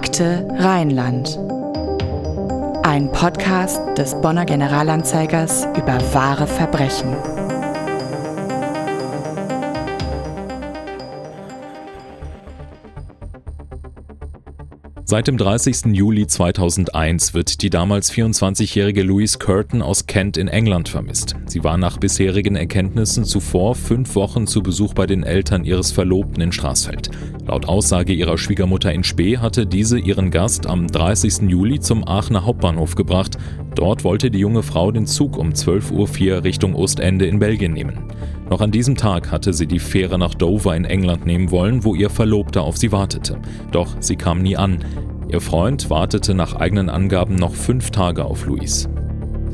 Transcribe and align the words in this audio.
Akte 0.00 0.46
Rheinland. 0.60 1.36
Ein 2.84 3.10
Podcast 3.10 3.80
des 3.98 4.14
Bonner 4.20 4.44
Generalanzeigers 4.44 5.66
über 5.76 5.98
wahre 6.14 6.46
Verbrechen. 6.46 7.16
Seit 15.04 15.26
dem 15.26 15.36
30. 15.36 15.86
Juli 15.86 16.26
2001 16.26 17.34
wird 17.34 17.62
die 17.62 17.70
damals 17.70 18.12
24-jährige 18.12 19.02
Louise 19.02 19.38
Curtin 19.38 19.82
aus 19.82 20.06
Kent 20.06 20.36
in 20.36 20.46
England 20.46 20.90
vermisst. 20.90 21.34
Sie 21.46 21.64
war 21.64 21.76
nach 21.76 21.96
bisherigen 21.96 22.56
Erkenntnissen 22.56 23.24
zuvor 23.24 23.74
fünf 23.74 24.14
Wochen 24.14 24.46
zu 24.46 24.62
Besuch 24.62 24.94
bei 24.94 25.06
den 25.06 25.24
Eltern 25.24 25.64
ihres 25.64 25.90
Verlobten 25.90 26.42
in 26.42 26.52
Straßfeld. 26.52 27.10
Laut 27.48 27.66
Aussage 27.66 28.12
ihrer 28.12 28.36
Schwiegermutter 28.36 28.92
in 28.92 29.04
Spee 29.04 29.38
hatte 29.38 29.66
diese 29.66 29.98
ihren 29.98 30.30
Gast 30.30 30.66
am 30.66 30.86
30. 30.86 31.48
Juli 31.48 31.80
zum 31.80 32.06
Aachener 32.06 32.44
Hauptbahnhof 32.44 32.94
gebracht. 32.94 33.38
Dort 33.74 34.04
wollte 34.04 34.30
die 34.30 34.40
junge 34.40 34.62
Frau 34.62 34.92
den 34.92 35.06
Zug 35.06 35.38
um 35.38 35.52
12.04 35.52 35.92
Uhr 36.30 36.44
Richtung 36.44 36.74
Ostende 36.74 37.26
in 37.26 37.38
Belgien 37.38 37.72
nehmen. 37.72 38.00
Noch 38.50 38.60
an 38.60 38.70
diesem 38.70 38.96
Tag 38.96 39.32
hatte 39.32 39.54
sie 39.54 39.66
die 39.66 39.78
Fähre 39.78 40.18
nach 40.18 40.34
Dover 40.34 40.76
in 40.76 40.84
England 40.84 41.24
nehmen 41.24 41.50
wollen, 41.50 41.84
wo 41.84 41.94
ihr 41.94 42.10
Verlobter 42.10 42.62
auf 42.62 42.76
sie 42.76 42.92
wartete. 42.92 43.38
Doch 43.72 43.96
sie 43.98 44.16
kam 44.16 44.42
nie 44.42 44.58
an. 44.58 44.84
Ihr 45.30 45.40
Freund 45.40 45.88
wartete 45.88 46.34
nach 46.34 46.54
eigenen 46.54 46.90
Angaben 46.90 47.36
noch 47.36 47.54
fünf 47.54 47.90
Tage 47.90 48.26
auf 48.26 48.44
Louise. 48.44 48.90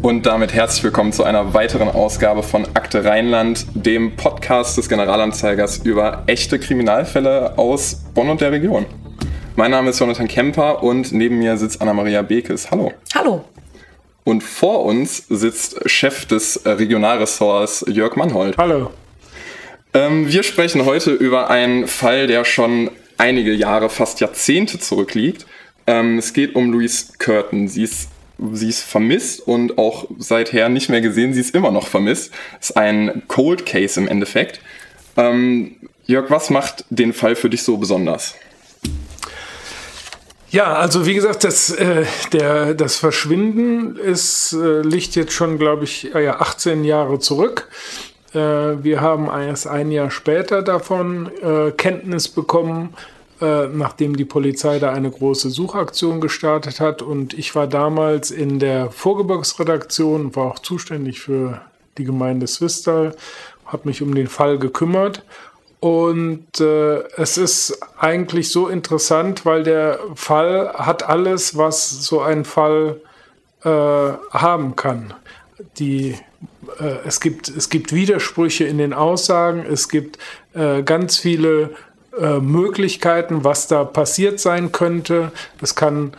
Und 0.04 0.26
damit 0.26 0.52
herzlich 0.52 0.84
willkommen 0.84 1.14
zu 1.14 1.24
einer 1.24 1.54
weiteren 1.54 1.88
Ausgabe 1.88 2.42
von 2.42 2.66
Akte 2.74 3.06
Rheinland, 3.06 3.64
dem 3.72 4.16
Podcast 4.16 4.76
des 4.76 4.90
Generalanzeigers 4.90 5.78
über 5.78 6.24
echte 6.26 6.58
Kriminalfälle 6.58 7.56
aus 7.56 8.02
Bonn 8.12 8.28
und 8.28 8.42
der 8.42 8.52
Region. 8.52 8.84
Mein 9.56 9.70
Name 9.70 9.88
ist 9.88 10.00
Jonathan 10.00 10.28
Kemper 10.28 10.82
und 10.82 11.12
neben 11.12 11.38
mir 11.38 11.56
sitzt 11.56 11.80
Anna-Maria 11.80 12.20
Bekes. 12.20 12.70
Hallo. 12.70 12.92
Hallo. 13.14 13.46
Und 14.24 14.42
vor 14.42 14.84
uns 14.84 15.26
sitzt 15.30 15.88
Chef 15.88 16.26
des 16.26 16.60
Regionalressorts 16.66 17.86
Jörg 17.88 18.14
Mannhold. 18.16 18.58
Hallo. 18.58 18.90
Ähm, 19.94 20.30
wir 20.30 20.42
sprechen 20.42 20.84
heute 20.84 21.12
über 21.12 21.48
einen 21.48 21.86
Fall, 21.86 22.26
der 22.26 22.44
schon 22.44 22.90
einige 23.16 23.54
Jahre, 23.54 23.88
fast 23.88 24.20
Jahrzehnte 24.20 24.78
zurückliegt. 24.78 25.46
Ähm, 25.86 26.18
es 26.18 26.34
geht 26.34 26.54
um 26.56 26.72
Louise 26.72 27.14
Curtin. 27.18 27.68
Sie 27.68 27.84
ist, 27.84 28.10
sie 28.52 28.68
ist 28.68 28.82
vermisst 28.82 29.46
und 29.46 29.78
auch 29.78 30.06
seither 30.18 30.68
nicht 30.68 30.88
mehr 30.88 31.00
gesehen. 31.00 31.32
Sie 31.32 31.40
ist 31.40 31.54
immer 31.54 31.70
noch 31.70 31.88
vermisst. 31.88 32.32
Es 32.60 32.70
ist 32.70 32.76
ein 32.76 33.22
Cold 33.28 33.66
Case 33.66 34.00
im 34.00 34.08
Endeffekt. 34.08 34.60
Ähm, 35.16 35.76
Jörg, 36.06 36.30
was 36.30 36.50
macht 36.50 36.84
den 36.90 37.12
Fall 37.12 37.36
für 37.36 37.48
dich 37.48 37.62
so 37.62 37.76
besonders? 37.76 38.34
Ja, 40.50 40.74
also 40.74 41.04
wie 41.04 41.14
gesagt, 41.14 41.42
das, 41.42 41.70
äh, 41.70 42.04
der, 42.32 42.74
das 42.74 42.96
Verschwinden 42.96 43.96
ist, 43.96 44.52
äh, 44.52 44.82
liegt 44.82 45.16
jetzt 45.16 45.32
schon, 45.32 45.58
glaube 45.58 45.84
ich, 45.84 46.14
äh, 46.14 46.24
ja, 46.24 46.40
18 46.40 46.84
Jahre 46.84 47.18
zurück. 47.18 47.68
Äh, 48.34 48.38
wir 48.38 49.00
haben 49.00 49.26
erst 49.26 49.66
ein 49.66 49.90
Jahr 49.90 50.12
später 50.12 50.62
davon 50.62 51.28
äh, 51.42 51.72
Kenntnis 51.72 52.28
bekommen, 52.28 52.94
äh, 53.40 53.66
nachdem 53.66 54.16
die 54.16 54.24
Polizei 54.24 54.78
da 54.78 54.92
eine 54.92 55.10
große 55.10 55.50
Suchaktion 55.50 56.20
gestartet 56.20 56.80
hat. 56.80 57.02
Und 57.02 57.34
ich 57.34 57.54
war 57.54 57.66
damals 57.66 58.30
in 58.30 58.58
der 58.58 58.90
Vorgebirgsredaktion, 58.90 60.36
war 60.36 60.46
auch 60.46 60.58
zuständig 60.60 61.20
für 61.20 61.60
die 61.98 62.04
Gemeinde 62.04 62.46
Swistal, 62.46 63.14
habe 63.66 63.88
mich 63.88 64.02
um 64.02 64.14
den 64.14 64.28
Fall 64.28 64.58
gekümmert. 64.58 65.24
Und 65.80 66.60
äh, 66.60 67.02
es 67.16 67.36
ist 67.36 67.78
eigentlich 67.98 68.50
so 68.50 68.68
interessant, 68.68 69.44
weil 69.44 69.64
der 69.64 69.98
Fall 70.14 70.72
hat 70.74 71.02
alles, 71.02 71.58
was 71.58 71.90
so 71.90 72.22
ein 72.22 72.44
Fall 72.44 73.00
äh, 73.64 73.68
haben 73.68 74.76
kann. 74.76 75.12
Die, 75.78 76.16
äh, 76.80 76.98
es, 77.04 77.20
gibt, 77.20 77.48
es 77.48 77.68
gibt 77.68 77.92
Widersprüche 77.92 78.64
in 78.64 78.78
den 78.78 78.94
Aussagen, 78.94 79.66
es 79.70 79.88
gibt 79.88 80.18
äh, 80.54 80.82
ganz 80.82 81.18
viele 81.18 81.74
äh, 82.20 82.40
Möglichkeiten, 82.40 83.44
was 83.44 83.66
da 83.66 83.84
passiert 83.84 84.40
sein 84.40 84.72
könnte. 84.72 85.32
Es 85.60 85.74
kann 85.74 86.12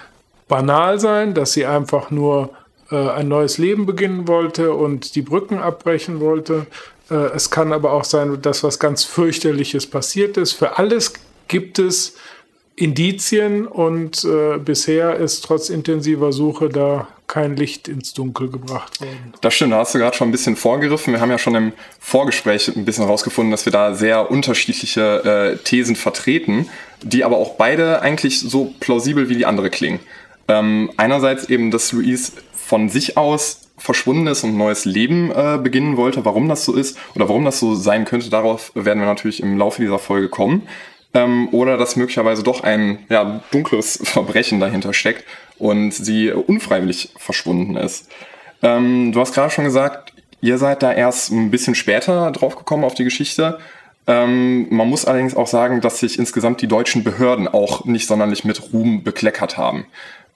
banal 0.47 1.00
sein, 1.00 1.33
dass 1.33 1.53
sie 1.53 1.66
einfach 1.66 2.11
nur 2.11 2.50
äh, 2.91 3.09
ein 3.09 3.28
neues 3.28 3.57
Leben 3.57 3.85
beginnen 3.85 4.28
wollte 4.28 4.73
und 4.73 5.16
die 5.16 5.22
Brücken 5.22 5.59
abbrechen 5.59 6.19
wollte. 6.19 6.67
Äh, 7.09 7.16
es 7.35 7.50
kann 7.50 7.73
aber 7.73 7.94
auch 7.94 8.03
sein, 8.03 8.41
dass 8.41 8.63
was 8.63 8.79
ganz 8.79 9.03
fürchterliches 9.03 9.88
passiert 9.88 10.38
ist. 10.38 10.53
Für 10.53 10.78
alles 10.78 11.13
gibt 11.47 11.79
es 11.79 12.16
Indizien 12.75 13.68
und 13.68 14.25
äh, 14.25 14.58
bisher 14.58 15.16
ist 15.16 15.46
trotz 15.46 15.69
intensiver 15.69 16.34
Suche 16.34 16.69
da 16.69 17.08
kein 17.28 17.56
Licht 17.56 17.88
ins 17.88 18.13
Dunkel 18.13 18.50
gebracht 18.50 19.00
worden. 19.00 19.34
Das 19.41 19.53
stimmt, 19.53 19.72
da 19.72 19.78
hast 19.78 19.96
du 19.96 20.00
gerade 20.00 20.16
schon 20.16 20.28
ein 20.28 20.31
bisschen 20.31 20.56
vorgegriffen. 20.56 21.13
Wir 21.13 21.22
haben 21.22 21.31
ja 21.31 21.38
schon 21.38 21.56
im 21.56 21.74
Vorgespräch 22.00 22.75
ein 22.75 22.86
bisschen 22.86 23.06
herausgefunden, 23.06 23.52
dass 23.52 23.66
wir 23.66 23.72
da 23.72 23.96
sehr 23.96 24.30
unterschiedliche 24.30 25.56
äh, 25.56 25.63
Thesen 25.63 25.96
vertreten, 25.96 26.69
die 27.02 27.24
aber 27.24 27.38
auch 27.38 27.56
beide 27.56 28.02
eigentlich 28.02 28.41
so 28.41 28.74
plausibel 28.80 29.30
wie 29.30 29.36
die 29.36 29.46
andere 29.46 29.69
klingen. 29.69 30.00
Ähm, 30.47 30.92
einerseits 30.97 31.50
eben, 31.50 31.72
dass 31.72 31.92
Louise 31.94 32.34
von 32.53 32.90
sich 32.90 33.18
aus 33.18 33.62
verschwunden 33.78 34.28
ist 34.28 34.44
und 34.44 34.57
neues 34.57 34.86
Leben 34.86 35.31
äh, 35.31 35.59
beginnen 35.62 35.97
wollte. 35.97 36.25
Warum 36.25 36.47
das 36.47 36.66
so 36.66 36.74
ist 36.74 36.97
oder 37.16 37.28
warum 37.28 37.46
das 37.46 37.59
so 37.59 37.75
sein 37.75 38.06
könnte, 38.06 38.30
darauf 38.30 38.72
werden 38.75 39.00
wir 39.00 39.07
natürlich 39.07 39.42
im 39.42 39.57
Laufe 39.57 39.81
dieser 39.81 40.00
Folge 40.00 40.30
kommen. 40.30 40.63
Ähm, 41.16 41.50
oder 41.52 41.78
dass 41.78 41.96
möglicherweise 41.96 42.44
doch 42.44 42.62
ein 42.62 43.00
ja, 43.09 43.42
dunkles 43.52 44.00
Verbrechen 44.03 44.59
dahinter 44.59 44.94
steckt 44.94 45.24
und 45.58 45.92
sie 45.92 46.31
unfreiwillig 46.31 47.14
verschwunden 47.18 47.76
ist. 47.76 48.12
Ähm, 48.62 49.12
du 49.12 49.20
hast 49.20 49.34
gerade 49.34 49.50
schon 49.50 49.66
gesagt, 49.66 50.14
ihr 50.42 50.59
seid 50.59 50.84
da 50.84 50.94
erst 50.94 51.31
ein 51.31 51.50
bisschen 51.50 51.74
später 51.74 52.30
draufgekommen 52.31 52.86
auf 52.86 52.94
die 52.94 53.04
Geschichte. 53.06 53.58
Ähm, 54.06 54.68
man 54.70 54.88
muss 54.88 55.06
allerdings 55.06 55.36
auch 55.36 55.48
sagen, 55.48 55.81
dass 55.81 56.00
sich 56.00 56.20
insgesamt 56.20 56.62
die 56.62 56.68
deutschen 56.68 57.04
Behörden 57.04 57.48
auch 57.48 57.86
nicht 57.86 58.06
sonderlich 58.06 58.44
mit 58.44 58.72
Ruhm 58.72 59.04
bekleckert 59.04 59.58
haben 59.58 59.88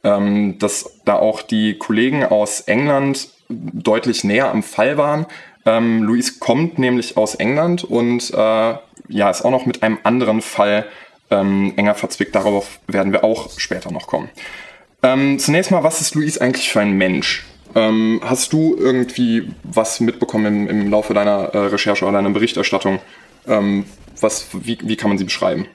ähm, 0.03 0.57
dass 0.59 0.99
da 1.05 1.15
auch 1.15 1.41
die 1.41 1.77
Kollegen 1.77 2.23
aus 2.23 2.61
England 2.61 3.29
deutlich 3.49 4.23
näher 4.23 4.51
am 4.51 4.63
Fall 4.63 4.97
waren. 4.97 5.25
Ähm, 5.65 6.03
Luis 6.03 6.39
kommt 6.39 6.79
nämlich 6.79 7.17
aus 7.17 7.35
England 7.35 7.83
und 7.83 8.31
äh, 8.33 8.73
ja, 9.07 9.29
ist 9.29 9.43
auch 9.43 9.51
noch 9.51 9.65
mit 9.65 9.83
einem 9.83 9.97
anderen 10.03 10.41
Fall 10.41 10.85
ähm, 11.31 11.73
enger 11.75 11.95
verzwickt. 11.95 12.35
Darauf 12.35 12.79
werden 12.87 13.11
wir 13.11 13.23
auch 13.23 13.49
später 13.59 13.91
noch 13.91 14.07
kommen. 14.07 14.29
Ähm, 15.01 15.39
zunächst 15.39 15.71
mal, 15.71 15.83
was 15.83 16.01
ist 16.01 16.15
Luis 16.15 16.37
eigentlich 16.37 16.69
für 16.69 16.81
ein 16.81 16.97
Mensch? 16.97 17.45
Ähm, 17.75 18.19
hast 18.23 18.53
du 18.53 18.75
irgendwie 18.77 19.51
was 19.63 19.99
mitbekommen 19.99 20.45
im, 20.45 20.69
im 20.69 20.89
Laufe 20.89 21.13
deiner 21.13 21.53
äh, 21.53 21.57
Recherche 21.57 22.05
oder 22.05 22.13
deiner 22.13 22.31
Berichterstattung? 22.31 22.99
Ähm, 23.47 23.85
was, 24.19 24.47
wie, 24.53 24.77
wie 24.81 24.95
kann 24.95 25.09
man 25.09 25.17
sie 25.17 25.23
beschreiben? 25.23 25.67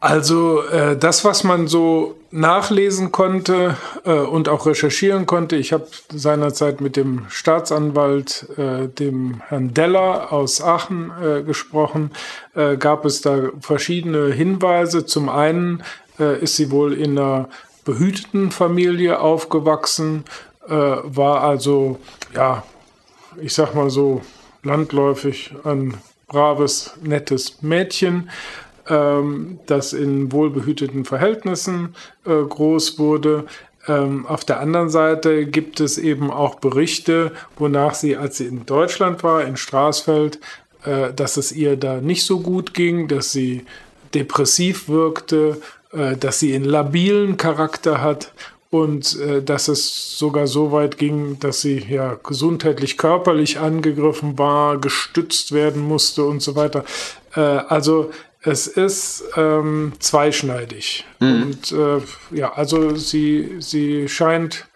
Also 0.00 0.62
äh, 0.62 0.96
das, 0.96 1.26
was 1.26 1.44
man 1.44 1.68
so 1.68 2.16
nachlesen 2.30 3.12
konnte 3.12 3.76
äh, 4.04 4.12
und 4.12 4.48
auch 4.48 4.64
recherchieren 4.64 5.26
konnte, 5.26 5.56
ich 5.56 5.74
habe 5.74 5.88
seinerzeit 6.10 6.80
mit 6.80 6.96
dem 6.96 7.26
Staatsanwalt, 7.28 8.46
äh, 8.56 8.88
dem 8.88 9.42
Herrn 9.48 9.74
Deller 9.74 10.32
aus 10.32 10.62
Aachen 10.62 11.12
äh, 11.22 11.42
gesprochen, 11.42 12.12
äh, 12.54 12.78
gab 12.78 13.04
es 13.04 13.20
da 13.20 13.50
verschiedene 13.60 14.32
Hinweise. 14.32 15.04
Zum 15.04 15.28
einen 15.28 15.82
äh, 16.18 16.40
ist 16.40 16.56
sie 16.56 16.70
wohl 16.70 16.94
in 16.94 17.18
einer 17.18 17.50
behüteten 17.84 18.50
Familie 18.50 19.20
aufgewachsen, 19.20 20.24
war 20.68 21.40
also, 21.40 21.98
ja, 22.32 22.62
ich 23.40 23.54
sag 23.54 23.74
mal 23.74 23.90
so 23.90 24.20
landläufig 24.62 25.52
ein 25.64 25.94
braves, 26.28 26.92
nettes 27.02 27.60
Mädchen 27.62 28.30
ähm, 28.90 29.58
das 29.66 29.92
in 29.92 30.32
wohlbehüteten 30.32 31.04
Verhältnissen 31.04 31.94
äh, 32.26 32.30
groß 32.30 32.98
wurde. 32.98 33.46
Ähm, 33.88 34.26
auf 34.26 34.44
der 34.44 34.60
anderen 34.60 34.90
Seite 34.90 35.46
gibt 35.46 35.80
es 35.80 35.96
eben 35.96 36.30
auch 36.30 36.56
Berichte, 36.56 37.32
wonach 37.56 37.94
sie, 37.94 38.16
als 38.16 38.36
sie 38.36 38.46
in 38.46 38.66
Deutschland 38.66 39.22
war, 39.22 39.44
in 39.44 39.56
Straßfeld, 39.56 40.38
äh, 40.84 41.12
dass 41.14 41.36
es 41.36 41.52
ihr 41.52 41.76
da 41.76 42.00
nicht 42.00 42.24
so 42.24 42.40
gut 42.40 42.74
ging, 42.74 43.08
dass 43.08 43.32
sie 43.32 43.64
depressiv 44.12 44.88
wirkte, 44.88 45.62
äh, 45.92 46.16
dass 46.16 46.40
sie 46.40 46.54
einen 46.54 46.64
labilen 46.64 47.36
Charakter 47.36 48.02
hat 48.02 48.32
und 48.70 49.18
äh, 49.18 49.42
dass 49.42 49.68
es 49.68 50.18
sogar 50.18 50.46
so 50.46 50.72
weit 50.72 50.98
ging, 50.98 51.38
dass 51.40 51.60
sie 51.60 51.78
ja 51.78 52.18
gesundheitlich, 52.22 52.96
körperlich 52.96 53.58
angegriffen 53.58 54.38
war, 54.38 54.78
gestützt 54.78 55.52
werden 55.52 55.82
musste 55.82 56.24
und 56.24 56.40
so 56.40 56.54
weiter. 56.54 56.84
Äh, 57.34 57.40
also 57.40 58.10
es 58.42 58.66
ist 58.66 59.24
ähm, 59.36 59.92
zweischneidig. 59.98 61.04
Mhm. 61.18 61.42
Und 61.42 61.72
äh, 61.72 62.36
ja, 62.36 62.52
also 62.52 62.96
sie, 62.96 63.56
sie 63.58 64.08
scheint 64.08 64.66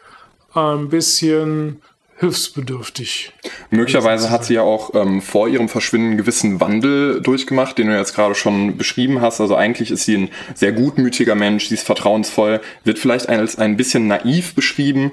ein 0.53 0.89
bisschen 0.89 1.81
hilfsbedürftig. 2.17 3.33
Möglicherweise 3.71 4.31
hat 4.31 4.45
sie 4.45 4.55
ja 4.55 4.63
auch 4.63 4.95
ähm, 4.95 5.21
vor 5.21 5.49
ihrem 5.49 5.69
Verschwinden 5.69 6.11
einen 6.11 6.19
gewissen 6.19 6.61
Wandel 6.61 7.21
durchgemacht, 7.21 7.77
den 7.77 7.89
du 7.89 7.97
jetzt 7.97 8.15
gerade 8.15 8.35
schon 8.35 8.77
beschrieben 8.77 9.21
hast. 9.21 9.41
Also 9.41 9.57
eigentlich 9.57 9.91
ist 9.91 10.05
sie 10.05 10.17
ein 10.17 10.31
sehr 10.55 10.73
gutmütiger 10.73 11.35
Mensch, 11.35 11.69
sie 11.69 11.75
ist 11.75 11.85
vertrauensvoll, 11.85 12.61
wird 12.85 12.99
vielleicht 12.99 13.29
als 13.29 13.59
ein 13.59 13.77
bisschen 13.77 14.07
naiv 14.07 14.55
beschrieben. 14.55 15.11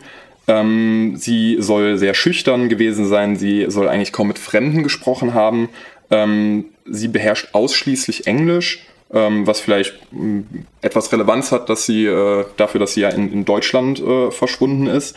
Ähm, 0.48 1.14
sie 1.18 1.58
soll 1.60 1.98
sehr 1.98 2.14
schüchtern 2.14 2.70
gewesen 2.70 3.08
sein, 3.08 3.36
sie 3.36 3.66
soll 3.70 3.88
eigentlich 3.88 4.12
kaum 4.12 4.28
mit 4.28 4.40
Fremden 4.40 4.84
gesprochen 4.84 5.34
haben. 5.34 5.70
Ähm, 6.12 6.66
sie 6.86 7.08
beherrscht 7.08 7.50
ausschließlich 7.54 8.28
Englisch, 8.28 8.86
ähm, 9.14 9.46
was 9.48 9.60
vielleicht 9.60 9.94
mh, 10.12 10.24
mm, 10.24 10.66
etwas 10.82 11.12
Relevanz 11.12 11.52
hat, 11.52 11.70
dass 11.70 11.86
sie 11.86 12.06
äh, 12.06 12.46
dafür, 12.58 12.80
dass 12.80 12.94
sie 12.94 13.02
ja 13.02 13.10
in, 13.10 13.32
in 13.32 13.46
Deutschland 13.46 14.00
äh, 14.00 14.32
verschwunden 14.32 14.88
ist. 14.88 15.16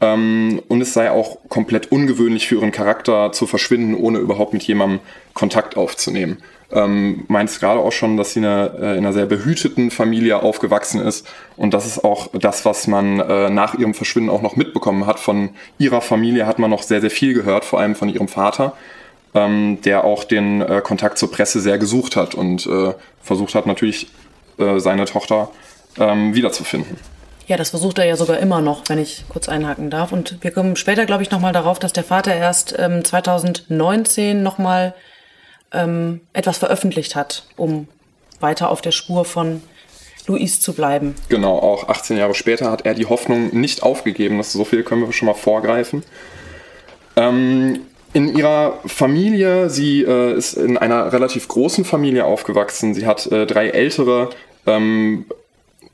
Ähm, 0.00 0.62
und 0.68 0.80
es 0.80 0.94
sei 0.94 1.10
auch 1.10 1.38
komplett 1.48 1.92
ungewöhnlich 1.92 2.48
für 2.48 2.56
ihren 2.56 2.72
Charakter 2.72 3.32
zu 3.32 3.46
verschwinden, 3.46 3.94
ohne 3.94 4.18
überhaupt 4.18 4.54
mit 4.54 4.62
jemandem 4.62 5.00
Kontakt 5.34 5.76
aufzunehmen. 5.76 6.38
Ähm, 6.72 7.24
meinst 7.28 7.60
gerade 7.60 7.80
auch 7.80 7.90
schon, 7.90 8.16
dass 8.16 8.32
sie 8.32 8.40
eine, 8.40 8.72
äh, 8.78 8.92
in 8.92 8.98
einer 8.98 9.12
sehr 9.12 9.26
behüteten 9.26 9.90
Familie 9.90 10.42
aufgewachsen 10.42 11.00
ist. 11.00 11.26
Und 11.56 11.74
das 11.74 11.84
ist 11.84 12.04
auch 12.04 12.28
das, 12.32 12.64
was 12.64 12.86
man 12.86 13.20
äh, 13.20 13.50
nach 13.50 13.74
ihrem 13.74 13.92
Verschwinden 13.92 14.30
auch 14.30 14.42
noch 14.42 14.56
mitbekommen 14.56 15.04
hat. 15.06 15.18
Von 15.18 15.50
ihrer 15.78 16.00
Familie 16.00 16.46
hat 16.46 16.58
man 16.58 16.70
noch 16.70 16.82
sehr, 16.82 17.00
sehr 17.00 17.10
viel 17.10 17.34
gehört, 17.34 17.64
vor 17.64 17.80
allem 17.80 17.96
von 17.96 18.08
ihrem 18.08 18.28
Vater, 18.28 18.74
ähm, 19.34 19.78
der 19.84 20.04
auch 20.04 20.24
den 20.24 20.60
äh, 20.60 20.80
Kontakt 20.82 21.18
zur 21.18 21.30
Presse 21.30 21.60
sehr 21.60 21.78
gesucht 21.78 22.16
hat 22.16 22.34
und 22.34 22.66
äh, 22.66 22.94
versucht 23.22 23.54
hat, 23.54 23.66
natürlich 23.66 24.08
äh, 24.58 24.78
seine 24.78 25.04
Tochter 25.04 25.50
ähm, 25.98 26.34
wiederzufinden. 26.34 26.96
Ja, 27.46 27.56
das 27.56 27.70
versucht 27.70 27.98
er 27.98 28.04
ja 28.04 28.16
sogar 28.16 28.38
immer 28.38 28.60
noch, 28.60 28.84
wenn 28.88 28.98
ich 28.98 29.24
kurz 29.28 29.48
einhaken 29.48 29.90
darf. 29.90 30.12
Und 30.12 30.38
wir 30.40 30.52
kommen 30.52 30.76
später, 30.76 31.04
glaube 31.04 31.24
ich, 31.24 31.32
nochmal 31.32 31.52
darauf, 31.52 31.80
dass 31.80 31.92
der 31.92 32.04
Vater 32.04 32.34
erst 32.34 32.76
ähm, 32.78 33.04
2019 33.04 34.42
nochmal 34.42 34.94
ähm, 35.72 36.20
etwas 36.32 36.58
veröffentlicht 36.58 37.16
hat, 37.16 37.44
um 37.56 37.88
weiter 38.38 38.70
auf 38.70 38.80
der 38.82 38.92
Spur 38.92 39.24
von 39.24 39.62
Luis 40.28 40.60
zu 40.60 40.74
bleiben. 40.74 41.16
Genau, 41.28 41.58
auch 41.58 41.88
18 41.88 42.16
Jahre 42.16 42.34
später 42.34 42.70
hat 42.70 42.86
er 42.86 42.94
die 42.94 43.06
Hoffnung 43.06 43.48
nicht 43.48 43.82
aufgegeben. 43.82 44.38
Das 44.38 44.52
so 44.52 44.64
viel 44.64 44.84
können 44.84 45.02
wir 45.02 45.12
schon 45.12 45.26
mal 45.26 45.34
vorgreifen. 45.34 46.04
Ähm, 47.16 47.80
in 48.12 48.36
ihrer 48.36 48.78
Familie, 48.86 49.70
sie 49.70 50.02
äh, 50.02 50.34
ist 50.34 50.54
in 50.54 50.76
einer 50.76 51.12
relativ 51.12 51.46
großen 51.48 51.84
Familie 51.84 52.24
aufgewachsen. 52.24 52.94
Sie 52.94 53.06
hat 53.06 53.26
äh, 53.26 53.46
drei 53.46 53.68
ältere 53.68 54.30
ähm, 54.66 55.26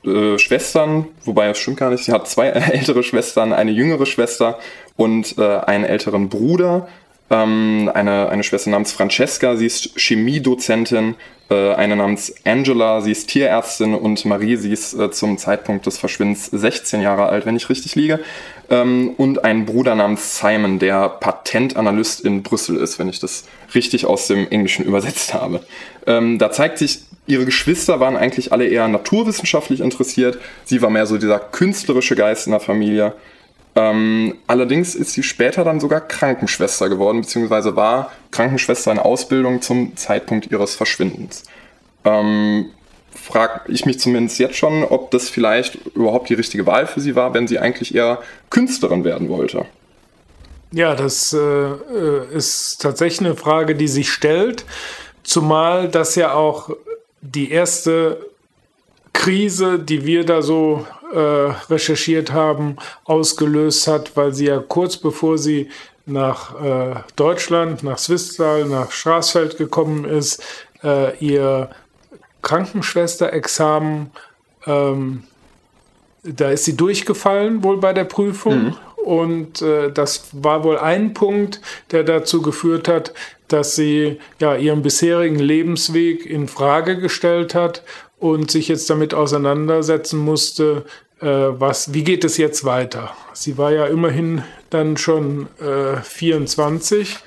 äh, 0.03 0.37
Schwestern, 0.39 1.07
wobei 1.25 1.47
das 1.47 1.59
stimmt 1.59 1.77
gar 1.77 1.91
nicht. 1.91 2.03
Sie 2.03 2.11
hat 2.11 2.27
zwei 2.27 2.47
ältere 2.47 3.03
Schwestern, 3.03 3.53
eine 3.53 3.71
jüngere 3.71 4.05
Schwester 4.05 4.57
und 4.95 5.37
äh, 5.37 5.43
einen 5.59 5.83
älteren 5.83 6.29
Bruder. 6.29 6.87
Ähm, 7.29 7.91
eine, 7.93 8.29
eine 8.29 8.43
Schwester 8.43 8.69
namens 8.69 8.93
Francesca, 8.93 9.57
sie 9.57 9.65
ist 9.65 9.99
Chemiedozentin, 9.99 11.15
äh, 11.49 11.73
eine 11.73 11.97
namens 11.97 12.33
Angela, 12.45 13.01
sie 13.01 13.11
ist 13.11 13.27
Tierärztin 13.29 13.93
und 13.95 14.23
Marie, 14.25 14.55
sie 14.55 14.71
ist 14.71 14.93
äh, 14.93 15.11
zum 15.11 15.37
Zeitpunkt 15.37 15.85
des 15.85 15.97
Verschwindens 15.97 16.45
16 16.45 17.01
Jahre 17.01 17.27
alt, 17.27 17.45
wenn 17.45 17.57
ich 17.57 17.69
richtig 17.69 17.95
liege. 17.95 18.21
Ähm, 18.69 19.13
und 19.17 19.43
ein 19.43 19.65
Bruder 19.65 19.95
namens 19.95 20.39
Simon, 20.39 20.79
der 20.79 21.09
Patentanalyst 21.09 22.21
in 22.21 22.43
Brüssel 22.43 22.77
ist, 22.77 22.97
wenn 22.97 23.09
ich 23.09 23.19
das 23.19 23.43
richtig 23.75 24.05
aus 24.05 24.27
dem 24.27 24.47
Englischen 24.49 24.85
übersetzt 24.85 25.33
habe. 25.33 25.61
Ähm, 26.05 26.39
da 26.39 26.51
zeigt 26.51 26.77
sich 26.77 26.99
Ihre 27.27 27.43
Geschwister 27.43 27.99
waren 27.99 28.15
eigentlich 28.15 28.53
alle 28.53 28.65
eher 28.65 28.87
naturwissenschaftlich 28.87 29.81
interessiert. 29.81 30.39
Sie 30.63 30.81
war 30.81 30.89
mehr 30.89 31.05
so 31.05 31.17
dieser 31.17 31.39
künstlerische 31.39 32.15
Geist 32.15 32.47
in 32.47 32.51
der 32.51 32.61
Familie. 32.61 33.13
Ähm, 33.77 34.33
allerdings 34.47 34.95
ist 34.95 35.13
sie 35.13 35.21
später 35.21 35.63
dann 35.63 35.79
sogar 35.79 36.01
Krankenschwester 36.01 36.89
geworden, 36.89 37.21
beziehungsweise 37.21 37.75
war 37.75 38.11
Krankenschwester 38.31 38.91
in 38.91 38.97
Ausbildung 38.97 39.61
zum 39.61 39.95
Zeitpunkt 39.95 40.51
ihres 40.51 40.73
Verschwindens. 40.73 41.43
Ähm, 42.03 42.71
frage 43.13 43.71
ich 43.71 43.85
mich 43.85 43.99
zumindest 43.99 44.39
jetzt 44.39 44.55
schon, 44.55 44.83
ob 44.83 45.11
das 45.11 45.29
vielleicht 45.29 45.75
überhaupt 45.93 46.27
die 46.29 46.33
richtige 46.33 46.65
Wahl 46.65 46.87
für 46.87 47.01
sie 47.01 47.15
war, 47.15 47.35
wenn 47.35 47.47
sie 47.47 47.59
eigentlich 47.59 47.93
eher 47.93 48.19
Künstlerin 48.49 49.03
werden 49.03 49.29
wollte. 49.29 49.65
Ja, 50.71 50.95
das 50.95 51.33
äh, 51.33 51.37
äh 51.37 52.35
ist 52.35 52.81
tatsächlich 52.81 53.27
eine 53.27 53.35
Frage, 53.35 53.75
die 53.75 53.87
sich 53.87 54.11
stellt, 54.11 54.65
zumal 55.21 55.87
das 55.87 56.15
ja 56.15 56.33
auch 56.33 56.71
die 57.21 57.51
erste 57.51 58.25
Krise, 59.13 59.77
die 59.77 60.03
wir 60.03 60.25
da 60.25 60.41
so 60.41 60.87
äh, 61.13 61.19
recherchiert 61.69 62.31
haben, 62.33 62.77
ausgelöst 63.05 63.87
hat, 63.87 64.15
weil 64.15 64.33
sie 64.33 64.45
ja 64.45 64.59
kurz 64.59 64.97
bevor 64.97 65.37
sie 65.37 65.69
nach 66.05 66.61
äh, 66.63 66.95
Deutschland, 67.15 67.83
nach 67.83 67.97
Swisttal, 67.97 68.65
nach 68.65 68.91
Straßfeld 68.91 69.57
gekommen 69.57 70.05
ist, 70.05 70.43
äh, 70.83 71.17
ihr 71.17 71.69
Krankenschwesterexamen, 72.41 74.11
ähm, 74.65 75.23
da 76.23 76.49
ist 76.49 76.65
sie 76.65 76.77
durchgefallen 76.77 77.63
wohl 77.63 77.77
bei 77.77 77.93
der 77.93 78.05
Prüfung. 78.05 78.63
Mhm. 78.63 78.75
Und 78.95 79.61
äh, 79.61 79.91
das 79.91 80.29
war 80.33 80.63
wohl 80.65 80.77
ein 80.77 81.13
Punkt, 81.13 81.61
der 81.91 82.03
dazu 82.03 82.41
geführt 82.41 82.89
hat, 82.89 83.13
dass 83.47 83.75
sie 83.75 84.19
ja 84.39 84.55
ihren 84.55 84.81
bisherigen 84.81 85.39
Lebensweg 85.39 86.25
in 86.25 86.49
Frage 86.49 86.99
gestellt 86.99 87.55
hat 87.55 87.83
und 88.19 88.51
sich 88.51 88.67
jetzt 88.67 88.89
damit 88.89 89.13
auseinandersetzen 89.13 90.19
musste, 90.19 90.85
äh, 91.21 91.25
was, 91.25 91.93
wie 91.93 92.03
geht 92.03 92.23
es 92.23 92.37
jetzt 92.37 92.65
weiter? 92.65 93.11
Sie 93.33 93.57
war 93.57 93.71
ja 93.71 93.85
immerhin 93.85 94.43
dann 94.69 94.97
schon 94.97 95.47
äh, 95.59 96.01
24, 96.01 97.17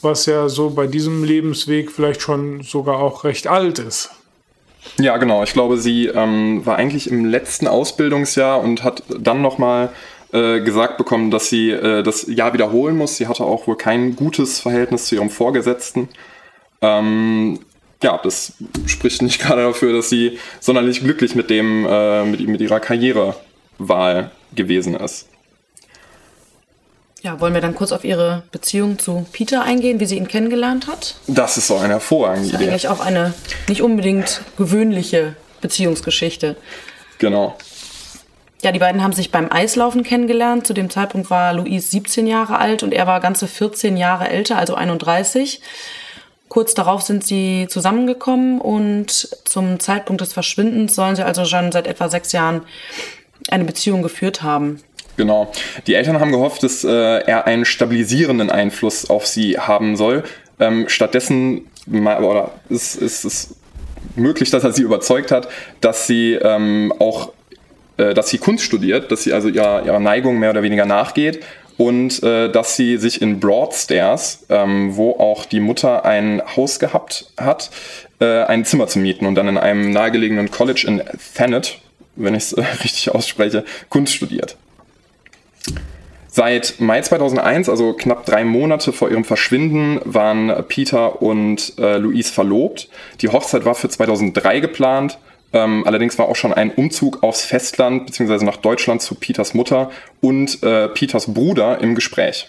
was 0.00 0.26
ja 0.26 0.48
so 0.48 0.70
bei 0.70 0.86
diesem 0.86 1.24
Lebensweg 1.24 1.90
vielleicht 1.90 2.22
schon 2.22 2.62
sogar 2.62 2.98
auch 2.98 3.24
recht 3.24 3.46
alt 3.46 3.78
ist. 3.78 4.10
Ja, 4.98 5.16
genau. 5.16 5.44
Ich 5.44 5.52
glaube, 5.52 5.78
sie 5.78 6.06
ähm, 6.06 6.66
war 6.66 6.76
eigentlich 6.76 7.08
im 7.10 7.24
letzten 7.24 7.68
Ausbildungsjahr 7.68 8.60
und 8.60 8.82
hat 8.82 9.04
dann 9.08 9.40
nochmal 9.40 9.90
äh, 10.32 10.60
gesagt 10.60 10.98
bekommen, 10.98 11.30
dass 11.30 11.48
sie 11.48 11.70
äh, 11.70 12.02
das 12.02 12.26
Jahr 12.26 12.52
wiederholen 12.52 12.96
muss. 12.96 13.16
Sie 13.16 13.28
hatte 13.28 13.44
auch 13.44 13.66
wohl 13.66 13.76
kein 13.76 14.16
gutes 14.16 14.60
Verhältnis 14.60 15.06
zu 15.06 15.14
ihrem 15.14 15.30
Vorgesetzten. 15.30 16.08
Ähm, 16.80 17.60
ja, 18.02 18.18
das 18.22 18.54
spricht 18.86 19.22
nicht 19.22 19.40
gerade 19.42 19.62
dafür, 19.62 19.92
dass 19.92 20.10
sie 20.10 20.38
sonderlich 20.60 21.00
glücklich 21.00 21.34
mit 21.34 21.50
dem, 21.50 21.86
äh, 21.88 22.24
mit, 22.24 22.46
mit 22.46 22.60
ihrer 22.60 22.80
Karrierewahl 22.80 24.30
gewesen 24.54 24.94
ist. 24.94 25.28
Ja, 27.22 27.38
wollen 27.38 27.54
wir 27.54 27.60
dann 27.60 27.76
kurz 27.76 27.92
auf 27.92 28.02
Ihre 28.04 28.42
Beziehung 28.50 28.98
zu 28.98 29.24
Peter 29.30 29.62
eingehen, 29.62 30.00
wie 30.00 30.06
sie 30.06 30.16
ihn 30.16 30.26
kennengelernt 30.26 30.88
hat? 30.88 31.14
Das 31.28 31.56
ist 31.56 31.68
so 31.68 31.76
eine 31.76 31.94
hervorragende 31.94 32.48
das 32.48 32.54
ist 32.54 32.60
Idee. 32.60 32.70
Eigentlich 32.70 32.88
auch 32.88 32.98
eine 32.98 33.32
nicht 33.68 33.80
unbedingt 33.80 34.42
gewöhnliche 34.58 35.36
Beziehungsgeschichte. 35.60 36.56
Genau. 37.18 37.56
Ja, 38.62 38.72
die 38.72 38.80
beiden 38.80 39.04
haben 39.04 39.12
sich 39.12 39.30
beim 39.30 39.50
Eislaufen 39.52 40.02
kennengelernt. 40.02 40.66
Zu 40.66 40.74
dem 40.74 40.90
Zeitpunkt 40.90 41.30
war 41.30 41.52
Luis 41.52 41.92
17 41.92 42.26
Jahre 42.26 42.58
alt 42.58 42.82
und 42.82 42.92
er 42.92 43.06
war 43.06 43.20
ganze 43.20 43.46
14 43.46 43.96
Jahre 43.96 44.28
älter, 44.28 44.58
also 44.58 44.74
31. 44.74 45.60
Kurz 46.52 46.74
darauf 46.74 47.00
sind 47.00 47.24
sie 47.24 47.66
zusammengekommen 47.70 48.60
und 48.60 49.10
zum 49.46 49.80
Zeitpunkt 49.80 50.20
des 50.20 50.34
Verschwindens 50.34 50.94
sollen 50.94 51.16
sie 51.16 51.24
also 51.24 51.46
schon 51.46 51.72
seit 51.72 51.86
etwa 51.86 52.10
sechs 52.10 52.32
Jahren 52.32 52.60
eine 53.48 53.64
Beziehung 53.64 54.02
geführt 54.02 54.42
haben. 54.42 54.78
Genau. 55.16 55.50
Die 55.86 55.94
Eltern 55.94 56.20
haben 56.20 56.30
gehofft, 56.30 56.62
dass 56.62 56.84
äh, 56.84 56.90
er 56.90 57.46
einen 57.46 57.64
stabilisierenden 57.64 58.50
Einfluss 58.50 59.08
auf 59.08 59.26
sie 59.26 59.58
haben 59.58 59.96
soll. 59.96 60.24
Ähm, 60.60 60.90
stattdessen 60.90 61.70
oder 61.90 62.50
ist 62.68 63.00
es 63.00 63.56
möglich, 64.14 64.50
dass 64.50 64.62
er 64.62 64.72
sie 64.72 64.82
überzeugt 64.82 65.30
hat, 65.32 65.48
dass 65.80 66.06
sie 66.06 66.34
ähm, 66.34 66.92
auch 66.98 67.32
äh, 67.96 68.12
dass 68.12 68.28
sie 68.28 68.36
Kunst 68.36 68.64
studiert, 68.64 69.10
dass 69.10 69.22
sie 69.22 69.32
also 69.32 69.48
ihrer, 69.48 69.86
ihrer 69.86 70.00
Neigung 70.00 70.38
mehr 70.38 70.50
oder 70.50 70.62
weniger 70.62 70.84
nachgeht 70.84 71.42
und 71.82 72.22
äh, 72.22 72.48
dass 72.48 72.76
sie 72.76 72.96
sich 72.96 73.20
in 73.20 73.40
Broadstairs, 73.40 74.46
ähm, 74.48 74.96
wo 74.96 75.18
auch 75.18 75.44
die 75.44 75.58
Mutter 75.58 76.04
ein 76.04 76.40
Haus 76.56 76.78
gehabt 76.78 77.26
hat, 77.36 77.72
äh, 78.20 78.44
ein 78.44 78.64
Zimmer 78.64 78.86
zu 78.86 79.00
mieten 79.00 79.26
und 79.26 79.34
dann 79.34 79.48
in 79.48 79.58
einem 79.58 79.90
nahegelegenen 79.90 80.52
College 80.52 80.84
in 80.86 81.02
Thanet, 81.34 81.80
wenn 82.14 82.36
ich 82.36 82.44
es 82.44 82.52
äh, 82.52 82.62
richtig 82.84 83.10
ausspreche, 83.10 83.64
Kunst 83.88 84.14
studiert. 84.14 84.56
Seit 86.28 86.76
Mai 86.78 87.00
2001, 87.00 87.68
also 87.68 87.94
knapp 87.94 88.26
drei 88.26 88.44
Monate 88.44 88.92
vor 88.92 89.10
ihrem 89.10 89.24
Verschwinden, 89.24 90.00
waren 90.04 90.64
Peter 90.68 91.20
und 91.20 91.74
äh, 91.78 91.98
Louise 91.98 92.32
verlobt. 92.32 92.88
Die 93.22 93.28
Hochzeit 93.28 93.64
war 93.64 93.74
für 93.74 93.88
2003 93.88 94.60
geplant 94.60 95.18
ähm, 95.52 95.84
allerdings 95.86 96.18
war 96.18 96.26
auch 96.26 96.36
schon 96.36 96.52
ein 96.52 96.70
Umzug 96.70 97.22
aufs 97.22 97.44
Festland 97.44 98.06
bzw. 98.06 98.44
nach 98.44 98.56
Deutschland 98.56 99.02
zu 99.02 99.14
Peters 99.14 99.54
Mutter 99.54 99.90
und 100.20 100.62
äh, 100.62 100.88
Peters 100.88 101.32
Bruder 101.32 101.80
im 101.80 101.94
Gespräch. 101.94 102.48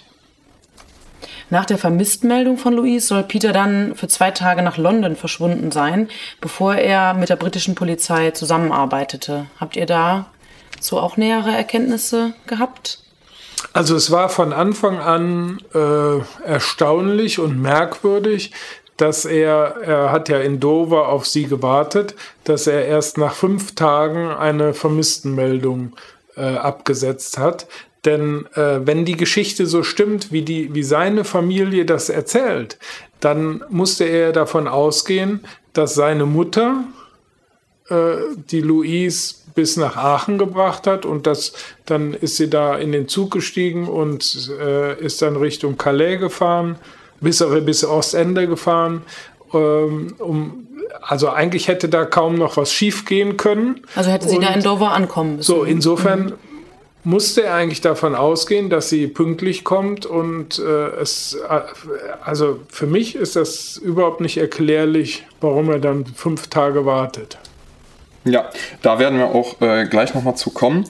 Nach 1.50 1.65
der 1.65 1.77
Vermisstmeldung 1.77 2.57
von 2.57 2.74
Louise 2.74 3.07
soll 3.07 3.24
Peter 3.24 3.51
dann 3.51 3.95
für 3.95 4.07
zwei 4.07 4.31
Tage 4.31 4.63
nach 4.63 4.77
London 4.77 5.15
verschwunden 5.15 5.72
sein, 5.72 6.10
bevor 6.41 6.75
er 6.75 7.13
mit 7.13 7.29
der 7.29 7.36
britischen 7.36 7.75
Polizei 7.75 8.31
zusammenarbeitete. 8.31 9.45
Habt 9.60 9.75
ihr 9.75 9.86
dazu 9.86 10.98
auch 10.98 11.17
nähere 11.17 11.51
Erkenntnisse 11.51 12.33
gehabt? 12.48 13.03
Also 13.72 13.95
es 13.95 14.12
war 14.12 14.29
von 14.29 14.51
Anfang 14.51 15.00
an 15.00 15.60
äh, 15.74 16.48
erstaunlich 16.48 17.39
und 17.39 17.62
merkwürdig, 17.62 18.51
dass 19.03 19.25
er, 19.25 19.81
er 19.86 20.12
hat 20.13 20.29
ja 20.29 20.39
in 20.39 20.62
Dover 20.62 21.10
auf 21.10 21.27
sie 21.27 21.43
gewartet, 21.43 22.15
dass 22.45 22.67
er 22.67 22.86
erst 22.86 23.17
nach 23.17 23.36
fünf 23.36 23.75
Tagen 23.75 24.29
eine 24.29 24.74
Vermisstenmeldung 24.74 25.91
äh, 26.38 26.55
abgesetzt 26.55 27.38
hat. 27.38 27.67
Denn 28.05 28.45
äh, 28.53 28.79
wenn 28.88 29.03
die 29.03 29.17
Geschichte 29.17 29.65
so 29.65 29.83
stimmt, 29.83 30.31
wie, 30.31 30.43
die, 30.43 30.74
wie 30.74 30.83
seine 30.83 31.25
Familie 31.25 31.83
das 31.83 32.07
erzählt, 32.07 32.77
dann 33.19 33.62
musste 33.67 34.05
er 34.05 34.31
davon 34.31 34.69
ausgehen, 34.69 35.41
dass 35.74 35.95
seine 35.95 36.25
Mutter 36.25 36.86
äh, 37.89 38.15
die 38.51 38.62
Louise 38.62 39.36
bis 39.53 39.75
nach 39.75 39.98
Aachen 39.98 40.38
gebracht 40.38 40.88
hat 40.88 41.05
und 41.05 41.27
das, 41.27 41.51
dann 41.86 42.13
ist 42.13 42.38
sie 42.38 42.50
da 42.50 42.77
in 42.77 42.93
den 42.93 43.10
Zug 43.10 43.31
gestiegen 43.31 43.89
und 43.89 44.50
äh, 44.62 44.98
ist 44.98 45.22
dann 45.22 45.36
Richtung 45.36 45.77
Calais 45.77 46.19
gefahren, 46.19 46.77
bis, 47.24 47.44
bis 47.65 47.84
Ostende 47.86 48.48
gefahren. 48.48 49.01
Ähm, 49.53 50.15
um, 50.20 50.68
also 51.01 51.30
eigentlich 51.30 51.68
hätte 51.68 51.89
da 51.89 52.06
kaum 52.06 52.36
noch 52.36 52.58
was 52.58 52.72
schief 52.72 53.06
gehen 53.06 53.38
können. 53.38 53.82
Also 53.96 54.12
hätte 54.12 54.30
sie 54.30 54.36
und 54.36 54.44
da 54.44 54.53
in 54.53 54.62
Dover 54.62 54.92
ankommen 54.92 55.38
müssen. 55.38 55.51
So, 55.51 55.63
insofern 55.63 56.25
mhm. 56.25 56.34
musste 57.03 57.44
er 57.44 57.56
eigentlich 57.56 57.82
davon 57.82 58.15
ausgehen, 58.15 58.70
dass 58.70 58.89
sie 58.89 59.08
pünktlich 59.08 59.63
kommt 59.63 60.06
und 60.06 60.60
äh, 60.60 60.88
es, 61.01 61.38
äh, 61.50 61.62
also 62.24 62.60
für 62.70 62.88
mich 62.88 63.15
ist 63.15 63.36
das 63.36 63.77
überhaupt 63.77 64.22
nicht 64.22 64.38
erklärlich, 64.38 65.25
warum 65.42 65.70
er 65.70 65.80
dann 65.80 66.06
fünf 66.06 66.48
Tage 66.48 66.86
wartet. 66.86 67.38
Ja, 68.25 68.50
da 68.82 69.00
werden 69.00 69.20
wir 69.20 69.27
auch 69.27 69.60
äh, 69.62 69.86
gleich 69.86 70.13
nochmal 70.13 70.36
zu 70.36 70.51
kommen. 70.51 70.86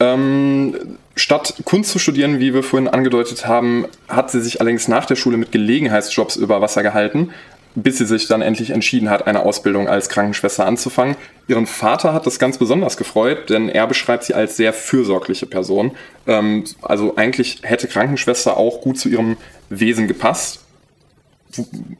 Ähm, 0.00 0.98
statt 1.18 1.54
Kunst 1.64 1.90
zu 1.90 1.98
studieren, 1.98 2.40
wie 2.40 2.54
wir 2.54 2.62
vorhin 2.62 2.88
angedeutet 2.88 3.46
haben, 3.46 3.86
hat 4.08 4.30
sie 4.30 4.40
sich 4.40 4.60
allerdings 4.60 4.88
nach 4.88 5.04
der 5.04 5.16
Schule 5.16 5.36
mit 5.36 5.52
Gelegenheitsjobs 5.52 6.36
über 6.36 6.60
Wasser 6.60 6.82
gehalten, 6.82 7.30
bis 7.74 7.98
sie 7.98 8.06
sich 8.06 8.26
dann 8.26 8.42
endlich 8.42 8.70
entschieden 8.70 9.10
hat, 9.10 9.26
eine 9.26 9.40
Ausbildung 9.40 9.88
als 9.88 10.08
Krankenschwester 10.08 10.66
anzufangen. 10.66 11.16
Ihren 11.46 11.66
Vater 11.66 12.12
hat 12.12 12.26
das 12.26 12.38
ganz 12.38 12.58
besonders 12.58 12.96
gefreut, 12.96 13.50
denn 13.50 13.68
er 13.68 13.86
beschreibt 13.86 14.24
sie 14.24 14.34
als 14.34 14.56
sehr 14.56 14.72
fürsorgliche 14.72 15.46
Person. 15.46 15.92
Ähm, 16.26 16.64
also 16.82 17.16
eigentlich 17.16 17.60
hätte 17.62 17.88
Krankenschwester 17.88 18.56
auch 18.56 18.80
gut 18.80 18.98
zu 18.98 19.08
ihrem 19.08 19.36
Wesen 19.68 20.08
gepasst 20.08 20.60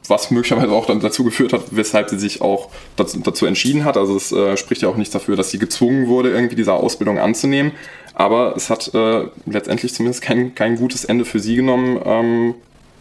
was 0.07 0.31
möglicherweise 0.31 0.71
auch 0.71 0.85
dann 0.85 0.99
dazu 0.99 1.23
geführt 1.23 1.53
hat, 1.53 1.63
weshalb 1.71 2.09
sie 2.09 2.19
sich 2.19 2.41
auch 2.41 2.69
dazu, 2.95 3.19
dazu 3.19 3.45
entschieden 3.45 3.85
hat. 3.85 3.97
Also 3.97 4.15
es 4.15 4.31
äh, 4.31 4.57
spricht 4.57 4.81
ja 4.81 4.89
auch 4.89 4.95
nichts 4.95 5.13
dafür, 5.13 5.35
dass 5.35 5.51
sie 5.51 5.59
gezwungen 5.59 6.07
wurde, 6.07 6.29
irgendwie 6.31 6.55
diese 6.55 6.73
Ausbildung 6.73 7.19
anzunehmen. 7.19 7.71
Aber 8.13 8.55
es 8.55 8.69
hat 8.69 8.93
äh, 8.93 9.27
letztendlich 9.45 9.93
zumindest 9.93 10.21
kein, 10.21 10.53
kein 10.55 10.75
gutes 10.75 11.05
Ende 11.05 11.25
für 11.25 11.39
sie 11.39 11.55
genommen 11.55 11.99
ähm, 12.03 12.55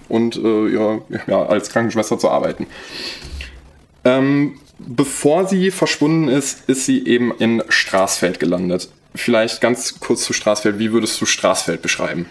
und 0.08 0.36
äh, 0.36 0.68
ihre, 0.68 1.02
ja, 1.26 1.44
als 1.44 1.70
Krankenschwester 1.70 2.18
zu 2.18 2.30
arbeiten. 2.30 2.66
Ähm, 4.04 4.58
bevor 4.78 5.46
sie 5.46 5.70
verschwunden 5.70 6.28
ist, 6.28 6.68
ist 6.68 6.86
sie 6.86 7.06
eben 7.06 7.32
in 7.38 7.62
Straßfeld 7.68 8.40
gelandet. 8.40 8.88
Vielleicht 9.14 9.60
ganz 9.60 9.98
kurz 10.00 10.22
zu 10.22 10.32
Straßfeld. 10.32 10.78
Wie 10.78 10.92
würdest 10.92 11.20
du 11.20 11.26
Straßfeld 11.26 11.82
beschreiben? 11.82 12.26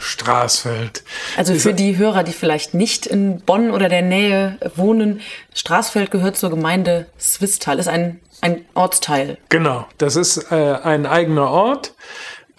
Straßfeld. 0.00 1.04
Also 1.36 1.54
für 1.54 1.74
die 1.74 1.96
Hörer, 1.96 2.24
die 2.24 2.32
vielleicht 2.32 2.74
nicht 2.74 3.06
in 3.06 3.40
Bonn 3.40 3.70
oder 3.70 3.88
der 3.88 4.02
Nähe 4.02 4.58
wohnen, 4.74 5.20
Straßfeld 5.54 6.10
gehört 6.10 6.36
zur 6.36 6.50
Gemeinde 6.50 7.06
Swistal, 7.18 7.78
ist 7.78 7.88
ein, 7.88 8.20
ein 8.40 8.64
Ortsteil. 8.74 9.38
Genau, 9.50 9.86
das 9.98 10.16
ist 10.16 10.50
äh, 10.50 10.78
ein 10.82 11.06
eigener 11.06 11.50
Ort. 11.50 11.94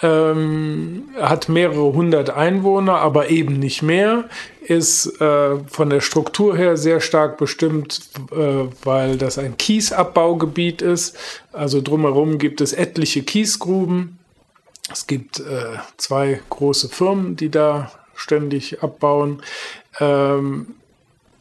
Ähm, 0.04 1.10
hat 1.20 1.48
mehrere 1.48 1.94
hundert 1.94 2.32
Einwohner, 2.32 2.96
aber 2.96 3.30
eben 3.30 3.60
nicht 3.60 3.84
mehr, 3.84 4.24
ist 4.62 5.22
äh, 5.22 5.58
von 5.68 5.92
der 5.92 6.02
Struktur 6.02 6.58
her 6.58 6.76
sehr 6.76 7.02
stark 7.02 7.38
bestimmt, 7.38 8.02
äh, 8.32 8.66
weil 8.84 9.18
das 9.18 9.38
ein 9.38 9.58
Kiesabbaugebiet 9.58 10.82
ist. 10.82 11.16
Also 11.54 11.82
drumherum 11.82 12.40
gibt 12.40 12.62
es 12.62 12.74
etliche 12.74 13.22
Kiesgruben 13.22 14.18
es 14.92 15.08
gibt 15.08 15.40
äh, 15.40 15.78
zwei 15.98 16.42
große 16.50 16.90
Firmen, 16.90 17.36
die 17.36 17.50
da 17.50 17.92
ständig 18.16 18.84
abbauen. 18.84 19.42
Ähm, 20.00 20.76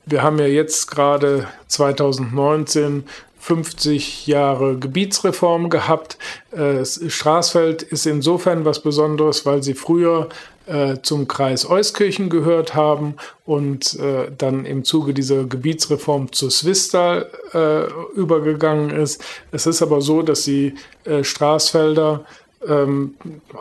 wir 0.07 0.23
haben 0.23 0.39
ja 0.39 0.47
jetzt 0.47 0.91
gerade 0.91 1.47
2019 1.69 3.05
50 3.41 4.27
Jahre 4.27 4.77
Gebietsreform 4.77 5.71
gehabt. 5.71 6.19
Äh, 6.53 6.85
Straßfeld 6.85 7.83
ist 7.83 8.07
insofern 8.07 8.67
was 8.67 8.83
Besonderes, 8.83 9.47
weil 9.47 9.63
sie 9.63 9.75
früher 9.75 10.29
äh, 10.67 10.99
zum 11.03 11.27
Kreis 11.27 11.69
Euskirchen 11.69 12.29
gehört 12.29 12.75
haben 12.75 13.15
und 13.47 13.99
äh, 13.99 14.31
dann 14.37 14.67
im 14.67 14.85
Zuge 14.85 15.15
dieser 15.15 15.45
Gebietsreform 15.45 16.33
zu 16.33 16.51
Swistal 16.51 17.31
äh, 17.55 17.91
übergegangen 18.15 18.91
ist. 18.91 19.25
Es 19.53 19.67
ist 19.67 19.81
aber 19.81 20.03
so, 20.03 20.21
dass 20.21 20.43
die 20.43 20.75
äh, 21.05 21.25
Straßfelder 21.25 22.27
ähm, 22.67 23.15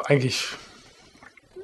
eigentlich 0.06 0.46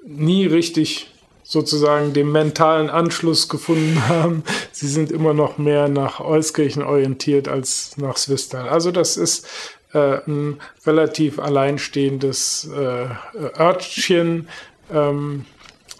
nie 0.05 0.45
richtig 0.45 1.11
sozusagen 1.43 2.13
den 2.13 2.31
mentalen 2.31 2.89
Anschluss 2.89 3.49
gefunden 3.49 4.01
haben. 4.09 4.43
Sie 4.71 4.87
sind 4.87 5.11
immer 5.11 5.33
noch 5.33 5.57
mehr 5.57 5.87
nach 5.87 6.19
Euskirchen 6.19 6.83
orientiert 6.83 7.47
als 7.47 7.97
nach 7.97 8.17
Swistal. 8.17 8.67
Also 8.67 8.91
das 8.91 9.15
ist 9.17 9.47
äh, 9.93 10.19
ein 10.27 10.59
relativ 10.85 11.39
alleinstehendes 11.39 12.69
äh, 12.75 13.07
Örtchen 13.59 14.49
ähm, 14.93 15.45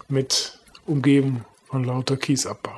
mit 0.08 0.58
umgeben 0.84 1.44
von 1.68 1.84
lauter 1.84 2.16
Kiesabbau. 2.16 2.72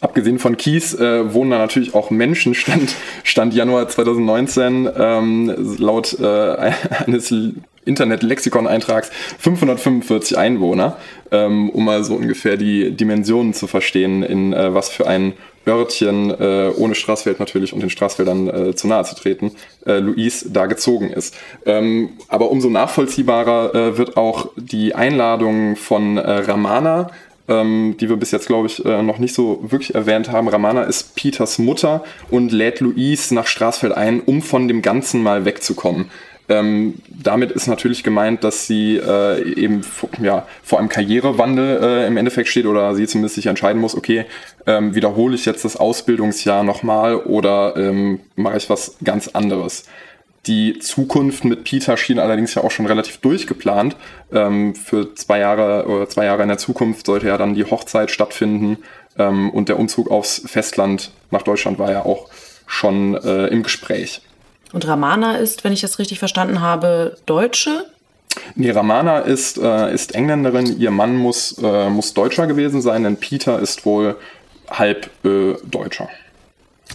Abgesehen 0.00 0.38
von 0.38 0.56
Kies 0.56 0.94
äh, 0.94 1.32
wohnen 1.32 1.52
da 1.52 1.58
natürlich 1.58 1.94
auch 1.94 2.10
Menschen, 2.10 2.54
stand, 2.54 2.94
stand 3.22 3.54
Januar 3.54 3.88
2019 3.88 4.90
ähm, 4.94 5.76
laut 5.78 6.18
äh, 6.20 6.24
eines 7.06 7.34
Internet-Lexikon-Eintrags 7.84 9.10
545 9.38 10.38
Einwohner, 10.38 10.96
ähm, 11.30 11.70
um 11.70 11.84
mal 11.84 12.04
so 12.04 12.14
ungefähr 12.14 12.56
die 12.56 12.90
Dimensionen 12.92 13.54
zu 13.54 13.66
verstehen, 13.66 14.22
in 14.22 14.52
äh, 14.52 14.74
was 14.74 14.88
für 14.88 15.06
ein 15.06 15.34
Örtchen, 15.66 16.30
äh, 16.30 16.70
ohne 16.76 16.94
Straßfeld 16.94 17.40
natürlich 17.40 17.72
und 17.72 17.80
den 17.80 17.90
Straßfeldern 17.90 18.48
äh, 18.48 18.74
zu 18.74 18.86
nahe 18.86 19.04
zu 19.04 19.14
treten, 19.14 19.52
äh, 19.86 19.98
Luis 19.98 20.46
da 20.52 20.66
gezogen 20.66 21.10
ist. 21.10 21.34
Ähm, 21.64 22.10
aber 22.28 22.50
umso 22.50 22.68
nachvollziehbarer 22.68 23.74
äh, 23.74 23.98
wird 23.98 24.16
auch 24.16 24.50
die 24.56 24.94
Einladung 24.94 25.76
von 25.76 26.18
äh, 26.18 26.30
Ramana, 26.30 27.10
ähm, 27.48 27.96
die 28.00 28.08
wir 28.08 28.16
bis 28.16 28.30
jetzt, 28.30 28.46
glaube 28.46 28.68
ich, 28.68 28.84
äh, 28.84 29.02
noch 29.02 29.18
nicht 29.18 29.34
so 29.34 29.60
wirklich 29.62 29.94
erwähnt 29.94 30.30
haben. 30.30 30.48
Ramana 30.48 30.84
ist 30.84 31.14
Peters 31.14 31.58
Mutter 31.58 32.04
und 32.30 32.52
lädt 32.52 32.80
Luis 32.80 33.30
nach 33.30 33.46
Straßfeld 33.46 33.92
ein, 33.92 34.20
um 34.20 34.42
von 34.42 34.68
dem 34.68 34.82
Ganzen 34.82 35.22
mal 35.22 35.44
wegzukommen. 35.44 36.10
Ähm, 36.48 36.94
damit 37.08 37.52
ist 37.52 37.66
natürlich 37.68 38.02
gemeint, 38.02 38.44
dass 38.44 38.66
sie 38.66 38.96
äh, 38.96 39.42
eben 39.54 39.80
ja, 40.20 40.46
vor 40.62 40.78
einem 40.78 40.88
Karrierewandel 40.88 41.82
äh, 41.82 42.06
im 42.06 42.16
Endeffekt 42.16 42.48
steht 42.48 42.66
oder 42.66 42.94
sie 42.94 43.06
zumindest 43.06 43.36
sich 43.36 43.46
entscheiden 43.46 43.80
muss, 43.80 43.96
okay, 43.96 44.26
ähm, 44.66 44.94
wiederhole 44.94 45.34
ich 45.34 45.46
jetzt 45.46 45.64
das 45.64 45.76
Ausbildungsjahr 45.76 46.62
nochmal 46.62 47.16
oder 47.16 47.76
ähm, 47.76 48.20
mache 48.36 48.58
ich 48.58 48.68
was 48.68 48.96
ganz 49.02 49.28
anderes. 49.28 49.84
Die 50.46 50.78
Zukunft 50.78 51.46
mit 51.46 51.64
Peter 51.64 51.96
schien 51.96 52.18
allerdings 52.18 52.54
ja 52.54 52.62
auch 52.62 52.70
schon 52.70 52.84
relativ 52.84 53.16
durchgeplant. 53.18 53.96
Ähm, 54.30 54.74
für 54.74 55.14
zwei 55.14 55.38
Jahre 55.38 55.86
oder 55.86 56.06
zwei 56.08 56.26
Jahre 56.26 56.42
in 56.42 56.48
der 56.48 56.58
Zukunft 56.58 57.06
sollte 57.06 57.28
ja 57.28 57.38
dann 57.38 57.54
die 57.54 57.64
Hochzeit 57.64 58.10
stattfinden 58.10 58.78
ähm, 59.18 59.48
und 59.50 59.70
der 59.70 59.78
Umzug 59.78 60.10
aufs 60.10 60.42
Festland 60.44 61.10
nach 61.30 61.42
Deutschland 61.42 61.78
war 61.78 61.90
ja 61.90 62.04
auch 62.04 62.28
schon 62.66 63.14
äh, 63.14 63.46
im 63.46 63.62
Gespräch. 63.62 64.20
Und 64.74 64.88
Ramana 64.88 65.36
ist, 65.36 65.62
wenn 65.62 65.72
ich 65.72 65.82
das 65.82 66.00
richtig 66.00 66.18
verstanden 66.18 66.60
habe, 66.60 67.16
Deutsche? 67.26 67.86
Nee, 68.56 68.72
Ramana 68.72 69.20
ist, 69.20 69.56
äh, 69.56 69.94
ist 69.94 70.16
Engländerin, 70.16 70.80
ihr 70.80 70.90
Mann 70.90 71.16
muss, 71.16 71.56
äh, 71.62 71.88
muss 71.88 72.12
Deutscher 72.12 72.48
gewesen 72.48 72.82
sein, 72.82 73.04
denn 73.04 73.16
Peter 73.16 73.60
ist 73.60 73.86
wohl 73.86 74.16
halb 74.68 75.08
äh, 75.24 75.54
Deutscher. 75.64 76.08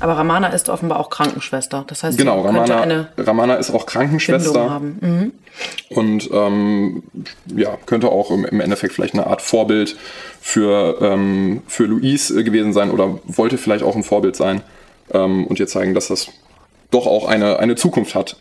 Aber 0.02 0.18
Ramana 0.18 0.50
ist 0.50 0.68
offenbar 0.68 1.00
auch 1.00 1.10
Krankenschwester. 1.10 1.86
Das 1.88 2.04
heißt, 2.04 2.18
genau, 2.18 2.42
Ramana, 2.42 2.82
eine 2.82 3.08
Ramana 3.18 3.56
ist 3.56 3.72
auch 3.72 3.86
Krankenschwester. 3.86 4.82
Mhm. 4.82 5.32
Und 5.90 6.30
ähm, 6.34 7.04
ja, 7.56 7.78
könnte 7.86 8.10
auch 8.10 8.30
im, 8.30 8.44
im, 8.44 8.60
Endeffekt 8.60 8.94
vielleicht 8.94 9.14
eine 9.14 9.26
Art 9.26 9.42
Vorbild 9.42 9.96
für, 10.42 10.98
ähm, 11.02 11.62
für 11.68 11.86
Louise 11.86 12.44
gewesen 12.44 12.74
sein 12.74 12.92
oder 12.92 13.20
wollte 13.26 13.58
vielleicht 13.58 13.86
auch 13.86 13.96
ein 13.96 14.04
Vorbild 14.04 14.36
sein 14.36 14.62
ähm, 15.14 15.48
und 15.48 15.62
ihr 15.62 15.68
zeigen, 15.68 15.94
dass 15.94 16.10
das 16.10 16.28
doch 16.92 17.08
auch 17.08 17.28
eine, 17.28 17.60
eine 17.60 17.76
Zukunft 17.76 18.16
hat. 18.16 18.38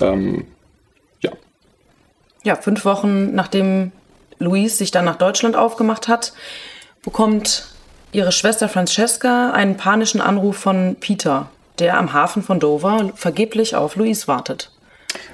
Ähm, 0.00 0.46
ja. 1.20 1.32
Ja, 2.44 2.56
fünf 2.56 2.84
Wochen 2.84 3.34
nachdem 3.34 3.92
Louise 4.38 4.76
sich 4.76 4.90
dann 4.90 5.04
nach 5.04 5.16
Deutschland 5.16 5.56
aufgemacht 5.56 6.08
hat, 6.08 6.32
bekommt 7.02 7.74
ihre 8.12 8.32
Schwester 8.32 8.68
Francesca 8.68 9.50
einen 9.50 9.76
panischen 9.76 10.20
Anruf 10.20 10.56
von 10.56 10.96
Peter, 10.98 11.50
der 11.78 11.98
am 11.98 12.12
Hafen 12.12 12.42
von 12.42 12.60
Dover 12.60 13.10
vergeblich 13.14 13.74
auf 13.74 13.96
Louise 13.96 14.28
wartet. 14.28 14.70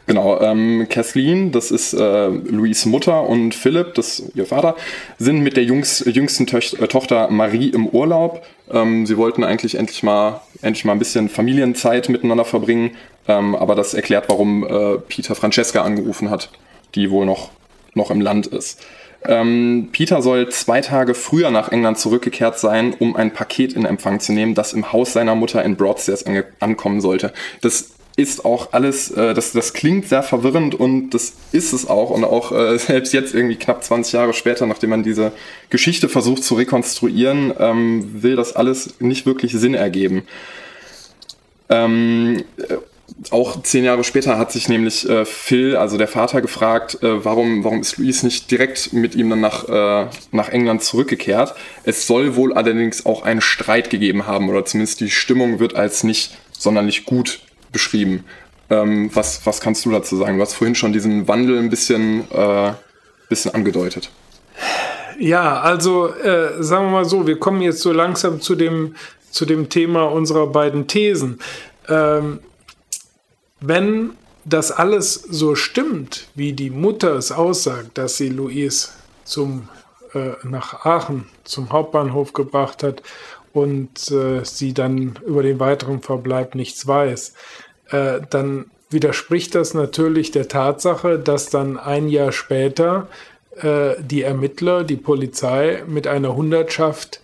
Genau, 0.06 0.40
ähm, 0.40 0.86
Kathleen, 0.88 1.50
das 1.50 1.70
ist 1.70 1.94
äh, 1.94 2.28
Louis 2.28 2.84
Mutter 2.86 3.26
und 3.26 3.54
Philipp, 3.54 3.94
das 3.94 4.20
ist 4.20 4.36
ihr 4.36 4.46
Vater, 4.46 4.76
sind 5.18 5.40
mit 5.40 5.56
der 5.56 5.64
Jungs, 5.64 6.04
jüngsten 6.06 6.46
Töch 6.46 6.76
äh, 6.78 6.86
Tochter 6.86 7.28
Marie 7.30 7.70
im 7.70 7.88
Urlaub. 7.88 8.44
Ähm, 8.70 9.06
sie 9.06 9.16
wollten 9.16 9.42
eigentlich 9.42 9.76
endlich 9.76 10.02
mal, 10.02 10.42
endlich 10.64 10.84
mal 10.84 10.92
ein 10.92 10.98
bisschen 10.98 11.28
Familienzeit 11.28 12.08
miteinander 12.08 12.44
verbringen, 12.44 12.92
ähm, 13.28 13.54
aber 13.54 13.74
das 13.74 13.94
erklärt, 13.94 14.28
warum 14.28 14.66
äh, 14.66 14.98
Peter 14.98 15.34
Francesca 15.34 15.82
angerufen 15.82 16.30
hat, 16.30 16.50
die 16.94 17.10
wohl 17.10 17.26
noch, 17.26 17.50
noch 17.94 18.10
im 18.10 18.20
Land 18.20 18.46
ist. 18.46 18.80
Ähm, 19.26 19.88
Peter 19.92 20.20
soll 20.20 20.50
zwei 20.50 20.82
Tage 20.82 21.14
früher 21.14 21.50
nach 21.50 21.72
England 21.72 21.98
zurückgekehrt 21.98 22.58
sein, 22.58 22.94
um 22.98 23.16
ein 23.16 23.32
Paket 23.32 23.72
in 23.72 23.86
Empfang 23.86 24.20
zu 24.20 24.32
nehmen, 24.32 24.54
das 24.54 24.74
im 24.74 24.92
Haus 24.92 25.14
seiner 25.14 25.34
Mutter 25.34 25.64
in 25.64 25.76
Broadstairs 25.76 26.24
ankommen 26.60 27.00
sollte. 27.00 27.32
Das 27.62 27.93
ist 28.16 28.44
auch 28.44 28.72
alles, 28.72 29.10
äh, 29.10 29.34
das, 29.34 29.52
das 29.52 29.72
klingt 29.72 30.08
sehr 30.08 30.22
verwirrend 30.22 30.74
und 30.74 31.10
das 31.10 31.32
ist 31.52 31.72
es 31.72 31.88
auch. 31.88 32.10
Und 32.10 32.24
auch 32.24 32.52
äh, 32.52 32.78
selbst 32.78 33.12
jetzt 33.12 33.34
irgendwie 33.34 33.56
knapp 33.56 33.82
20 33.82 34.12
Jahre 34.12 34.32
später, 34.32 34.66
nachdem 34.66 34.90
man 34.90 35.02
diese 35.02 35.32
Geschichte 35.70 36.08
versucht 36.08 36.44
zu 36.44 36.54
rekonstruieren, 36.54 37.52
ähm, 37.58 38.22
will 38.22 38.36
das 38.36 38.54
alles 38.54 38.94
nicht 39.00 39.26
wirklich 39.26 39.52
Sinn 39.52 39.74
ergeben. 39.74 40.22
Ähm, 41.68 42.44
äh, 42.58 42.76
auch 43.30 43.62
zehn 43.62 43.84
Jahre 43.84 44.04
später 44.04 44.38
hat 44.38 44.52
sich 44.52 44.68
nämlich 44.68 45.08
äh, 45.08 45.24
Phil, 45.24 45.76
also 45.76 45.98
der 45.98 46.08
Vater, 46.08 46.40
gefragt, 46.40 47.02
äh, 47.02 47.24
warum, 47.24 47.64
warum 47.64 47.80
ist 47.80 47.98
Louise 47.98 48.24
nicht 48.24 48.50
direkt 48.50 48.92
mit 48.92 49.14
ihm 49.14 49.30
dann 49.30 49.40
nach, 49.40 49.68
äh, 49.68 50.08
nach 50.30 50.48
England 50.48 50.82
zurückgekehrt. 50.82 51.54
Es 51.84 52.06
soll 52.06 52.36
wohl 52.36 52.54
allerdings 52.54 53.06
auch 53.06 53.22
einen 53.22 53.40
Streit 53.40 53.90
gegeben 53.90 54.26
haben 54.26 54.48
oder 54.48 54.64
zumindest 54.64 55.00
die 55.00 55.10
Stimmung 55.10 55.58
wird 55.58 55.74
als 55.74 56.04
nicht 56.04 56.36
sonderlich 56.58 57.04
gut 57.04 57.40
beschrieben. 57.74 58.24
Ähm, 58.70 59.10
was, 59.14 59.44
was 59.44 59.60
kannst 59.60 59.84
du 59.84 59.90
dazu 59.90 60.16
sagen? 60.16 60.38
Du 60.38 60.42
hast 60.42 60.54
vorhin 60.54 60.74
schon 60.74 60.94
diesen 60.94 61.28
Wandel 61.28 61.58
ein 61.58 61.68
bisschen, 61.68 62.30
äh, 62.30 62.72
bisschen 63.28 63.54
angedeutet. 63.54 64.10
Ja, 65.18 65.60
also 65.60 66.08
äh, 66.14 66.62
sagen 66.62 66.86
wir 66.86 66.92
mal 66.92 67.04
so, 67.04 67.26
wir 67.26 67.38
kommen 67.38 67.60
jetzt 67.60 67.80
so 67.80 67.92
langsam 67.92 68.40
zu 68.40 68.54
dem, 68.54 68.96
zu 69.30 69.44
dem 69.44 69.68
Thema 69.68 70.04
unserer 70.04 70.46
beiden 70.46 70.86
Thesen. 70.86 71.38
Ähm, 71.88 72.40
wenn 73.60 74.10
das 74.44 74.70
alles 74.72 75.14
so 75.14 75.54
stimmt, 75.54 76.28
wie 76.34 76.52
die 76.52 76.70
Mutter 76.70 77.14
es 77.14 77.32
aussagt, 77.32 77.96
dass 77.96 78.16
sie 78.16 78.28
Louise 78.28 78.88
zum, 79.24 79.68
äh, 80.14 80.32
nach 80.42 80.84
Aachen 80.84 81.26
zum 81.44 81.70
Hauptbahnhof 81.70 82.32
gebracht 82.32 82.82
hat 82.82 83.02
und 83.52 84.10
äh, 84.10 84.44
sie 84.44 84.74
dann 84.74 85.18
über 85.26 85.42
den 85.42 85.60
weiteren 85.60 86.02
Verbleib 86.02 86.54
nichts 86.54 86.86
weiß, 86.86 87.34
äh, 87.90 88.20
dann 88.30 88.66
widerspricht 88.90 89.54
das 89.54 89.74
natürlich 89.74 90.30
der 90.30 90.48
Tatsache, 90.48 91.18
dass 91.18 91.50
dann 91.50 91.78
ein 91.78 92.08
Jahr 92.08 92.32
später 92.32 93.08
äh, 93.56 93.94
die 94.00 94.22
Ermittler, 94.22 94.84
die 94.84 94.96
Polizei 94.96 95.82
mit 95.86 96.06
einer 96.06 96.34
Hundertschaft 96.34 97.20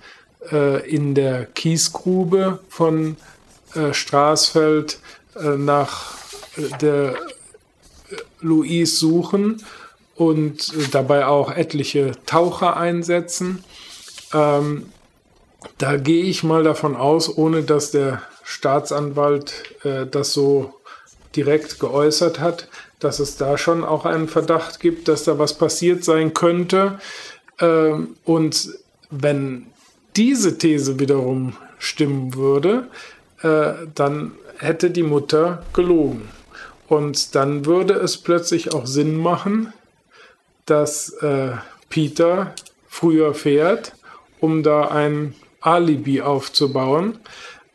äh, 0.51 0.89
in 0.89 1.15
der 1.15 1.47
Kiesgrube 1.47 2.59
von 2.69 3.17
äh, 3.75 3.93
Straßfeld 3.95 4.99
äh, 5.37 5.57
nach 5.57 6.15
äh, 6.57 6.77
der 6.81 7.15
Louise 8.41 8.97
suchen 8.97 9.63
und 10.15 10.73
dabei 10.93 11.27
auch 11.27 11.53
etliche 11.55 12.13
Taucher 12.27 12.77
einsetzen. 12.77 13.65
Ähm, 14.35 14.87
da 15.79 15.97
gehe 15.97 16.25
ich 16.25 16.43
mal 16.43 16.63
davon 16.63 16.97
aus, 16.97 17.37
ohne 17.37 17.63
dass 17.63 17.91
der 17.91 18.23
Staatsanwalt 18.51 19.55
äh, 19.85 20.07
das 20.07 20.33
so 20.33 20.75
direkt 21.37 21.79
geäußert 21.79 22.41
hat, 22.41 22.67
dass 22.99 23.21
es 23.21 23.37
da 23.37 23.57
schon 23.57 23.85
auch 23.85 24.05
einen 24.05 24.27
Verdacht 24.27 24.81
gibt, 24.81 25.07
dass 25.07 25.23
da 25.23 25.39
was 25.39 25.57
passiert 25.57 26.03
sein 26.03 26.35
könnte. 26.35 26.99
Ähm, 27.61 28.17
und 28.25 28.71
wenn 29.09 29.67
diese 30.17 30.59
These 30.59 30.99
wiederum 30.99 31.57
stimmen 31.79 32.35
würde, 32.35 32.89
äh, 33.43 33.87
dann 33.95 34.33
hätte 34.59 34.91
die 34.91 35.05
Mutter 35.05 35.63
gelogen. 35.73 36.29
Und 36.89 37.37
dann 37.37 37.67
würde 37.67 37.95
es 37.95 38.19
plötzlich 38.19 38.75
auch 38.75 38.87
Sinn 38.87 39.17
machen, 39.17 39.73
dass 40.67 41.11
äh, 41.23 41.53
Peter 41.89 42.53
früher 42.89 43.33
fährt, 43.33 43.95
um 44.41 44.65
da 44.65 44.89
ein 44.89 45.37
Alibi 45.61 46.21
aufzubauen. 46.21 47.21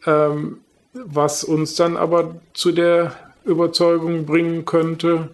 Ähm, 0.06 0.60
was 1.03 1.43
uns 1.43 1.75
dann 1.75 1.97
aber 1.97 2.36
zu 2.53 2.71
der 2.71 3.13
Überzeugung 3.43 4.25
bringen 4.25 4.65
könnte, 4.65 5.29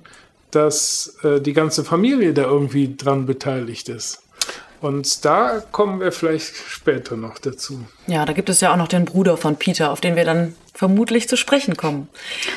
dass 0.51 1.17
äh, 1.23 1.39
die 1.39 1.53
ganze 1.53 1.83
Familie 1.83 2.33
da 2.33 2.43
irgendwie 2.43 2.95
dran 2.95 3.25
beteiligt 3.25 3.89
ist. 3.89 4.21
Und 4.81 5.23
da 5.23 5.61
kommen 5.71 5.99
wir 5.99 6.11
vielleicht 6.11 6.55
später 6.55 7.15
noch 7.15 7.37
dazu. 7.37 7.85
Ja, 8.07 8.25
da 8.25 8.33
gibt 8.33 8.49
es 8.49 8.61
ja 8.61 8.73
auch 8.73 8.77
noch 8.77 8.87
den 8.87 9.05
Bruder 9.05 9.37
von 9.37 9.55
Peter, 9.55 9.91
auf 9.91 10.01
den 10.01 10.15
wir 10.15 10.25
dann 10.25 10.55
vermutlich 10.73 11.29
zu 11.29 11.37
sprechen 11.37 11.77
kommen. 11.77 12.09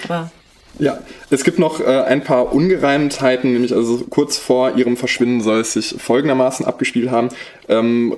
Aber 0.05 0.33
ja, 0.79 0.99
es 1.31 1.45
gibt 1.45 1.59
noch 1.59 1.81
äh, 1.81 1.85
ein 1.85 2.25
paar 2.25 2.53
Ungereimtheiten, 2.53 3.53
nämlich 3.53 3.73
also 3.73 4.05
kurz 4.11 4.39
vor 4.39 4.77
ihrem 4.77 4.97
Verschwinden 4.97 5.41
soll 5.41 5.61
es 5.61 5.75
sich 5.75 5.95
folgendermaßen 5.99 6.67
abgespielt 6.67 7.11
haben. 7.11 7.29
Ähm, 7.69 8.17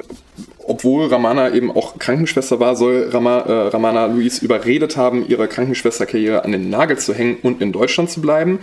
obwohl 0.65 1.07
Ramana 1.07 1.55
eben 1.55 1.71
auch 1.71 1.99
Krankenschwester 1.99 2.59
war, 2.59 2.75
soll 2.75 3.11
Rama, 3.13 3.41
äh, 3.41 3.69
Ramana 3.69 4.07
Luis 4.07 4.41
überredet 4.41 4.97
haben, 4.97 5.27
ihre 5.29 5.49
Krankenschwesterkarriere 5.49 6.45
an 6.45 6.53
den 6.53 6.71
Nagel 6.71 6.99
zu 6.99 7.15
hängen 7.15 7.39
und 7.43 7.61
in 7.61 7.73
Deutschland 7.73 8.11
zu 8.11 8.21
bleiben. 8.21 8.59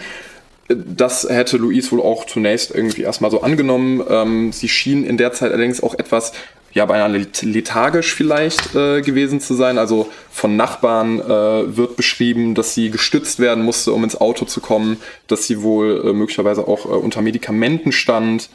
Das 0.68 1.28
hätte 1.30 1.58
Luis 1.58 1.92
wohl 1.92 2.02
auch 2.02 2.26
zunächst 2.26 2.74
irgendwie 2.74 3.04
erstmal 3.04 3.32
so 3.32 3.42
angenommen. 3.42 4.04
Ähm, 4.10 4.52
sie 4.52 4.70
schien 4.70 5.06
in 5.06 5.18
der 5.18 5.34
Zeit 5.34 5.52
allerdings 5.52 5.84
auch 5.84 5.94
etwas, 5.94 6.34
ja, 6.74 6.86
beinahe 6.86 7.28
lethargisch 7.42 8.14
vielleicht 8.14 8.76
äh, 8.76 9.02
gewesen 9.02 9.40
zu 9.40 9.54
sein. 9.54 9.78
Also 9.78 10.10
von 10.32 10.56
Nachbarn 10.56 11.20
äh, 11.20 11.78
wird 11.78 11.96
beschrieben, 11.96 12.56
dass 12.56 12.74
sie 12.74 12.90
gestützt 12.90 13.40
werden 13.40 13.64
musste, 13.64 13.94
um 13.94 14.04
ins 14.04 14.20
Auto 14.20 14.46
zu 14.46 14.60
kommen, 14.60 14.98
dass 15.28 15.46
sie 15.46 15.62
wohl 15.62 16.04
äh, 16.04 16.14
möglicherweise 16.14 16.68
auch 16.68 16.86
äh, 16.86 16.90
unter 16.90 17.22
Medikamenten 17.22 17.92
stand. 17.92 18.50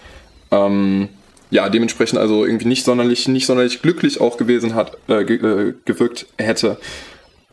Ähm, 0.51 1.09
ja, 1.51 1.69
dementsprechend 1.69 2.19
also 2.19 2.45
irgendwie 2.45 2.67
nicht 2.69 2.85
sonderlich, 2.85 3.29
nicht 3.29 3.47
sonderlich 3.47 3.83
glücklich 3.83 4.21
auch 4.21 4.37
gewesen 4.37 4.75
hat, 4.75 4.99
äh, 5.07 5.25
ge 5.25 5.37
äh, 5.37 5.75
gewirkt 5.85 6.27
hätte. 6.39 6.79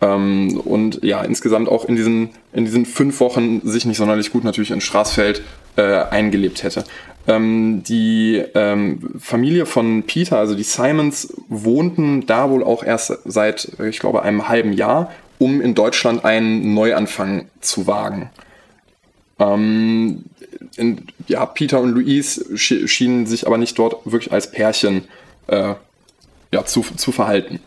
Ähm, 0.01 0.59
und 0.65 1.03
ja, 1.03 1.21
insgesamt 1.21 1.69
auch 1.69 1.85
in 1.85 1.95
diesen, 1.95 2.31
in 2.53 2.65
diesen 2.65 2.87
fünf 2.87 3.19
Wochen 3.19 3.61
sich 3.63 3.85
nicht 3.85 3.97
sonderlich 3.97 4.31
gut 4.31 4.43
natürlich 4.43 4.71
in 4.71 4.81
Straßfeld 4.81 5.41
eingelebt 5.77 6.63
hätte. 6.63 6.85
Ähm, 7.27 7.81
die 7.83 8.43
ähm, 8.53 9.15
Familie 9.19 9.65
von 9.65 10.03
Peter, 10.03 10.37
also 10.37 10.53
die 10.53 10.63
Simons, 10.63 11.33
wohnten 11.49 12.25
da 12.27 12.49
wohl 12.51 12.63
auch 12.63 12.83
erst 12.83 13.17
seit, 13.25 13.71
ich 13.83 13.99
glaube, 13.99 14.21
einem 14.21 14.47
halben 14.47 14.73
Jahr, 14.73 15.11
um 15.39 15.59
in 15.61 15.73
Deutschland 15.73 16.23
einen 16.23 16.73
Neuanfang 16.73 17.47
zu 17.61 17.87
wagen. 17.87 18.29
Ähm, 19.39 20.25
in, 20.77 21.07
ja, 21.27 21.45
Peter 21.45 21.81
und 21.81 21.89
Louise 21.89 22.57
sch 22.57 22.87
schienen 22.87 23.25
sich 23.25 23.47
aber 23.47 23.57
nicht 23.57 23.77
dort 23.77 24.05
wirklich 24.05 24.31
als 24.31 24.51
Pärchen 24.51 25.05
äh, 25.47 25.73
ja, 26.53 26.65
zu, 26.65 26.85
zu 26.95 27.11
verhalten. 27.11 27.59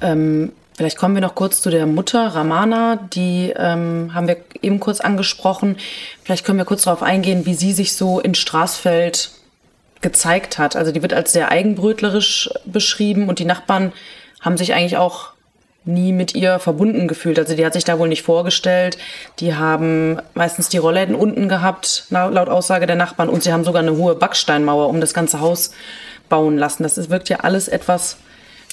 Ähm, 0.00 0.52
vielleicht 0.76 0.96
kommen 0.96 1.14
wir 1.14 1.22
noch 1.22 1.34
kurz 1.34 1.60
zu 1.60 1.70
der 1.70 1.86
Mutter 1.86 2.28
Ramana, 2.28 2.96
die 2.96 3.52
ähm, 3.56 4.12
haben 4.14 4.28
wir 4.28 4.36
eben 4.62 4.80
kurz 4.80 5.00
angesprochen. 5.00 5.76
Vielleicht 6.22 6.44
können 6.44 6.58
wir 6.58 6.64
kurz 6.64 6.82
darauf 6.82 7.02
eingehen, 7.02 7.46
wie 7.46 7.54
sie 7.54 7.72
sich 7.72 7.94
so 7.94 8.20
in 8.20 8.34
Straßfeld 8.34 9.30
gezeigt 10.00 10.58
hat. 10.58 10.76
Also 10.76 10.92
die 10.92 11.02
wird 11.02 11.14
als 11.14 11.32
sehr 11.32 11.50
eigenbrötlerisch 11.50 12.50
beschrieben 12.66 13.28
und 13.28 13.38
die 13.38 13.44
Nachbarn 13.44 13.92
haben 14.40 14.56
sich 14.56 14.74
eigentlich 14.74 14.98
auch 14.98 15.34
nie 15.86 16.12
mit 16.12 16.34
ihr 16.34 16.58
verbunden 16.58 17.08
gefühlt. 17.08 17.38
Also 17.38 17.54
die 17.54 17.64
hat 17.64 17.74
sich 17.74 17.84
da 17.84 17.98
wohl 17.98 18.08
nicht 18.08 18.22
vorgestellt. 18.22 18.98
Die 19.40 19.54
haben 19.54 20.20
meistens 20.34 20.68
die 20.68 20.78
Rollläden 20.78 21.14
unten 21.14 21.48
gehabt, 21.48 22.06
laut 22.10 22.48
Aussage 22.48 22.86
der 22.86 22.96
Nachbarn. 22.96 23.28
Und 23.28 23.42
sie 23.42 23.52
haben 23.52 23.64
sogar 23.64 23.82
eine 23.82 23.96
hohe 23.96 24.14
Backsteinmauer 24.14 24.88
um 24.88 25.00
das 25.00 25.14
ganze 25.14 25.40
Haus 25.40 25.72
bauen 26.28 26.56
lassen. 26.56 26.82
Das 26.82 26.98
ist, 26.98 27.10
wirkt 27.10 27.28
ja 27.28 27.40
alles 27.40 27.68
etwas 27.68 28.16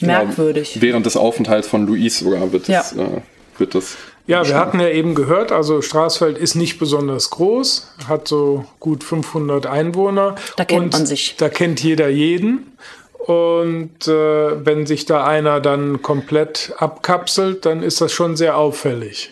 merkwürdig. 0.01 0.75
Ja, 0.75 0.81
während 0.81 1.05
des 1.05 1.17
Aufenthalts 1.17 1.67
von 1.67 1.85
Luis 1.85 2.19
sogar 2.19 2.51
wird, 2.51 2.67
ja. 2.67 2.79
das, 2.79 2.93
äh, 2.93 3.21
wird 3.57 3.75
das. 3.75 3.97
Ja, 4.27 4.47
wir 4.47 4.55
hatten 4.55 4.79
ja 4.79 4.87
eben 4.87 5.15
gehört, 5.15 5.51
also 5.51 5.81
Straßfeld 5.81 6.37
ist 6.37 6.55
nicht 6.55 6.79
besonders 6.79 7.31
groß, 7.31 7.91
hat 8.07 8.27
so 8.27 8.65
gut 8.79 9.03
500 9.03 9.65
Einwohner. 9.65 10.35
Da 10.57 10.63
kennt 10.63 10.93
man 10.93 11.05
sich. 11.05 11.35
Da 11.37 11.49
kennt 11.49 11.83
jeder 11.83 12.07
jeden. 12.07 12.71
Und 13.17 14.07
äh, 14.07 14.65
wenn 14.65 14.85
sich 14.85 15.05
da 15.05 15.25
einer 15.25 15.59
dann 15.59 16.01
komplett 16.01 16.73
abkapselt, 16.77 17.65
dann 17.65 17.83
ist 17.83 18.01
das 18.01 18.11
schon 18.11 18.35
sehr 18.35 18.57
auffällig. 18.57 19.31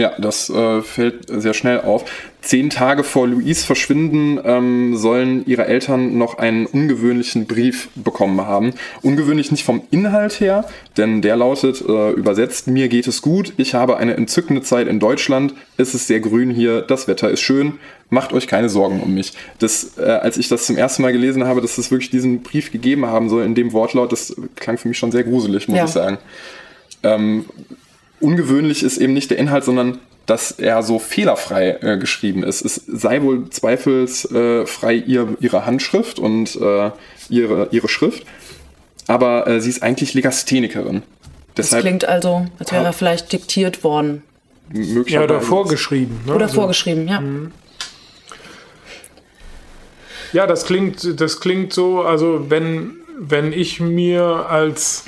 Ja, 0.00 0.12
das 0.18 0.48
äh, 0.48 0.80
fällt 0.80 1.26
sehr 1.28 1.52
schnell 1.52 1.82
auf. 1.82 2.10
Zehn 2.40 2.70
Tage 2.70 3.04
vor 3.04 3.28
Louise 3.28 3.66
Verschwinden 3.66 4.40
ähm, 4.42 4.96
sollen 4.96 5.44
ihre 5.46 5.66
Eltern 5.66 6.16
noch 6.16 6.38
einen 6.38 6.64
ungewöhnlichen 6.64 7.46
Brief 7.46 7.90
bekommen 7.96 8.40
haben. 8.40 8.72
Ungewöhnlich 9.02 9.50
nicht 9.50 9.62
vom 9.62 9.82
Inhalt 9.90 10.40
her, 10.40 10.64
denn 10.96 11.20
der 11.20 11.36
lautet 11.36 11.82
äh, 11.86 12.12
übersetzt, 12.12 12.66
mir 12.66 12.88
geht 12.88 13.08
es 13.08 13.20
gut, 13.20 13.52
ich 13.58 13.74
habe 13.74 13.98
eine 13.98 14.14
entzückende 14.16 14.62
Zeit 14.62 14.88
in 14.88 15.00
Deutschland, 15.00 15.52
es 15.76 15.94
ist 15.94 16.06
sehr 16.06 16.20
grün 16.20 16.50
hier, 16.50 16.80
das 16.80 17.06
Wetter 17.06 17.28
ist 17.28 17.42
schön, 17.42 17.74
macht 18.08 18.32
euch 18.32 18.46
keine 18.46 18.70
Sorgen 18.70 19.00
um 19.02 19.12
mich. 19.12 19.34
Das, 19.58 19.98
äh, 19.98 20.04
als 20.04 20.38
ich 20.38 20.48
das 20.48 20.64
zum 20.64 20.78
ersten 20.78 21.02
Mal 21.02 21.12
gelesen 21.12 21.44
habe, 21.44 21.60
dass 21.60 21.76
es 21.76 21.90
wirklich 21.90 22.08
diesen 22.08 22.42
Brief 22.42 22.72
gegeben 22.72 23.04
haben 23.04 23.28
soll 23.28 23.44
in 23.44 23.54
dem 23.54 23.74
Wortlaut, 23.74 24.12
das 24.12 24.34
klang 24.56 24.78
für 24.78 24.88
mich 24.88 24.96
schon 24.96 25.12
sehr 25.12 25.24
gruselig, 25.24 25.68
muss 25.68 25.76
Ja. 25.76 25.84
ich 25.84 25.90
sagen. 25.90 26.16
Ähm, 27.02 27.44
ungewöhnlich 28.20 28.82
ist 28.82 28.98
eben 28.98 29.12
nicht 29.14 29.30
der 29.30 29.38
Inhalt, 29.38 29.64
sondern 29.64 29.98
dass 30.26 30.52
er 30.52 30.82
so 30.82 30.98
fehlerfrei 30.98 31.78
äh, 31.80 31.98
geschrieben 31.98 32.44
ist. 32.44 32.64
Es 32.64 32.74
sei 32.86 33.22
wohl 33.22 33.50
zweifelsfrei 33.50 34.94
ihr, 34.94 35.36
ihre 35.40 35.66
Handschrift 35.66 36.18
und 36.18 36.54
äh, 36.56 36.90
ihre, 37.28 37.68
ihre 37.72 37.88
Schrift, 37.88 38.24
aber 39.06 39.46
äh, 39.48 39.60
sie 39.60 39.70
ist 39.70 39.82
eigentlich 39.82 40.14
Legasthenikerin. 40.14 41.02
Das 41.56 41.66
Deshalb 41.66 41.82
klingt 41.84 42.04
also, 42.04 42.46
als 42.58 42.70
wäre 42.70 42.84
er 42.84 42.92
vielleicht 42.92 43.32
diktiert 43.32 43.82
worden. 43.82 44.22
Ja, 44.72 44.84
möglicherweise. 44.94 45.24
oder 45.34 45.40
vorgeschrieben. 45.40 46.20
Ne? 46.26 46.34
Oder 46.34 46.44
Also- 46.44 46.54
vorgeschrieben, 46.54 47.08
ja. 47.08 47.22
Ja, 50.32 50.46
das 50.46 50.64
klingt, 50.64 51.20
das 51.20 51.40
klingt 51.40 51.72
so, 51.72 52.02
also 52.02 52.46
wenn, 52.50 52.92
wenn 53.18 53.52
ich 53.52 53.80
mir 53.80 54.46
als 54.48 55.04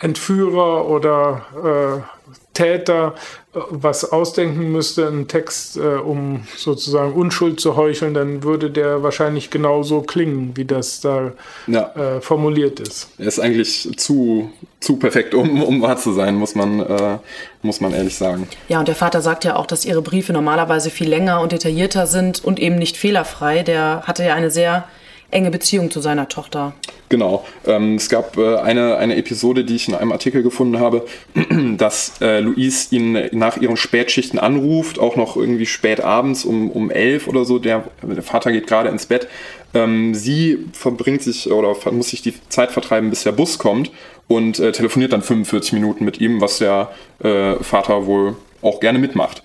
Entführer 0.00 0.88
oder 0.88 2.02
äh, 2.02 2.18
Täter 2.54 3.14
äh, 3.54 3.58
was 3.70 4.10
ausdenken 4.10 4.72
müsste, 4.72 5.06
einen 5.06 5.28
Text, 5.28 5.76
äh, 5.76 5.80
um 5.80 6.42
sozusagen 6.56 7.12
Unschuld 7.12 7.60
zu 7.60 7.76
heucheln, 7.76 8.14
dann 8.14 8.42
würde 8.42 8.70
der 8.70 9.02
wahrscheinlich 9.04 9.50
genauso 9.50 10.02
klingen, 10.02 10.56
wie 10.56 10.64
das 10.64 11.00
da 11.00 11.32
Ja. 11.68 11.92
äh, 11.94 12.20
formuliert 12.20 12.80
ist. 12.80 13.10
Er 13.18 13.26
ist 13.26 13.38
eigentlich 13.38 13.88
zu, 13.96 14.50
zu 14.80 14.96
perfekt, 14.96 15.34
um, 15.34 15.62
um 15.62 15.82
wahr 15.82 15.96
zu 15.98 16.12
sein, 16.12 16.34
muss 16.34 16.54
man, 16.56 16.80
äh, 16.80 17.18
muss 17.62 17.80
man 17.80 17.92
ehrlich 17.92 18.16
sagen. 18.16 18.48
Ja, 18.68 18.80
und 18.80 18.88
der 18.88 18.96
Vater 18.96 19.20
sagt 19.22 19.44
ja 19.44 19.54
auch, 19.56 19.66
dass 19.66 19.84
ihre 19.84 20.02
Briefe 20.02 20.32
normalerweise 20.32 20.90
viel 20.90 21.08
länger 21.08 21.40
und 21.40 21.52
detaillierter 21.52 22.06
sind 22.08 22.44
und 22.44 22.58
eben 22.58 22.76
nicht 22.76 22.96
fehlerfrei. 22.96 23.62
Der 23.62 24.02
hatte 24.04 24.24
ja 24.24 24.34
eine 24.34 24.50
sehr 24.50 24.84
enge 25.30 25.50
Beziehung 25.50 25.90
zu 25.90 26.00
seiner 26.00 26.28
Tochter. 26.28 26.72
Genau. 27.08 27.44
Ähm, 27.66 27.96
es 27.96 28.08
gab 28.08 28.36
äh, 28.36 28.56
eine, 28.56 28.96
eine 28.96 29.16
Episode, 29.16 29.64
die 29.64 29.76
ich 29.76 29.88
in 29.88 29.94
einem 29.94 30.12
Artikel 30.12 30.42
gefunden 30.42 30.78
habe, 30.78 31.06
dass 31.76 32.20
äh, 32.20 32.40
Louise 32.40 32.94
ihn 32.94 33.28
nach 33.32 33.56
ihren 33.56 33.76
Spätschichten 33.76 34.38
anruft, 34.38 34.98
auch 34.98 35.16
noch 35.16 35.36
irgendwie 35.36 35.66
spät 35.66 36.00
abends 36.00 36.44
um, 36.44 36.70
um 36.70 36.90
elf 36.90 37.28
oder 37.28 37.44
so. 37.44 37.58
Der, 37.58 37.84
der 38.02 38.22
Vater 38.22 38.52
geht 38.52 38.66
gerade 38.66 38.88
ins 38.88 39.06
Bett. 39.06 39.28
Ähm, 39.74 40.14
sie 40.14 40.66
verbringt 40.72 41.22
sich 41.22 41.50
oder 41.50 41.74
muss 41.92 42.08
sich 42.08 42.22
die 42.22 42.34
Zeit 42.48 42.72
vertreiben, 42.72 43.10
bis 43.10 43.24
der 43.24 43.32
Bus 43.32 43.58
kommt 43.58 43.90
und 44.28 44.58
äh, 44.58 44.72
telefoniert 44.72 45.12
dann 45.12 45.22
45 45.22 45.74
Minuten 45.74 46.04
mit 46.04 46.20
ihm, 46.20 46.40
was 46.40 46.58
der 46.58 46.90
äh, 47.22 47.54
Vater 47.56 48.06
wohl 48.06 48.36
auch 48.62 48.80
gerne 48.80 48.98
mitmacht. 48.98 49.42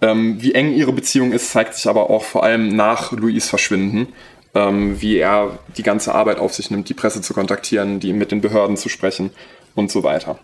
Ähm, 0.00 0.36
wie 0.40 0.54
eng 0.54 0.72
ihre 0.72 0.92
Beziehung 0.92 1.32
ist, 1.32 1.50
zeigt 1.50 1.74
sich 1.74 1.86
aber 1.88 2.08
auch 2.08 2.22
vor 2.22 2.44
allem 2.44 2.68
nach 2.68 3.12
Louis 3.12 3.48
Verschwinden, 3.48 4.08
ähm, 4.54 5.00
wie 5.00 5.18
er 5.18 5.58
die 5.76 5.82
ganze 5.82 6.14
Arbeit 6.14 6.38
auf 6.38 6.54
sich 6.54 6.70
nimmt, 6.70 6.88
die 6.88 6.94
Presse 6.94 7.20
zu 7.20 7.34
kontaktieren, 7.34 8.00
die 8.00 8.12
mit 8.12 8.32
den 8.32 8.40
Behörden 8.40 8.76
zu 8.76 8.88
sprechen 8.88 9.30
und 9.74 9.90
so 9.90 10.02
weiter. 10.02 10.38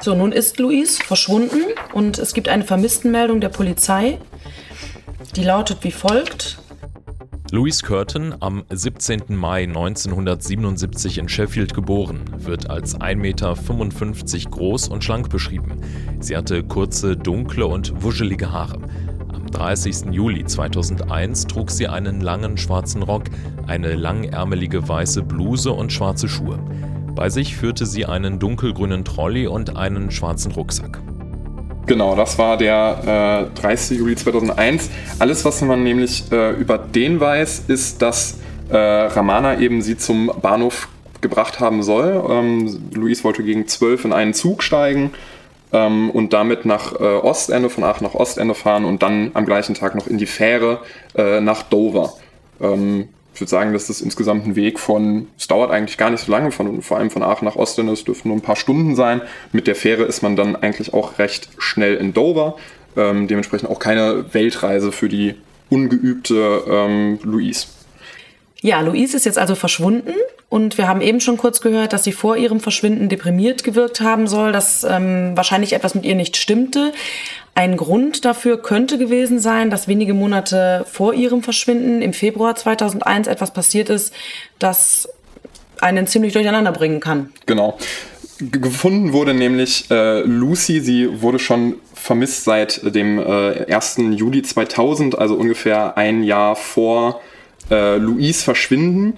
So, 0.00 0.14
nun 0.14 0.32
ist 0.32 0.58
Louise 0.58 1.02
verschwunden 1.02 1.62
und 1.92 2.18
es 2.18 2.34
gibt 2.34 2.48
eine 2.48 2.64
Vermisstenmeldung 2.64 3.40
der 3.40 3.48
Polizei. 3.48 4.18
Die 5.36 5.44
lautet 5.44 5.78
wie 5.82 5.92
folgt. 5.92 6.58
Louise 7.50 7.82
Curtin, 7.84 8.34
am 8.40 8.64
17. 8.68 9.22
Mai 9.28 9.62
1977 9.62 11.18
in 11.18 11.28
Sheffield 11.28 11.72
geboren, 11.72 12.24
wird 12.38 12.68
als 12.68 12.98
1,55 12.98 13.14
Meter 13.16 14.50
groß 14.50 14.88
und 14.88 15.04
schlank 15.04 15.30
beschrieben. 15.30 15.80
Sie 16.20 16.36
hatte 16.36 16.64
kurze, 16.64 17.16
dunkle 17.16 17.66
und 17.66 18.02
wuschelige 18.02 18.50
Haare. 18.50 18.80
Am 19.54 19.60
30. 19.60 20.06
Juli 20.10 20.44
2001 20.44 21.46
trug 21.46 21.70
sie 21.70 21.86
einen 21.86 22.20
langen 22.20 22.58
schwarzen 22.58 23.04
Rock, 23.04 23.24
eine 23.68 23.94
langärmelige 23.94 24.88
weiße 24.88 25.22
Bluse 25.22 25.70
und 25.70 25.92
schwarze 25.92 26.28
Schuhe. 26.28 26.58
Bei 27.14 27.30
sich 27.30 27.54
führte 27.56 27.86
sie 27.86 28.04
einen 28.04 28.40
dunkelgrünen 28.40 29.04
Trolley 29.04 29.46
und 29.46 29.76
einen 29.76 30.10
schwarzen 30.10 30.50
Rucksack. 30.50 31.00
Genau, 31.86 32.16
das 32.16 32.36
war 32.36 32.56
der 32.56 33.48
äh, 33.56 33.60
30. 33.60 33.98
Juli 33.98 34.16
2001. 34.16 34.90
Alles, 35.20 35.44
was 35.44 35.62
man 35.62 35.84
nämlich 35.84 36.24
äh, 36.32 36.50
über 36.54 36.76
den 36.76 37.20
weiß, 37.20 37.64
ist, 37.68 38.02
dass 38.02 38.40
äh, 38.70 38.76
Ramana 38.76 39.60
eben 39.60 39.82
sie 39.82 39.96
zum 39.96 40.32
Bahnhof 40.42 40.88
gebracht 41.20 41.60
haben 41.60 41.84
soll. 41.84 42.24
Ähm, 42.28 42.90
Luis 42.92 43.22
wollte 43.22 43.44
gegen 43.44 43.68
12 43.68 44.06
in 44.06 44.12
einen 44.12 44.34
Zug 44.34 44.64
steigen 44.64 45.12
ähm, 45.74 46.10
und 46.10 46.32
damit 46.32 46.64
nach 46.64 46.98
äh, 46.98 47.04
Ostende, 47.04 47.68
von 47.68 47.84
Aachen 47.84 48.04
nach 48.04 48.14
Ostende 48.14 48.54
fahren 48.54 48.84
und 48.86 49.02
dann 49.02 49.32
am 49.34 49.44
gleichen 49.44 49.74
Tag 49.74 49.94
noch 49.94 50.06
in 50.06 50.16
die 50.16 50.26
Fähre 50.26 50.78
äh, 51.16 51.40
nach 51.40 51.62
Dover. 51.64 52.14
Ähm, 52.60 53.08
ich 53.34 53.40
würde 53.40 53.50
sagen, 53.50 53.72
dass 53.72 53.88
das 53.88 54.00
insgesamt 54.00 54.46
ein 54.46 54.54
Weg 54.54 54.78
von, 54.78 55.26
es 55.36 55.48
dauert 55.48 55.72
eigentlich 55.72 55.98
gar 55.98 56.10
nicht 56.10 56.24
so 56.24 56.30
lange, 56.30 56.52
von, 56.52 56.80
vor 56.82 56.98
allem 56.98 57.10
von 57.10 57.24
Aachen 57.24 57.44
nach 57.44 57.56
Ostende, 57.56 57.92
es 57.92 58.04
dürften 58.04 58.28
nur 58.28 58.38
ein 58.38 58.42
paar 58.42 58.54
Stunden 58.54 58.94
sein. 58.94 59.20
Mit 59.50 59.66
der 59.66 59.74
Fähre 59.74 60.04
ist 60.04 60.22
man 60.22 60.36
dann 60.36 60.54
eigentlich 60.54 60.94
auch 60.94 61.18
recht 61.18 61.48
schnell 61.58 61.96
in 61.96 62.14
Dover. 62.14 62.56
Ähm, 62.96 63.26
dementsprechend 63.26 63.68
auch 63.68 63.80
keine 63.80 64.32
Weltreise 64.32 64.92
für 64.92 65.08
die 65.08 65.34
ungeübte 65.68 66.62
ähm, 66.68 67.18
Louise. 67.24 67.66
Ja, 68.60 68.80
Louise 68.80 69.16
ist 69.16 69.26
jetzt 69.26 69.38
also 69.38 69.56
verschwunden 69.56 70.14
und 70.54 70.78
wir 70.78 70.86
haben 70.86 71.00
eben 71.00 71.18
schon 71.18 71.36
kurz 71.36 71.60
gehört, 71.60 71.92
dass 71.92 72.04
sie 72.04 72.12
vor 72.12 72.36
ihrem 72.36 72.60
Verschwinden 72.60 73.08
deprimiert 73.08 73.64
gewirkt 73.64 74.00
haben 74.00 74.28
soll, 74.28 74.52
dass 74.52 74.84
ähm, 74.88 75.32
wahrscheinlich 75.34 75.72
etwas 75.72 75.96
mit 75.96 76.04
ihr 76.04 76.14
nicht 76.14 76.36
stimmte. 76.36 76.92
Ein 77.56 77.76
Grund 77.76 78.24
dafür 78.24 78.62
könnte 78.62 78.96
gewesen 78.96 79.40
sein, 79.40 79.68
dass 79.68 79.88
wenige 79.88 80.14
Monate 80.14 80.86
vor 80.88 81.12
ihrem 81.12 81.42
Verschwinden 81.42 82.02
im 82.02 82.12
Februar 82.12 82.54
2001 82.54 83.26
etwas 83.26 83.52
passiert 83.52 83.90
ist, 83.90 84.14
das 84.60 85.08
einen 85.80 86.06
ziemlich 86.06 86.34
durcheinander 86.34 86.70
bringen 86.70 87.00
kann. 87.00 87.32
Genau. 87.46 87.76
Gefunden 88.38 89.12
wurde 89.12 89.34
nämlich 89.34 89.90
äh, 89.90 90.20
Lucy, 90.20 90.78
sie 90.78 91.20
wurde 91.20 91.40
schon 91.40 91.80
vermisst 91.94 92.44
seit 92.44 92.94
dem 92.94 93.18
äh, 93.18 93.74
1. 93.74 93.96
Juli 94.12 94.42
2000, 94.42 95.18
also 95.18 95.34
ungefähr 95.34 95.98
ein 95.98 96.22
Jahr 96.22 96.54
vor 96.54 97.22
äh, 97.72 97.96
Louise 97.96 98.44
Verschwinden. 98.44 99.14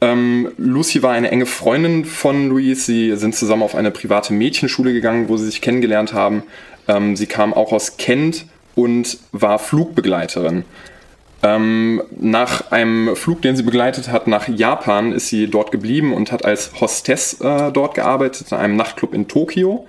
Ähm, 0.00 0.52
Lucy 0.58 1.02
war 1.02 1.12
eine 1.12 1.30
enge 1.30 1.46
Freundin 1.46 2.04
von 2.04 2.48
Louise. 2.48 2.82
Sie 2.82 3.16
sind 3.16 3.34
zusammen 3.34 3.62
auf 3.62 3.74
eine 3.74 3.90
private 3.90 4.32
Mädchenschule 4.32 4.92
gegangen, 4.92 5.28
wo 5.28 5.36
sie 5.36 5.46
sich 5.46 5.60
kennengelernt 5.60 6.12
haben. 6.12 6.44
Ähm, 6.86 7.16
sie 7.16 7.26
kam 7.26 7.52
auch 7.52 7.72
aus 7.72 7.96
Kent 7.96 8.46
und 8.76 9.18
war 9.32 9.58
Flugbegleiterin. 9.58 10.64
Ähm, 11.42 12.02
nach 12.16 12.70
einem 12.70 13.16
Flug, 13.16 13.42
den 13.42 13.56
sie 13.56 13.62
begleitet 13.64 14.08
hat 14.10 14.28
nach 14.28 14.48
Japan, 14.48 15.12
ist 15.12 15.28
sie 15.28 15.48
dort 15.48 15.72
geblieben 15.72 16.12
und 16.12 16.30
hat 16.32 16.44
als 16.44 16.80
Hostess 16.80 17.40
äh, 17.40 17.72
dort 17.72 17.94
gearbeitet, 17.94 18.52
in 18.52 18.58
einem 18.58 18.76
Nachtclub 18.76 19.14
in 19.14 19.26
Tokio. 19.26 19.86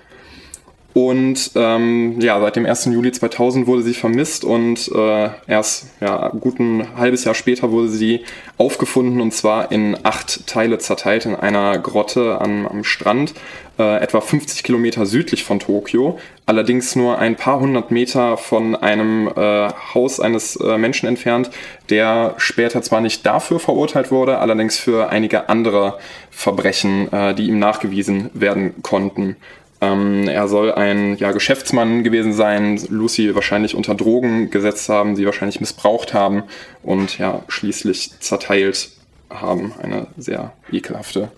Und 0.94 1.52
ähm, 1.54 2.20
ja, 2.20 2.40
seit 2.40 2.56
dem 2.56 2.66
1. 2.66 2.86
Juli 2.86 3.12
2000 3.12 3.68
wurde 3.68 3.84
sie 3.84 3.94
vermisst 3.94 4.44
und 4.44 4.92
äh, 4.94 5.30
erst 5.48 5.88
ja, 6.02 6.30
gut 6.30 6.60
ein 6.60 6.98
halbes 6.98 7.26
Jahr 7.26 7.36
später 7.36 7.72
wurde 7.72 7.90
sie 7.90 8.26
aufgefunden 8.58 9.22
und 9.22 9.32
zwar 9.32 9.72
in 9.72 9.96
acht 10.02 10.48
Teile 10.48 10.80
zerteilt 10.80 11.28
in 11.28 11.36
einer 11.36 11.78
Grotte 11.78 12.42
am, 12.42 12.66
am 12.66 12.84
Strand, 12.84 13.36
äh, 13.78 14.02
etwa 14.02 14.20
50 14.20 14.64
Kilometer 14.64 15.06
südlich 15.06 15.44
von 15.44 15.60
Tokio, 15.60 16.18
allerdings 16.48 16.96
nur 16.96 17.20
ein 17.20 17.36
paar 17.36 17.60
hundert 17.60 17.92
Meter 17.92 18.36
von 18.38 18.76
einem 18.76 19.28
äh, 19.28 19.70
Haus 19.94 20.20
eines 20.20 20.56
äh, 20.56 20.80
Menschen 20.80 21.08
entfernt, 21.08 21.52
der 21.92 22.34
später 22.38 22.82
zwar 22.82 23.02
nicht 23.02 23.24
dafür 23.28 23.60
verurteilt 23.60 24.10
wurde, 24.10 24.40
allerdings 24.40 24.80
für 24.80 25.10
einige 25.10 25.50
andere 25.50 26.00
Verbrechen, 26.32 27.14
äh, 27.14 27.36
die 27.36 27.48
ihm 27.48 27.60
nachgewiesen 27.60 28.32
werden 28.34 28.82
konnten. 28.82 29.36
Ähm, 29.82 30.28
er 30.28 30.48
soll 30.48 30.74
ein 30.74 31.16
ja, 31.18 31.32
Geschäftsmann 31.32 32.04
gewesen 32.04 32.34
sein, 32.34 32.82
Lucy 32.90 33.34
wahrscheinlich 33.34 33.76
unter 33.76 33.96
Drogen 33.96 34.50
gesetzt 34.52 34.90
haben, 34.90 35.16
sie 35.16 35.26
wahrscheinlich 35.26 35.62
missbraucht 35.62 36.14
haben 36.14 36.44
und 36.84 37.18
ja, 37.18 37.44
schließlich 37.48 38.12
zerteilt 38.20 38.90
haben. 39.30 39.74
Eine 39.82 40.08
sehr 40.18 40.52
ekelhafte 40.72 41.32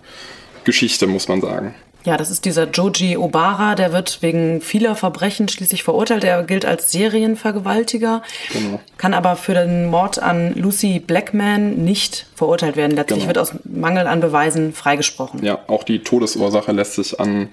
Geschichte, 0.64 1.06
muss 1.08 1.28
man 1.28 1.42
sagen. 1.42 1.76
Ja, 2.04 2.18
das 2.18 2.32
ist 2.32 2.46
dieser 2.46 2.68
Joji 2.68 3.16
Obara, 3.16 3.76
der 3.76 3.94
wird 3.94 4.24
wegen 4.24 4.60
vieler 4.62 4.96
Verbrechen 4.96 5.48
schließlich 5.48 5.84
verurteilt. 5.84 6.24
Er 6.24 6.42
gilt 6.42 6.66
als 6.66 6.92
Serienvergewaltiger, 6.92 8.24
Genau. 8.52 8.80
kann 8.98 9.14
aber 9.14 9.36
für 9.36 9.54
den 9.54 9.86
Mord 9.86 10.18
an 10.18 10.56
Lucy 10.56 11.00
Blackman 11.00 11.76
nicht 11.84 12.26
verurteilt 12.34 12.76
werden. 12.76 12.96
Letztlich 12.96 13.20
Genau. 13.20 13.28
wird 13.28 13.38
aus 13.38 13.54
Mangel 13.66 14.08
an 14.08 14.20
Beweisen 14.20 14.74
freigesprochen. 14.74 15.44
Ja, 15.46 15.60
auch 15.68 15.84
die 15.84 16.00
Todesursache 16.00 16.72
lässt 16.72 16.94
sich 16.96 17.20
an 17.20 17.50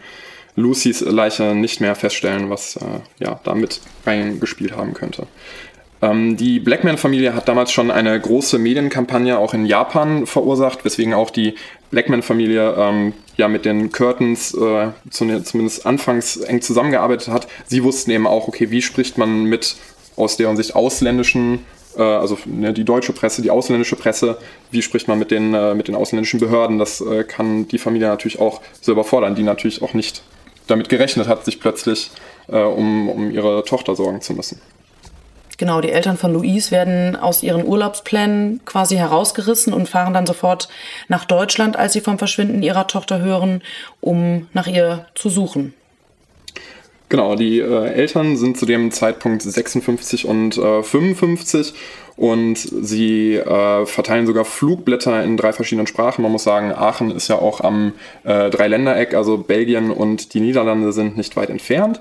Lucys 0.56 1.00
Leiche 1.00 1.54
nicht 1.54 1.80
mehr 1.80 1.94
feststellen, 1.94 2.50
was 2.50 2.76
äh, 2.76 3.00
ja 3.18 3.40
damit 3.44 3.80
reingespielt 4.04 4.76
haben 4.76 4.94
könnte. 4.94 5.26
Ähm, 6.00 6.36
die 6.36 6.60
Blackman-Familie 6.60 7.34
hat 7.34 7.48
damals 7.48 7.72
schon 7.72 7.90
eine 7.90 8.18
große 8.18 8.58
Medienkampagne 8.58 9.38
auch 9.38 9.54
in 9.54 9.66
Japan 9.66 10.26
verursacht, 10.26 10.84
weswegen 10.84 11.14
auch 11.14 11.30
die 11.30 11.54
Blackman-Familie 11.90 12.74
ähm, 12.76 13.12
ja 13.36 13.48
mit 13.48 13.64
den 13.64 13.90
Curtains 13.90 14.54
äh, 14.54 14.88
zumindest 15.10 15.86
anfangs 15.86 16.36
eng 16.36 16.60
zusammengearbeitet 16.60 17.28
hat. 17.28 17.48
Sie 17.66 17.82
wussten 17.82 18.10
eben 18.10 18.26
auch, 18.26 18.48
okay, 18.48 18.70
wie 18.70 18.82
spricht 18.82 19.18
man 19.18 19.44
mit 19.44 19.76
aus 20.16 20.36
deren 20.36 20.56
Sicht 20.56 20.76
ausländischen, 20.76 21.60
äh, 21.96 22.02
also 22.02 22.38
ne, 22.46 22.72
die 22.72 22.84
deutsche 22.84 23.12
Presse, 23.12 23.42
die 23.42 23.50
ausländische 23.50 23.96
Presse, 23.96 24.38
wie 24.70 24.82
spricht 24.82 25.08
man 25.08 25.18
mit 25.18 25.30
den, 25.32 25.54
äh, 25.54 25.74
mit 25.74 25.88
den 25.88 25.96
ausländischen 25.96 26.38
Behörden? 26.38 26.78
Das 26.78 27.00
äh, 27.00 27.24
kann 27.24 27.66
die 27.66 27.78
Familie 27.78 28.08
natürlich 28.08 28.38
auch 28.38 28.60
selber 28.80 29.02
fordern, 29.02 29.34
die 29.34 29.42
natürlich 29.42 29.82
auch 29.82 29.94
nicht 29.94 30.22
damit 30.68 30.88
gerechnet 30.88 31.28
hat, 31.28 31.44
sich 31.44 31.60
plötzlich 31.60 32.10
äh, 32.48 32.58
um, 32.58 33.08
um 33.08 33.30
ihre 33.30 33.64
Tochter 33.64 33.96
sorgen 33.96 34.20
zu 34.20 34.34
müssen. 34.34 34.60
Genau, 35.58 35.80
die 35.80 35.90
Eltern 35.90 36.16
von 36.16 36.32
Louise 36.32 36.70
werden 36.70 37.16
aus 37.16 37.42
ihren 37.42 37.66
Urlaubsplänen 37.66 38.60
quasi 38.64 38.94
herausgerissen 38.94 39.72
und 39.72 39.88
fahren 39.88 40.14
dann 40.14 40.24
sofort 40.24 40.68
nach 41.08 41.24
Deutschland, 41.24 41.76
als 41.76 41.94
sie 41.94 42.00
vom 42.00 42.16
Verschwinden 42.16 42.62
ihrer 42.62 42.86
Tochter 42.86 43.18
hören, 43.18 43.62
um 44.00 44.46
nach 44.52 44.68
ihr 44.68 45.06
zu 45.16 45.28
suchen. 45.28 45.74
Genau, 47.08 47.36
die 47.36 47.60
äh, 47.60 47.86
Eltern 47.86 48.36
sind 48.36 48.58
zu 48.58 48.66
dem 48.66 48.90
Zeitpunkt 48.90 49.42
56 49.42 50.26
und 50.26 50.58
äh, 50.58 50.82
55 50.82 51.72
und 52.16 52.58
sie 52.58 53.36
äh, 53.36 53.86
verteilen 53.86 54.26
sogar 54.26 54.44
Flugblätter 54.44 55.22
in 55.24 55.36
drei 55.36 55.52
verschiedenen 55.52 55.86
Sprachen. 55.86 56.22
Man 56.22 56.32
muss 56.32 56.42
sagen, 56.42 56.72
Aachen 56.72 57.10
ist 57.10 57.28
ja 57.28 57.36
auch 57.36 57.60
am 57.62 57.92
äh, 58.24 58.50
Dreiländereck, 58.50 59.14
also 59.14 59.38
Belgien 59.38 59.90
und 59.90 60.34
die 60.34 60.40
Niederlande 60.40 60.92
sind 60.92 61.16
nicht 61.16 61.36
weit 61.36 61.48
entfernt. 61.48 62.00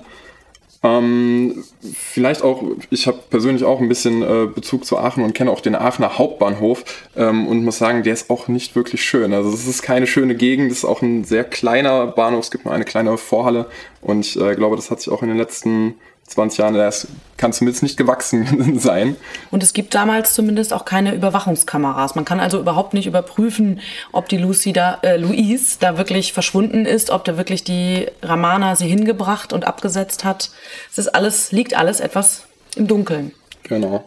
Ähm, 0.82 1.64
vielleicht 1.82 2.42
auch, 2.42 2.62
ich 2.90 3.08
habe 3.08 3.18
persönlich 3.30 3.64
auch 3.64 3.80
ein 3.80 3.88
bisschen 3.88 4.22
äh, 4.22 4.46
Bezug 4.46 4.84
zu 4.84 4.96
Aachen 4.96 5.24
und 5.24 5.34
kenne 5.34 5.50
auch 5.50 5.60
den 5.60 5.74
Aachener 5.74 6.18
Hauptbahnhof 6.18 6.84
ähm, 7.16 7.48
und 7.48 7.64
muss 7.64 7.78
sagen, 7.78 8.04
der 8.04 8.12
ist 8.12 8.30
auch 8.30 8.46
nicht 8.46 8.76
wirklich 8.76 9.02
schön. 9.02 9.32
Also 9.32 9.50
es 9.50 9.66
ist 9.66 9.82
keine 9.82 10.06
schöne 10.06 10.36
Gegend, 10.36 10.70
es 10.70 10.78
ist 10.78 10.84
auch 10.84 11.02
ein 11.02 11.24
sehr 11.24 11.42
kleiner 11.42 12.06
Bahnhof, 12.06 12.44
es 12.44 12.50
gibt 12.52 12.64
nur 12.64 12.74
eine 12.74 12.84
kleine 12.84 13.18
Vorhalle 13.18 13.66
und 14.02 14.24
ich 14.24 14.40
äh, 14.40 14.54
glaube, 14.54 14.76
das 14.76 14.90
hat 14.90 15.00
sich 15.00 15.12
auch 15.12 15.22
in 15.22 15.28
den 15.28 15.38
letzten 15.38 15.94
20 16.28 16.58
Jahren, 16.58 16.74
das 16.74 17.08
kann 17.36 17.52
zumindest 17.52 17.82
nicht 17.82 17.96
gewachsen 17.96 18.78
sein. 18.78 19.16
Und 19.50 19.62
es 19.62 19.72
gibt 19.72 19.94
damals 19.94 20.34
zumindest 20.34 20.72
auch 20.72 20.84
keine 20.84 21.14
Überwachungskameras. 21.14 22.14
Man 22.14 22.24
kann 22.24 22.40
also 22.40 22.58
überhaupt 22.60 22.94
nicht 22.94 23.06
überprüfen, 23.06 23.80
ob 24.12 24.28
die 24.28 24.36
Lucy 24.36 24.72
da, 24.72 24.98
äh, 25.02 25.16
Louise 25.16 25.78
da 25.80 25.96
wirklich 25.96 26.32
verschwunden 26.32 26.84
ist, 26.84 27.10
ob 27.10 27.24
da 27.24 27.36
wirklich 27.36 27.64
die 27.64 28.06
Ramana 28.22 28.76
sie 28.76 28.88
hingebracht 28.88 29.52
und 29.52 29.66
abgesetzt 29.66 30.24
hat. 30.24 30.50
Es 30.90 30.98
ist 30.98 31.08
alles, 31.08 31.52
liegt 31.52 31.76
alles 31.76 32.00
etwas 32.00 32.42
im 32.76 32.86
Dunkeln. 32.86 33.32
Genau. 33.64 34.04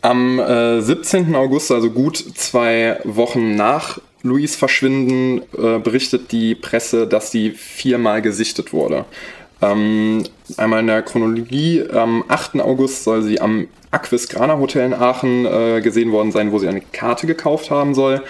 Am 0.00 0.38
äh, 0.38 0.80
17. 0.80 1.34
August, 1.34 1.72
also 1.72 1.90
gut 1.90 2.16
zwei 2.16 3.00
Wochen 3.04 3.56
nach 3.56 3.98
Louise 4.22 4.56
Verschwinden, 4.56 5.42
äh, 5.56 5.78
berichtet 5.78 6.32
die 6.32 6.54
Presse, 6.54 7.06
dass 7.06 7.30
sie 7.30 7.50
viermal 7.50 8.22
gesichtet 8.22 8.72
wurde. 8.72 9.04
Ähm, 9.60 10.24
einmal 10.56 10.80
in 10.80 10.86
der 10.86 11.02
Chronologie, 11.02 11.84
am 11.90 12.24
8. 12.28 12.60
August 12.60 13.04
soll 13.04 13.22
sie 13.22 13.40
am 13.40 13.68
Aquisgrana 13.90 14.58
Hotel 14.58 14.86
in 14.86 14.94
Aachen 14.94 15.46
äh, 15.46 15.80
gesehen 15.80 16.12
worden 16.12 16.32
sein, 16.32 16.52
wo 16.52 16.58
sie 16.58 16.68
eine 16.68 16.80
Karte 16.80 17.26
gekauft 17.26 17.70
haben 17.70 17.94
soll. 17.94 18.22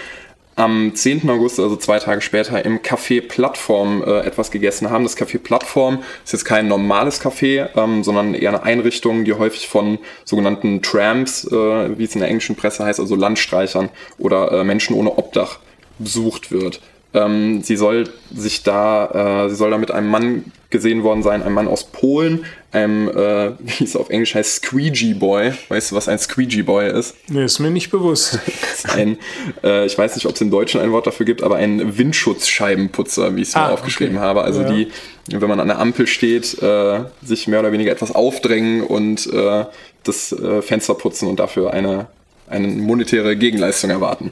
Am 0.55 0.93
10. 0.93 1.29
August, 1.29 1.59
also 1.59 1.77
zwei 1.77 1.99
Tage 1.99 2.19
später, 2.19 2.65
im 2.65 2.79
Café 2.79 3.25
Plattform 3.25 4.03
äh, 4.03 4.21
etwas 4.21 4.51
gegessen 4.51 4.89
haben. 4.89 5.03
Das 5.03 5.17
Café 5.17 5.39
Plattform 5.39 6.03
ist 6.25 6.33
jetzt 6.33 6.43
kein 6.43 6.67
normales 6.67 7.21
Café, 7.21 7.69
ähm, 7.77 8.03
sondern 8.03 8.33
eher 8.33 8.49
eine 8.49 8.63
Einrichtung, 8.63 9.23
die 9.23 9.33
häufig 9.33 9.69
von 9.69 9.99
sogenannten 10.25 10.81
Tramps, 10.81 11.45
äh, 11.45 11.97
wie 11.97 12.03
es 12.03 12.13
in 12.13 12.19
der 12.19 12.29
englischen 12.29 12.57
Presse 12.57 12.83
heißt, 12.83 12.99
also 12.99 13.15
Landstreichern 13.15 13.89
oder 14.17 14.51
äh, 14.51 14.63
Menschen 14.65 14.95
ohne 14.95 15.17
Obdach 15.17 15.59
besucht 15.97 16.51
wird. 16.51 16.81
Ähm, 17.13 17.63
sie 17.63 17.75
soll 17.75 18.09
sich 18.33 18.61
da, 18.61 19.45
äh, 19.45 19.49
sie 19.49 19.55
soll 19.55 19.71
da 19.71 19.77
mit 19.79 19.89
einem 19.89 20.09
Mann 20.09 20.45
gesehen 20.69 21.01
worden 21.03 21.23
sein, 21.23 21.41
einem 21.41 21.55
Mann 21.55 21.67
aus 21.67 21.85
Polen, 21.85 22.45
einem, 22.71 23.07
äh, 23.09 23.51
wie 23.59 23.83
es 23.83 23.95
auf 23.95 24.11
Englisch 24.11 24.35
heißt, 24.35 24.63
Squeegee 24.63 25.15
Boy. 25.15 25.53
Weißt 25.69 25.91
du, 25.91 25.95
was 25.95 26.07
ein 26.07 26.19
Squeegee 26.19 26.61
Boy 26.61 26.91
ist? 26.91 27.15
Nee, 27.27 27.45
ist 27.45 27.57
mir 27.57 27.71
nicht 27.71 27.89
bewusst. 27.89 28.39
ein, 28.95 29.17
äh, 29.63 29.87
ich 29.87 29.97
weiß 29.97 30.15
nicht, 30.15 30.27
ob 30.27 30.35
es 30.35 30.41
im 30.41 30.51
Deutschen 30.51 30.79
ein 30.81 30.91
Wort 30.91 31.07
dafür 31.07 31.25
gibt, 31.25 31.41
aber 31.41 31.55
ein 31.55 31.97
Windschutzscheibenputzer, 31.97 33.35
wie 33.35 33.41
ich 33.41 33.49
es 33.49 33.55
ah, 33.55 33.67
mir 33.67 33.73
aufgeschrieben 33.73 34.17
okay. 34.17 34.25
habe. 34.25 34.43
Also 34.43 34.61
ja. 34.61 34.71
die, 34.71 34.87
wenn 35.29 35.49
man 35.49 35.59
an 35.59 35.67
der 35.67 35.79
Ampel 35.79 36.05
steht, 36.05 36.61
äh, 36.61 36.99
sich 37.23 37.47
mehr 37.47 37.61
oder 37.61 37.71
weniger 37.71 37.91
etwas 37.91 38.13
aufdrängen 38.13 38.83
und 38.83 39.31
äh, 39.33 39.65
das 40.03 40.31
äh, 40.31 40.61
Fenster 40.61 40.93
putzen 40.93 41.27
und 41.27 41.39
dafür 41.39 41.73
eine, 41.73 42.07
eine 42.47 42.67
monetäre 42.67 43.35
Gegenleistung 43.35 43.89
erwarten. 43.89 44.31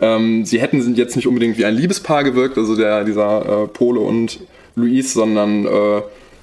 Ähm, 0.00 0.44
sie 0.44 0.60
hätten 0.60 0.94
jetzt 0.94 1.16
nicht 1.16 1.26
unbedingt 1.26 1.58
wie 1.58 1.64
ein 1.64 1.74
Liebespaar 1.74 2.24
gewirkt, 2.24 2.56
also 2.56 2.76
der, 2.76 3.04
dieser 3.04 3.64
äh, 3.64 3.66
Pole 3.68 4.00
und 4.00 4.40
Luis, 4.74 5.12
sondern 5.12 5.66
äh, 5.66 6.02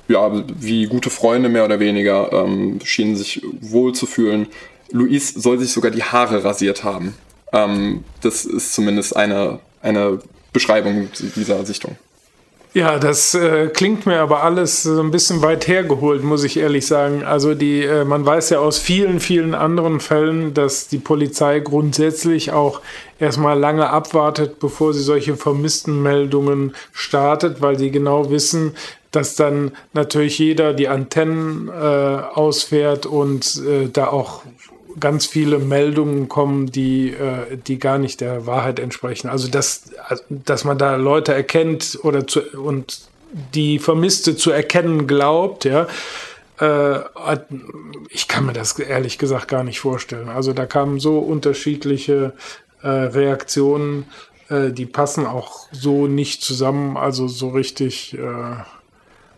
ja, 0.10 0.44
wie 0.60 0.86
gute 0.86 1.10
Freunde 1.10 1.50
mehr 1.50 1.66
oder 1.66 1.80
weniger, 1.80 2.32
ähm, 2.32 2.80
schienen 2.84 3.16
sich 3.16 3.42
wohl 3.62 3.94
zu 3.94 4.06
fühlen. 4.06 4.48
Luis 4.92 5.34
soll 5.34 5.60
sich 5.60 5.72
sogar 5.72 5.92
die 5.92 6.04
Haare 6.04 6.44
rasiert 6.44 6.84
haben. 6.84 7.14
Ähm, 7.52 8.04
das 8.22 8.46
ist 8.46 8.74
zumindest 8.74 9.16
eine, 9.16 9.60
eine 9.82 10.20
Beschreibung 10.54 11.10
dieser 11.36 11.66
Sichtung. 11.66 11.98
Ja, 12.78 13.00
das 13.00 13.34
äh, 13.34 13.70
klingt 13.70 14.06
mir 14.06 14.20
aber 14.20 14.44
alles 14.44 14.84
so 14.84 15.02
ein 15.02 15.10
bisschen 15.10 15.42
weit 15.42 15.68
hergeholt, 15.68 16.24
muss 16.24 16.44
ich 16.44 16.58
ehrlich 16.58 16.86
sagen. 16.86 17.24
Also 17.24 17.56
die, 17.56 17.82
äh, 17.82 18.06
man 18.06 18.24
weiß 18.24 18.52
ja 18.52 18.60
aus 18.60 18.78
vielen, 18.78 19.20
vielen 19.20 19.56
anderen 19.56 20.00
Fällen, 20.00 20.54
dass 20.54 20.88
die 20.88 21.00
Polizei 21.00 21.60
grundsätzlich 21.60 22.52
auch 22.52 22.82
erstmal 23.18 23.58
lange 23.58 23.90
abwartet, 23.90 24.60
bevor 24.60 24.94
sie 24.94 25.02
solche 25.02 25.36
Vermisstenmeldungen 25.38 26.76
startet, 26.94 27.64
weil 27.64 27.80
sie 27.80 27.90
genau 27.90 28.30
wissen, 28.30 28.76
dass 29.10 29.34
dann 29.34 29.72
natürlich 29.94 30.38
jeder 30.38 30.74
die 30.74 30.88
Antennen 30.88 31.70
äh, 31.70 31.72
ausfährt 31.72 33.08
und 33.08 33.60
äh, 33.68 33.90
da 33.92 34.10
auch 34.10 34.44
ganz 35.00 35.26
viele 35.26 35.60
Meldungen 35.60 36.28
kommen, 36.28 36.68
die, 36.68 37.12
äh, 37.12 37.58
die 37.58 37.80
gar 37.80 37.98
nicht 37.98 38.22
der 38.22 38.46
Wahrheit 38.46 38.80
entsprechen. 38.80 39.30
Also 39.30 39.48
dass, 39.48 39.92
dass 40.30 40.64
man 40.64 40.78
da 40.78 40.96
Leute 40.96 41.34
erkennt 41.34 42.00
oder 42.04 42.28
zu, 42.28 42.42
und 42.42 43.02
die 43.54 43.80
Vermisste 43.80 44.36
zu 44.36 44.52
erkennen 44.52 45.08
glaubt, 45.08 45.66
ja, 45.66 45.88
äh, 46.60 47.00
ich 48.10 48.28
kann 48.28 48.46
mir 48.46 48.54
das 48.54 48.78
ehrlich 48.80 49.18
gesagt 49.18 49.48
gar 49.48 49.64
nicht 49.64 49.80
vorstellen. 49.80 50.30
Also 50.30 50.54
da 50.54 50.66
kamen 50.66 51.00
so 51.00 51.20
unterschiedliche 51.20 52.34
äh, 52.82 52.88
Reaktionen, 52.88 54.06
äh, 54.50 54.72
die 54.72 54.86
passen 54.86 55.26
auch 55.26 55.68
so 55.72 56.08
nicht 56.08 56.42
zusammen, 56.42 56.98
also 56.98 57.28
so 57.28 57.50
richtig, 57.50 58.18
äh, 58.18 58.64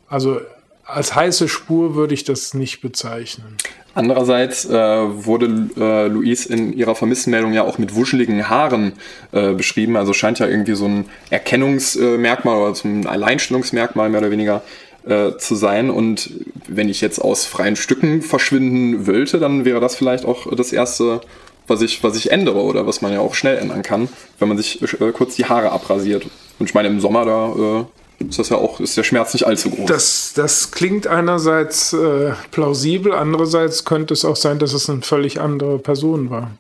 also 0.08 0.40
als 0.86 1.14
heiße 1.14 1.48
Spur 1.48 1.96
würde 1.96 2.14
ich 2.14 2.24
das 2.24 2.54
nicht 2.54 2.82
bezeichnen. 2.82 3.58
Andererseits 4.00 4.64
äh, 4.64 4.72
wurde 4.72 5.68
äh, 5.78 6.08
Louise 6.08 6.48
in 6.54 6.72
ihrer 6.72 6.96
Vermisstenmeldung 6.96 7.52
ja 7.52 7.64
auch 7.64 7.78
mit 7.80 7.96
wuscheligen 7.96 8.48
Haaren 8.48 8.94
äh, 9.34 9.52
beschrieben. 9.52 9.98
Also 9.98 10.14
scheint 10.14 10.40
ja 10.40 10.48
irgendwie 10.48 10.76
so 10.76 10.86
ein 10.86 11.10
Erkennungsmerkmal 11.32 12.62
oder 12.62 12.76
so 12.76 12.88
ein 12.88 13.06
Alleinstellungsmerkmal 13.06 14.10
mehr 14.10 14.22
oder 14.22 14.32
weniger 14.32 14.62
äh, 15.06 15.36
zu 15.38 15.56
sein. 15.56 15.90
Und 15.90 16.32
wenn 16.70 16.88
ich 16.88 17.02
jetzt 17.02 17.20
aus 17.20 17.46
freien 17.46 17.76
Stücken 17.76 18.22
verschwinden 18.22 19.06
wollte, 19.06 19.38
dann 19.38 19.66
wäre 19.66 19.82
das 19.82 19.98
vielleicht 19.98 20.24
auch 20.24 20.48
das 20.56 20.72
Erste, 20.72 21.20
was 21.68 21.82
ich, 21.82 22.02
was 22.02 22.16
ich 22.16 22.32
ändere 22.32 22.64
oder 22.64 22.88
was 22.88 23.02
man 23.02 23.12
ja 23.12 23.20
auch 23.20 23.36
schnell 23.36 23.58
ändern 23.58 23.82
kann, 23.82 24.08
wenn 24.40 24.48
man 24.48 24.56
sich 24.56 24.82
äh, 24.82 25.12
kurz 25.12 25.36
die 25.36 25.44
Haare 25.44 25.74
abrasiert. 25.74 26.26
Und 26.58 26.70
ich 26.70 26.74
meine, 26.74 26.88
im 26.88 27.02
Sommer, 27.02 27.26
da 27.26 27.82
äh, 27.82 27.86
ist 28.28 28.40
das 28.40 28.50
ja 28.50 28.58
auch, 28.58 28.80
ist 28.80 28.98
der 28.98 29.04
Schmerz 29.04 29.34
nicht 29.34 29.46
allzu 29.46 29.70
groß. 29.70 29.86
Das, 29.88 30.34
das 30.36 30.72
klingt 30.72 31.08
einerseits 31.08 31.94
äh, 31.94 32.34
plausibel, 32.52 33.14
andererseits 33.14 33.86
könnte 33.86 34.14
es 34.14 34.26
auch 34.26 34.36
sein, 34.36 34.60
dass 34.60 34.74
es 34.74 34.90
eine 34.90 35.02
völlig 35.02 35.40
andere 35.40 35.80
Person 35.80 36.30
war. 36.30 36.52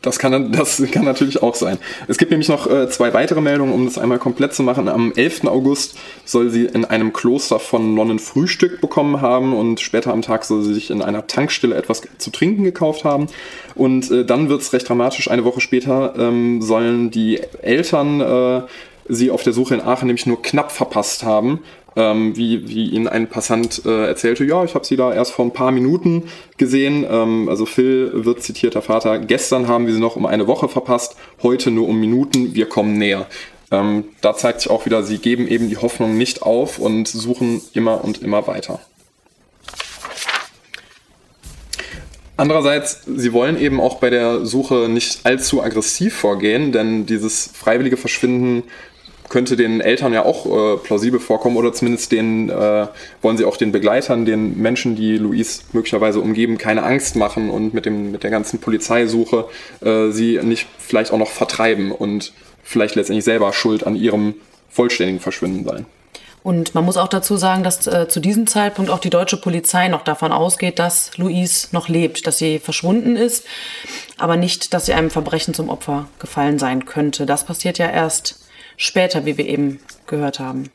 Das 0.00 0.20
kann, 0.20 0.52
das 0.52 0.80
kann 0.92 1.04
natürlich 1.04 1.42
auch 1.42 1.56
sein. 1.56 1.76
Es 2.06 2.18
gibt 2.18 2.30
nämlich 2.30 2.48
noch 2.48 2.70
äh, 2.70 2.88
zwei 2.88 3.12
weitere 3.14 3.40
Meldungen, 3.40 3.74
um 3.74 3.84
das 3.84 3.98
einmal 3.98 4.18
komplett 4.18 4.54
zu 4.54 4.62
machen. 4.62 4.88
Am 4.88 5.12
11. 5.12 5.44
August 5.46 5.96
soll 6.24 6.50
sie 6.50 6.66
in 6.66 6.84
einem 6.84 7.12
Kloster 7.12 7.58
von 7.58 7.94
Nonnen 7.94 8.20
Frühstück 8.20 8.80
bekommen 8.80 9.20
haben 9.20 9.52
und 9.52 9.80
später 9.80 10.12
am 10.12 10.22
Tag 10.22 10.44
soll 10.44 10.62
sie 10.62 10.74
sich 10.74 10.90
in 10.90 11.02
einer 11.02 11.26
Tankstelle 11.26 11.74
etwas 11.74 12.02
zu 12.18 12.30
trinken 12.30 12.62
gekauft 12.62 13.04
haben. 13.04 13.26
Und 13.74 14.08
äh, 14.12 14.24
dann 14.24 14.48
wird 14.48 14.60
es 14.60 14.72
recht 14.72 14.88
dramatisch. 14.88 15.28
Eine 15.30 15.44
Woche 15.44 15.60
später 15.60 16.14
ähm, 16.16 16.62
sollen 16.62 17.10
die 17.10 17.40
Eltern 17.62 18.20
äh, 18.20 18.62
sie 19.08 19.30
auf 19.30 19.42
der 19.42 19.52
Suche 19.52 19.74
in 19.74 19.80
Aachen 19.80 20.06
nämlich 20.06 20.26
nur 20.26 20.42
knapp 20.42 20.72
verpasst 20.72 21.22
haben. 21.22 21.60
Ähm, 21.96 22.36
wie, 22.36 22.68
wie 22.68 22.90
ihnen 22.90 23.08
ein 23.08 23.28
Passant 23.28 23.82
äh, 23.84 24.06
erzählte, 24.06 24.44
ja, 24.44 24.62
ich 24.62 24.74
habe 24.74 24.84
sie 24.84 24.96
da 24.96 25.12
erst 25.12 25.32
vor 25.32 25.44
ein 25.44 25.52
paar 25.52 25.72
Minuten 25.72 26.24
gesehen. 26.56 27.04
Ähm, 27.10 27.48
also 27.48 27.66
Phil 27.66 28.24
wird 28.24 28.42
zitiert, 28.42 28.74
der 28.74 28.82
Vater, 28.82 29.18
gestern 29.18 29.66
haben 29.66 29.86
wir 29.86 29.94
sie 29.94 30.00
noch 30.00 30.14
um 30.14 30.26
eine 30.26 30.46
Woche 30.46 30.68
verpasst, 30.68 31.16
heute 31.42 31.72
nur 31.72 31.88
um 31.88 31.98
Minuten, 31.98 32.54
wir 32.54 32.66
kommen 32.66 32.98
näher. 32.98 33.26
Ähm, 33.70 34.04
da 34.20 34.34
zeigt 34.34 34.60
sich 34.60 34.70
auch 34.70 34.86
wieder, 34.86 35.02
sie 35.02 35.18
geben 35.18 35.48
eben 35.48 35.68
die 35.68 35.76
Hoffnung 35.76 36.16
nicht 36.16 36.42
auf 36.42 36.78
und 36.78 37.08
suchen 37.08 37.60
immer 37.74 38.04
und 38.04 38.22
immer 38.22 38.46
weiter. 38.46 38.80
Andererseits, 42.38 43.02
sie 43.04 43.32
wollen 43.32 43.60
eben 43.60 43.80
auch 43.80 43.96
bei 43.96 44.10
der 44.10 44.46
Suche 44.46 44.88
nicht 44.88 45.26
allzu 45.26 45.60
aggressiv 45.60 46.14
vorgehen, 46.14 46.70
denn 46.70 47.04
dieses 47.04 47.50
freiwillige 47.52 47.96
Verschwinden 47.96 48.62
könnte 49.28 49.56
den 49.56 49.80
Eltern 49.80 50.12
ja 50.12 50.24
auch 50.24 50.46
äh, 50.46 50.76
plausibel 50.78 51.20
vorkommen 51.20 51.56
oder 51.56 51.72
zumindest 51.72 52.12
den 52.12 52.48
äh, 52.48 52.86
wollen 53.22 53.36
sie 53.36 53.44
auch 53.44 53.56
den 53.56 53.72
Begleitern, 53.72 54.24
den 54.24 54.58
Menschen, 54.58 54.96
die 54.96 55.18
Luis 55.18 55.64
möglicherweise 55.72 56.20
umgeben, 56.20 56.58
keine 56.58 56.82
Angst 56.82 57.16
machen 57.16 57.50
und 57.50 57.74
mit 57.74 57.86
dem 57.86 58.12
mit 58.12 58.22
der 58.22 58.30
ganzen 58.30 58.60
Polizeisuche 58.60 59.46
äh, 59.80 60.10
sie 60.10 60.40
nicht 60.42 60.66
vielleicht 60.78 61.12
auch 61.12 61.18
noch 61.18 61.30
vertreiben 61.30 61.92
und 61.92 62.32
vielleicht 62.62 62.94
letztendlich 62.94 63.24
selber 63.24 63.52
schuld 63.52 63.86
an 63.86 63.96
ihrem 63.96 64.34
vollständigen 64.70 65.20
Verschwinden 65.20 65.64
sein. 65.64 65.86
Und 66.42 66.74
man 66.74 66.84
muss 66.84 66.96
auch 66.96 67.08
dazu 67.08 67.36
sagen, 67.36 67.62
dass 67.62 67.86
äh, 67.86 68.08
zu 68.08 68.20
diesem 68.20 68.46
Zeitpunkt 68.46 68.90
auch 68.90 69.00
die 69.00 69.10
deutsche 69.10 69.36
Polizei 69.36 69.88
noch 69.88 70.02
davon 70.02 70.32
ausgeht, 70.32 70.78
dass 70.78 71.16
Louise 71.18 71.68
noch 71.72 71.88
lebt, 71.88 72.26
dass 72.26 72.38
sie 72.38 72.58
verschwunden 72.58 73.16
ist, 73.16 73.44
aber 74.16 74.36
nicht, 74.36 74.72
dass 74.72 74.86
sie 74.86 74.94
einem 74.94 75.10
Verbrechen 75.10 75.52
zum 75.52 75.68
Opfer 75.68 76.08
gefallen 76.18 76.58
sein 76.58 76.86
könnte. 76.86 77.26
Das 77.26 77.44
passiert 77.44 77.78
ja 77.78 77.90
erst 77.90 78.47
später, 78.78 79.26
wie 79.26 79.36
wir 79.36 79.46
eben 79.46 79.80
gehört 80.06 80.38
haben. 80.38 80.70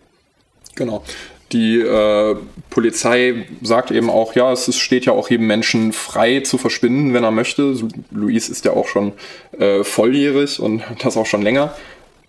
Genau. 0.76 1.04
Die 1.52 1.80
äh, 1.80 2.36
Polizei 2.70 3.46
sagt 3.62 3.92
eben 3.92 4.10
auch, 4.10 4.36
ja, 4.36 4.52
es 4.52 4.76
steht 4.78 5.06
ja 5.06 5.14
auch 5.14 5.30
jedem 5.30 5.48
Menschen 5.48 5.94
frei 5.94 6.40
zu 6.40 6.58
verschwinden, 6.58 7.14
wenn 7.14 7.24
er 7.24 7.32
möchte. 7.32 7.76
Luis 8.12 8.50
ist 8.50 8.66
ja 8.66 8.72
auch 8.72 8.88
schon 8.88 9.14
äh, 9.58 9.84
volljährig 9.84 10.60
und 10.60 10.84
das 11.04 11.18
auch 11.18 11.26
schon 11.26 11.42
länger. 11.42 11.76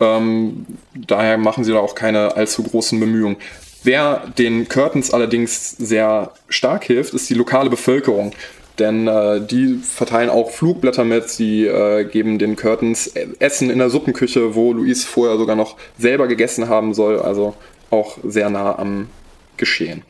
Ähm, 0.01 0.67
daher 0.95 1.39
machen 1.39 1.65
sie 1.65 1.73
da 1.73 1.79
auch 1.79 1.95
keine 1.95 2.37
allzu 2.37 2.63
großen 2.63 2.99
Bemühungen. 2.99 3.37
Wer 3.83 4.33
den 4.39 4.69
Curtains 4.69 5.11
allerdings 5.13 5.71
sehr 5.71 6.33
stark 6.49 6.85
hilft, 6.85 7.15
ist 7.15 7.29
die 7.29 7.35
lokale 7.35 7.71
Bevölkerung. 7.71 8.33
Denn 8.79 9.07
äh, 9.07 9.41
die 9.41 9.77
verteilen 9.77 10.31
auch 10.31 10.51
Flugblätter 10.51 11.05
mit, 11.05 11.29
sie 11.29 11.67
äh, 11.67 12.05
geben 12.05 12.39
den 12.39 12.57
Curtains 12.57 13.07
Essen 13.39 13.71
in 13.71 13.79
der 13.79 13.89
Suppenküche, 13.89 14.55
wo 14.57 14.73
Luis 14.73 15.05
vorher 15.05 15.39
sogar 15.39 15.55
noch 15.55 15.77
selber 15.97 16.27
gegessen 16.27 16.69
haben 16.69 16.93
soll, 16.93 17.21
also 17.21 17.55
auch 17.91 18.19
sehr 18.25 18.51
nah 18.51 18.77
am 18.79 19.09
Geschehen. 19.57 20.03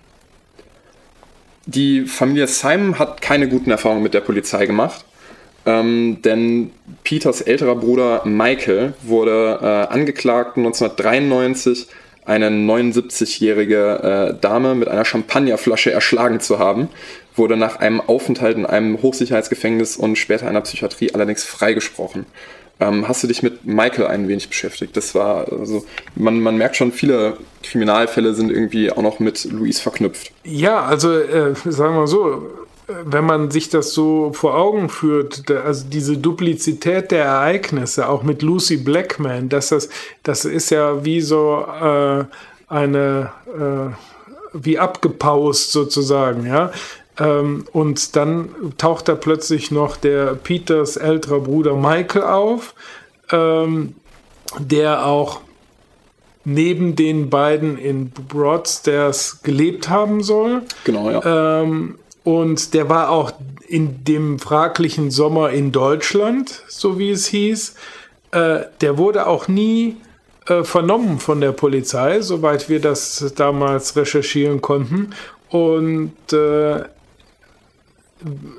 Die 1.67 2.03
Familie 2.07 2.47
Simon 2.47 2.99
hat 2.99 3.21
keine 3.21 3.49
guten 3.49 3.71
Erfahrungen 3.71 4.03
mit 4.03 4.15
der 4.15 4.21
Polizei 4.21 4.65
gemacht, 4.65 5.05
ähm, 5.67 6.19
denn 6.23 6.71
Peters 7.05 7.43
älterer 7.43 7.77
Bruder 7.77 8.23
Michael 8.25 8.95
wurde 9.03 9.59
äh, 9.63 9.93
angeklagt 9.93 10.57
1993 10.57 11.87
eine 12.27 12.49
79-jährige 12.49 14.35
äh, 14.37 14.41
Dame 14.41 14.75
mit 14.75 14.89
einer 14.89 15.05
Champagnerflasche 15.05 15.91
erschlagen 15.91 16.41
zu 16.41 16.59
haben, 16.59 16.89
wurde 17.37 17.57
nach 17.57 17.77
einem 17.77 18.01
Aufenthalt 18.01 18.57
in 18.57 18.67
einem 18.67 19.03
Hochsicherheitsgefängnis 19.03 19.97
und 19.97 20.17
später 20.17 20.47
einer 20.47 20.61
Psychiatrie 20.61 21.13
allerdings 21.13 21.45
freigesprochen. 21.45 22.27
Ähm, 22.81 23.07
hast 23.07 23.23
du 23.23 23.29
dich 23.29 23.43
mit 23.43 23.65
Michael 23.65 24.07
ein 24.07 24.27
wenig 24.27 24.49
beschäftigt? 24.49 24.97
Das 24.97 25.15
war, 25.15 25.51
also, 25.53 25.85
man, 26.17 26.41
man 26.41 26.57
merkt 26.57 26.77
schon, 26.77 26.93
viele 26.93 27.37
Kriminalfälle 27.63 28.35
sind 28.35 28.51
irgendwie 28.51 28.91
auch 28.91 29.03
noch 29.03 29.21
mit 29.21 29.45
Luis 29.45 29.81
verknüpft. 29.81 30.33
Ja, 30.43 30.85
also 30.85 31.13
äh, 31.13 31.55
sagen 31.65 31.95
wir 31.95 32.07
so, 32.09 32.51
wenn 32.87 33.25
man 33.25 33.51
sich 33.51 33.71
das 33.71 33.93
so 33.93 34.33
vor 34.33 34.57
Augen 34.57 34.89
führt, 34.89 35.51
also 35.51 35.87
diese 35.89 36.19
Duplizität 36.19 37.11
der 37.13 37.25
Ereignisse, 37.25 38.09
auch 38.09 38.23
mit 38.23 38.43
Lucy 38.43 38.77
Blackman, 38.77 39.49
dass 39.49 39.69
das, 39.69 39.89
das 40.23 40.45
ist 40.45 40.71
ja 40.71 41.05
wie 41.05 41.21
so 41.21 41.65
äh, 41.65 42.25
eine, 42.69 43.33
äh, 43.47 43.95
wie 44.53 44.79
abgepaust 44.79 45.73
sozusagen, 45.73 46.47
ja. 46.47 46.73
Ähm, 47.19 47.65
und 47.73 48.17
dann 48.17 48.75
taucht 48.77 49.09
da 49.09 49.15
plötzlich 49.15 49.71
noch 49.71 49.97
der 49.97 50.35
Peters 50.35 50.97
älterer 50.97 51.41
Bruder 51.41 51.75
Michael 51.75 52.23
auf, 52.23 52.75
ähm, 53.31 53.95
der 54.59 55.07
auch 55.07 55.41
neben 56.45 56.95
den 56.97 57.31
beiden 57.31 57.79
in 57.79 58.11
Broadstairs 58.11 59.41
gelebt 59.43 59.89
haben 59.89 60.23
soll. 60.23 60.63
Genau, 60.85 61.11
ja. 61.11 61.63
Ähm, 61.63 61.99
und 62.23 62.75
der 62.75 62.89
war 62.89 63.11
auch 63.11 63.33
in 63.67 64.05
dem 64.05 64.39
fraglichen 64.39 65.11
Sommer 65.11 65.51
in 65.51 65.73
Deutschland, 65.73 66.63
so 66.69 66.99
wie 66.99 67.11
es 67.11 67.27
hieß. 67.27 67.75
Äh, 68.33 68.61
der 68.81 68.99
wurde 68.99 69.27
auch 69.27 69.49
nie 69.49 69.97
äh, 70.47 70.65
vernommen 70.65 71.19
von 71.19 71.41
der 71.41 71.53
Polizei, 71.53 72.21
soweit 72.21 72.69
wir 72.69 72.81
das 72.81 73.33
damals 73.37 73.97
recherchieren 73.97 74.61
konnten. 74.61 75.11
Und 75.49 76.33
äh, 76.33 76.83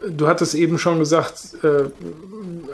du 0.07 0.27
hattest 0.27 0.55
eben 0.55 0.77
schon 0.77 0.99
gesagt, 0.99 1.55
äh, 1.63 1.89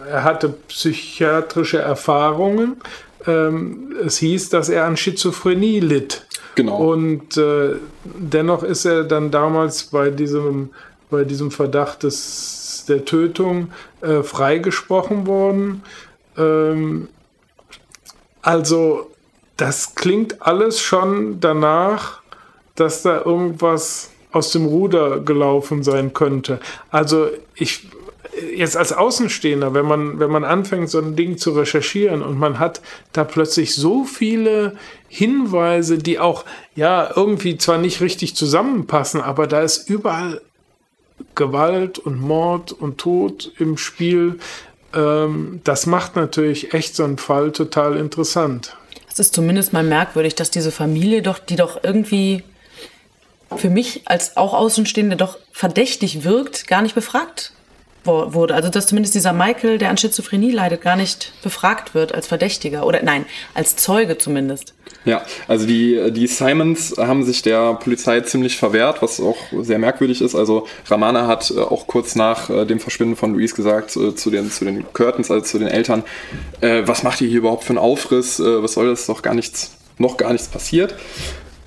er 0.10 0.24
hatte 0.24 0.50
psychiatrische 0.68 1.80
Erfahrungen. 1.80 2.82
Ähm, 3.28 3.96
es 4.06 4.18
hieß, 4.18 4.50
dass 4.50 4.70
er 4.70 4.86
an 4.86 4.98
Schizophrenie 4.98 5.80
litt. 5.80 6.26
Genau. 6.56 6.78
Und 6.92 7.38
äh, 7.38 7.76
dennoch 8.04 8.64
ist 8.64 8.86
er 8.86 9.04
dann 9.04 9.32
damals 9.32 9.84
bei 9.86 10.10
diesem, 10.10 10.72
bei 11.10 11.24
diesem 11.24 11.52
Verdacht 11.52 12.04
des, 12.04 12.86
der 12.88 13.06
Tötung 13.06 13.72
äh, 14.02 14.24
freigesprochen 14.24 15.28
worden. 15.28 15.84
Ähm, 16.38 17.08
also 18.42 19.12
das 19.58 19.96
klingt 19.96 20.42
alles 20.42 20.80
schon 20.80 21.40
danach, 21.40 22.22
dass 22.76 23.04
da 23.04 23.22
irgendwas 23.24 24.10
aus 24.32 24.52
dem 24.52 24.66
Ruder 24.66 25.20
gelaufen 25.20 25.84
sein 25.84 26.14
könnte. 26.14 26.60
Also 26.90 27.30
ich 27.56 27.88
jetzt 28.56 28.78
als 28.78 28.94
Außenstehender, 28.94 29.74
wenn 29.74 29.86
man, 29.86 30.20
wenn 30.20 30.32
man 30.32 30.44
anfängt, 30.44 30.90
so 30.90 31.00
ein 31.00 31.16
Ding 31.16 31.38
zu 31.38 31.52
recherchieren 31.52 32.22
und 32.22 32.38
man 32.38 32.60
hat 32.60 32.82
da 33.14 33.24
plötzlich 33.24 33.76
so 33.76 34.06
viele 34.06 34.78
Hinweise, 35.08 35.98
die 35.98 36.20
auch 36.20 36.46
ja 36.76 37.12
irgendwie 37.16 37.58
zwar 37.58 37.78
nicht 37.78 38.02
richtig 38.02 38.36
zusammenpassen, 38.36 39.22
aber 39.22 39.48
da 39.48 39.62
ist 39.62 39.90
überall 39.90 40.42
Gewalt 41.36 42.00
und 42.00 42.20
Mord 42.22 42.72
und 42.72 42.98
Tod 42.98 43.52
im 43.60 43.78
Spiel. 43.78 44.40
Ähm, 44.94 45.62
das 45.64 45.86
macht 45.86 46.16
natürlich 46.16 46.74
echt 46.74 46.96
so 46.96 47.04
einen 47.04 47.18
Fall 47.18 47.52
total 47.52 47.98
interessant. 47.98 48.76
Es 49.10 49.20
ist 49.20 49.36
zumindest 49.36 49.74
mal 49.74 49.84
merkwürdig, 49.84 50.36
dass 50.36 50.52
diese 50.52 50.72
Familie 50.72 51.22
doch, 51.22 51.38
die 51.38 51.58
doch 51.58 51.84
irgendwie 51.84 52.44
für 53.56 53.70
mich 53.70 54.02
als 54.06 54.38
auch 54.38 54.54
Außenstehende 54.54 55.16
doch 55.16 55.38
verdächtig 55.52 56.24
wirkt, 56.24 56.68
gar 56.68 56.82
nicht 56.82 56.96
befragt 56.96 57.54
wurde. 58.04 58.56
Also 58.56 58.70
dass 58.70 58.88
zumindest 58.88 59.14
dieser 59.14 59.34
Michael, 59.34 59.78
der 59.78 59.90
an 59.90 59.98
Schizophrenie 59.98 60.52
leidet, 60.52 60.82
gar 60.82 60.96
nicht 60.96 61.34
befragt 61.44 61.94
wird 61.94 62.16
als 62.16 62.28
Verdächtiger 62.28 62.86
oder 62.86 63.04
nein, 63.04 63.26
als 63.54 63.76
Zeuge 63.76 64.18
zumindest. 64.18 64.74
Ja, 65.06 65.24
also 65.48 65.66
die, 65.66 66.12
die 66.12 66.28
Simons 66.28 66.96
haben 66.98 67.24
sich 67.24 67.42
der 67.42 67.74
Polizei 67.76 68.22
ziemlich 68.22 68.58
verwehrt, 68.58 69.02
was 69.02 69.20
auch 69.20 69.38
sehr 69.62 69.80
merkwürdig 69.80 70.22
ist. 70.22 70.36
Also 70.36 70.68
Ramana 70.88 71.28
hat 71.28 71.52
äh, 71.52 71.60
auch 71.60 71.88
kurz 71.88 72.16
nach 72.16 72.50
äh, 72.50 72.66
dem 72.66 72.80
Verschwinden 72.80 73.16
von 73.16 73.34
Luis 73.34 73.56
gesagt 73.56 73.96
äh, 73.96 74.16
zu, 74.16 74.30
den, 74.30 74.52
zu 74.52 74.66
den 74.66 74.92
Curtains, 74.94 75.32
also 75.32 75.44
zu 75.46 75.60
den 75.60 75.68
Eltern, 75.68 76.04
was 76.62 77.04
macht 77.04 77.22
ihr 77.22 77.28
hier 77.28 77.40
überhaupt 77.40 77.64
für 77.64 77.72
einen 77.72 77.80
Aufriss? 77.80 78.40
Was 78.40 78.74
soll 78.74 78.88
das? 78.90 79.02
Ist 79.02 79.10
doch 79.10 79.22
gar 79.22 79.34
nichts, 79.34 79.72
noch 79.98 80.18
gar 80.18 80.32
nichts 80.32 80.48
passiert. 80.48 80.96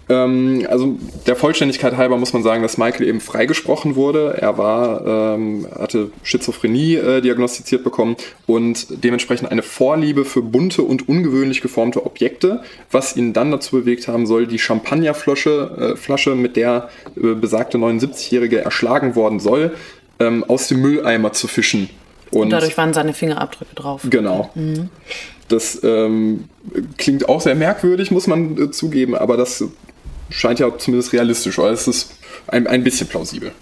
Ähm, 0.08 0.66
also 0.68 0.96
der 1.26 1.36
Vollständigkeit 1.36 1.96
halber 1.96 2.18
muss 2.18 2.32
man 2.32 2.42
sagen, 2.42 2.62
dass 2.62 2.76
Michael 2.76 3.08
eben 3.08 3.20
freigesprochen 3.20 3.96
wurde. 3.96 4.36
Er 4.38 4.58
war, 4.58 5.34
ähm, 5.34 5.66
hatte 5.78 6.10
Schizophrenie 6.22 6.96
äh, 6.96 7.20
diagnostiziert 7.20 7.84
bekommen 7.84 8.16
und 8.46 8.86
dementsprechend 9.02 9.50
eine 9.50 9.62
Vorliebe 9.62 10.24
für 10.24 10.42
bunte 10.42 10.82
und 10.82 11.08
ungewöhnlich 11.08 11.62
geformte 11.62 12.04
Objekte, 12.04 12.62
was 12.90 13.16
ihn 13.16 13.32
dann 13.32 13.50
dazu 13.50 13.76
bewegt 13.76 14.08
haben 14.08 14.26
soll, 14.26 14.46
die 14.46 14.58
Champagnerflasche, 14.58 15.94
äh, 15.94 15.96
Flasche, 15.96 16.34
mit 16.34 16.56
der 16.56 16.90
äh, 17.16 17.34
besagte 17.34 17.78
79-Jährige 17.78 18.60
erschlagen 18.60 19.14
worden 19.14 19.40
soll, 19.40 19.74
ähm, 20.20 20.44
aus 20.44 20.68
dem 20.68 20.80
Mülleimer 20.80 21.32
zu 21.32 21.48
fischen. 21.48 21.88
Und, 22.30 22.42
und, 22.42 22.50
dadurch 22.50 22.76
waren 22.76 22.92
seine 22.92 23.14
Fingerabdrücke 23.14 23.74
drauf. 23.74 24.02
Genau. 24.10 24.50
Mhm. 24.54 24.90
Das 25.48 25.80
ähm, 25.84 26.44
klingt 26.96 27.28
auch 27.28 27.40
sehr 27.40 27.54
merkwürdig, 27.54 28.10
muss 28.10 28.26
man 28.26 28.58
äh, 28.58 28.70
zugeben, 28.70 29.14
aber 29.14 29.36
das 29.36 29.64
scheint 30.30 30.58
ja 30.58 30.76
zumindest 30.76 31.12
realistisch, 31.12 31.58
oder 31.58 31.70
es 31.70 31.88
ist 31.88 32.12
ein, 32.46 32.66
ein 32.66 32.84
bisschen 32.84 33.08
plausibel. 33.08 33.52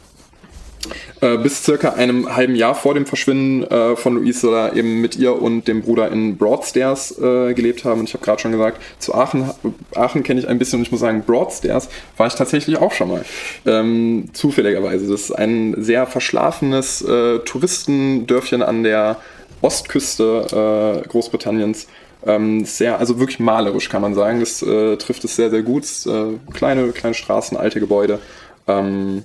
Äh, 1.20 1.38
bis 1.38 1.62
circa 1.62 1.90
einem 1.90 2.34
halben 2.34 2.56
Jahr 2.56 2.74
vor 2.74 2.94
dem 2.94 3.06
Verschwinden 3.06 3.62
äh, 3.62 3.94
von 3.94 4.32
soll 4.32 4.54
er 4.54 4.74
eben 4.74 5.00
mit 5.00 5.14
ihr 5.14 5.40
und 5.40 5.68
dem 5.68 5.82
Bruder 5.82 6.10
in 6.10 6.36
Broadstairs 6.36 7.16
äh, 7.16 7.54
gelebt 7.54 7.84
haben. 7.84 8.00
Und 8.00 8.08
ich 8.08 8.14
habe 8.14 8.24
gerade 8.24 8.42
schon 8.42 8.50
gesagt, 8.50 8.82
zu 8.98 9.14
Aachen, 9.14 9.48
Aachen 9.94 10.24
kenne 10.24 10.40
ich 10.40 10.48
ein 10.48 10.58
bisschen 10.58 10.80
und 10.80 10.86
ich 10.86 10.90
muss 10.90 11.00
sagen, 11.00 11.22
Broadstairs 11.24 11.88
war 12.16 12.26
ich 12.26 12.34
tatsächlich 12.34 12.78
auch 12.78 12.90
schon 12.90 13.08
mal. 13.08 13.24
Ähm, 13.66 14.30
zufälligerweise. 14.32 15.06
Das 15.06 15.20
ist 15.22 15.30
ein 15.30 15.76
sehr 15.78 16.08
verschlafenes 16.08 17.02
äh, 17.02 17.38
Touristendörfchen 17.38 18.62
an 18.62 18.82
der 18.82 19.18
Ostküste 19.60 21.04
äh, 21.04 21.08
Großbritanniens 21.08 21.86
Ähm, 22.24 22.64
sehr, 22.64 22.98
also 22.98 23.18
wirklich 23.18 23.40
malerisch 23.40 23.88
kann 23.88 24.02
man 24.02 24.14
sagen. 24.14 24.40
Das 24.40 24.62
äh, 24.62 24.96
trifft 24.96 25.24
es 25.24 25.36
sehr, 25.36 25.50
sehr 25.50 25.62
gut. 25.62 25.84
Äh, 26.06 26.38
kleine, 26.52 26.88
kleine 26.92 27.14
Straßen, 27.14 27.56
alte 27.56 27.80
Gebäude. 27.80 28.20
Ähm, 28.66 29.24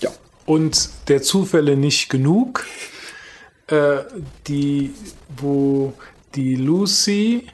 ja. 0.00 0.10
Und 0.44 0.90
der 1.08 1.22
Zufälle 1.22 1.76
nicht 1.76 2.08
genug. 2.08 2.64
Äh, 3.68 3.98
die, 4.46 4.94
wo 5.36 5.92
die 6.36 6.54
Lucy 6.54 7.46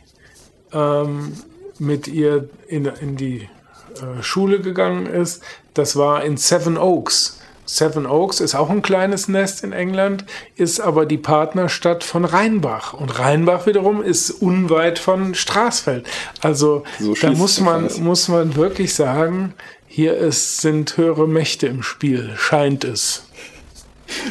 ähm, 0.72 1.32
mit 1.78 2.06
ihr 2.06 2.50
in, 2.68 2.84
in 2.84 3.16
die 3.16 3.48
äh, 3.96 4.22
Schule 4.22 4.60
gegangen 4.60 5.06
ist, 5.06 5.42
das 5.72 5.96
war 5.96 6.22
in 6.24 6.36
Seven 6.36 6.76
Oaks. 6.76 7.41
Seven 7.64 8.06
Oaks 8.06 8.40
ist 8.40 8.54
auch 8.54 8.70
ein 8.70 8.82
kleines 8.82 9.28
Nest 9.28 9.62
in 9.62 9.72
England, 9.72 10.24
ist 10.56 10.80
aber 10.80 11.06
die 11.06 11.18
Partnerstadt 11.18 12.02
von 12.04 12.24
Rheinbach. 12.24 12.92
Und 12.92 13.18
Rheinbach 13.18 13.66
wiederum 13.66 14.02
ist 14.02 14.30
unweit 14.30 14.98
von 14.98 15.34
Straßfeld. 15.34 16.06
Also 16.40 16.84
so 16.98 17.14
da 17.14 17.30
muss 17.30 17.60
man, 17.60 17.88
muss 18.00 18.28
man 18.28 18.56
wirklich 18.56 18.94
sagen, 18.94 19.54
hier 19.86 20.16
ist, 20.16 20.58
sind 20.58 20.96
höhere 20.96 21.28
Mächte 21.28 21.66
im 21.66 21.82
Spiel, 21.82 22.34
scheint 22.36 22.84
es. 22.84 23.24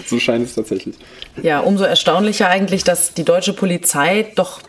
So 0.05 0.19
scheint 0.19 0.45
es 0.45 0.55
tatsächlich. 0.55 0.95
Ja, 1.41 1.59
umso 1.59 1.83
erstaunlicher 1.83 2.49
eigentlich, 2.49 2.83
dass 2.83 3.13
die 3.13 3.23
deutsche 3.23 3.53
Polizei 3.53 4.31
doch 4.35 4.61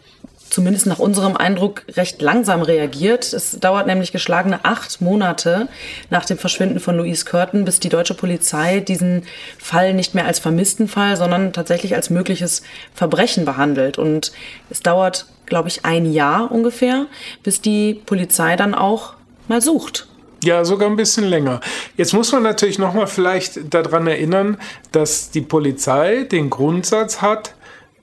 zumindest 0.53 0.87
nach 0.87 0.99
unserem 0.99 1.35
Eindruck 1.35 1.83
recht 1.97 2.21
langsam 2.21 2.61
reagiert. 2.61 3.33
Es 3.33 3.59
dauert 3.59 3.87
nämlich 3.87 4.13
geschlagene 4.13 4.67
acht 4.67 5.01
Monate 5.01 5.67
nach 6.11 6.27
dem 6.27 6.37
Verschwinden 6.37 6.79
von 6.79 6.99
Louise 6.99 7.25
Curtin, 7.25 7.65
bis 7.65 7.81
die 7.81 7.89
deutsche 7.89 8.13
Polizei 8.13 8.81
diesen 8.81 9.23
Fall 9.59 9.95
nicht 9.95 10.15
mehr 10.15 10.27
als 10.27 10.41
vermissten 10.41 10.89
Fall, 10.89 11.17
sondern 11.17 11.55
tatsächlich 11.55 11.95
als 11.95 12.11
mögliches 12.11 12.63
Verbrechen 12.95 13.47
behandelt. 13.47 13.97
Und 13.97 14.33
es 14.69 14.81
dauert, 14.81 15.25
glaube 15.47 15.69
ich, 15.69 15.87
ein 15.87 16.13
Jahr 16.13 16.53
ungefähr, 16.53 17.07
bis 17.43 17.63
die 17.63 17.95
Polizei 18.05 18.55
dann 18.57 18.75
auch 18.75 19.15
mal 19.49 19.63
sucht. 19.63 20.07
Ja, 20.45 20.67
sogar 20.67 20.91
ein 20.91 20.97
bisschen 20.97 21.25
länger. 21.25 21.61
Jetzt 21.97 22.13
muss 22.13 22.31
man 22.31 22.43
natürlich 22.43 22.79
nochmal 22.79 23.07
vielleicht 23.07 23.73
daran 23.73 24.07
erinnern, 24.07 24.59
dass 24.91 25.31
die 25.31 25.41
Polizei 25.41 26.25
den 26.25 26.51
Grundsatz 26.51 27.23
hat, 27.23 27.55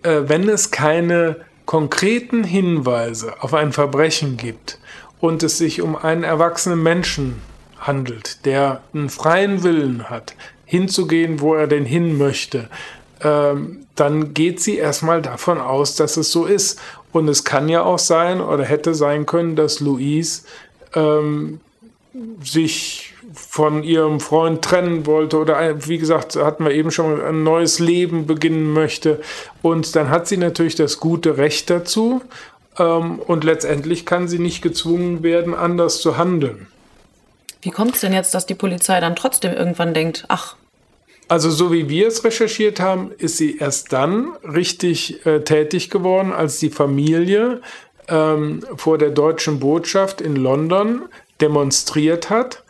äh, 0.02 0.22
wenn 0.24 0.50
es 0.50 0.72
keine 0.72 1.36
konkreten 1.70 2.44
Hinweise 2.44 3.44
auf 3.44 3.54
ein 3.54 3.74
Verbrechen 3.74 4.38
gibt 4.38 4.80
und 5.20 5.44
es 5.44 5.60
sich 5.60 5.84
um 5.84 5.96
einen 5.96 6.24
erwachsenen 6.24 6.82
Menschen 6.82 7.44
handelt, 7.78 8.44
der 8.48 8.82
einen 8.92 9.12
freien 9.12 9.62
Willen 9.62 10.10
hat, 10.10 10.34
hinzugehen, 10.66 11.42
wo 11.42 11.54
er 11.54 11.68
denn 11.68 11.86
hin 11.86 12.18
möchte, 12.18 12.72
ähm, 13.22 13.86
dann 13.94 14.34
geht 14.34 14.60
sie 14.60 14.78
erstmal 14.78 15.22
davon 15.22 15.60
aus, 15.60 15.94
dass 15.94 16.18
es 16.18 16.32
so 16.32 16.46
ist. 16.46 16.82
Und 17.12 17.28
es 17.28 17.44
kann 17.44 17.70
ja 17.70 17.84
auch 17.84 18.00
sein 18.00 18.42
oder 18.42 18.64
hätte 18.64 18.96
sein 18.96 19.28
können, 19.28 19.56
dass 19.56 19.80
Louise 19.80 20.42
ähm, 20.96 21.60
sich 22.44 23.09
von 23.34 23.84
ihrem 23.84 24.20
Freund 24.20 24.64
trennen 24.64 25.06
wollte 25.06 25.38
oder 25.38 25.88
wie 25.88 25.98
gesagt, 25.98 26.36
hatten 26.36 26.66
wir 26.66 26.72
eben 26.72 26.92
schon 26.92 27.22
ein 27.22 27.44
neues 27.44 27.80
Leben 27.80 28.26
beginnen 28.26 28.72
möchte. 28.74 29.22
Und 29.62 29.96
dann 29.96 30.10
hat 30.10 30.28
sie 30.28 30.38
natürlich 30.38 30.76
das 30.76 31.00
gute 31.00 31.38
Recht 31.38 31.70
dazu. 31.70 32.22
Ähm, 32.78 33.20
und 33.20 33.44
letztendlich 33.44 34.06
kann 34.06 34.28
sie 34.28 34.40
nicht 34.40 34.62
gezwungen 34.62 35.22
werden, 35.24 35.54
anders 35.54 36.02
zu 36.02 36.18
handeln. 36.18 36.68
Wie 37.62 37.72
kommt 37.72 37.96
es 37.96 38.02
denn 38.02 38.14
jetzt, 38.14 38.34
dass 38.34 38.46
die 38.46 38.56
Polizei 38.56 39.00
dann 39.00 39.16
trotzdem 39.16 39.54
irgendwann 39.54 39.94
denkt, 39.94 40.26
ach. 40.30 40.56
Also 41.28 41.52
so 41.52 41.72
wie 41.72 41.90
wir 41.90 42.08
es 42.08 42.24
recherchiert 42.24 42.80
haben, 42.80 43.12
ist 43.18 43.38
sie 43.38 43.58
erst 43.58 43.94
dann 43.94 44.32
richtig 44.44 45.26
äh, 45.28 45.42
tätig 45.42 45.92
geworden, 45.92 46.32
als 46.32 46.58
die 46.58 46.72
Familie 46.72 47.62
ähm, 48.08 48.62
vor 48.78 48.98
der 48.98 49.12
deutschen 49.12 49.60
Botschaft 49.60 50.22
in 50.22 50.36
London 50.36 51.04
demonstriert 51.40 52.32
hat 52.32 52.64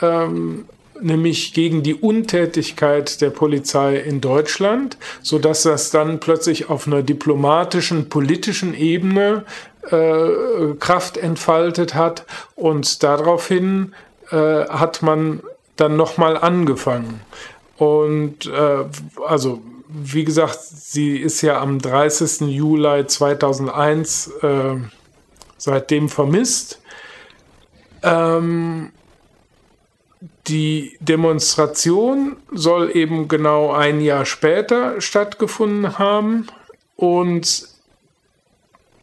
ähm, 0.00 0.66
nämlich 1.00 1.52
gegen 1.52 1.82
die 1.82 1.94
Untätigkeit 1.94 3.20
der 3.20 3.30
Polizei 3.30 3.96
in 3.96 4.20
Deutschland, 4.20 4.96
so 5.22 5.38
dass 5.38 5.62
das 5.62 5.90
dann 5.90 6.20
plötzlich 6.20 6.70
auf 6.70 6.86
einer 6.86 7.02
diplomatischen, 7.02 8.08
politischen 8.08 8.74
Ebene 8.74 9.44
äh, 9.90 10.74
Kraft 10.78 11.16
entfaltet 11.16 11.94
hat 11.94 12.24
und 12.54 13.02
daraufhin 13.02 13.94
äh, 14.30 14.36
hat 14.36 15.02
man 15.02 15.42
dann 15.76 15.96
nochmal 15.96 16.36
angefangen. 16.36 17.20
Und 17.76 18.46
äh, 18.46 18.84
also 19.26 19.60
wie 19.88 20.24
gesagt, 20.24 20.58
sie 20.60 21.16
ist 21.16 21.42
ja 21.42 21.60
am 21.60 21.78
30. 21.78 22.48
Juli 22.48 23.06
2001 23.06 24.32
äh, 24.42 24.76
seitdem 25.56 26.08
vermisst. 26.08 26.80
Ähm, 28.02 28.90
die 30.46 30.96
Demonstration 31.00 32.36
soll 32.52 32.96
eben 32.96 33.28
genau 33.28 33.72
ein 33.72 34.00
Jahr 34.00 34.24
später 34.24 35.00
stattgefunden 35.00 35.98
haben 35.98 36.46
und 36.96 37.68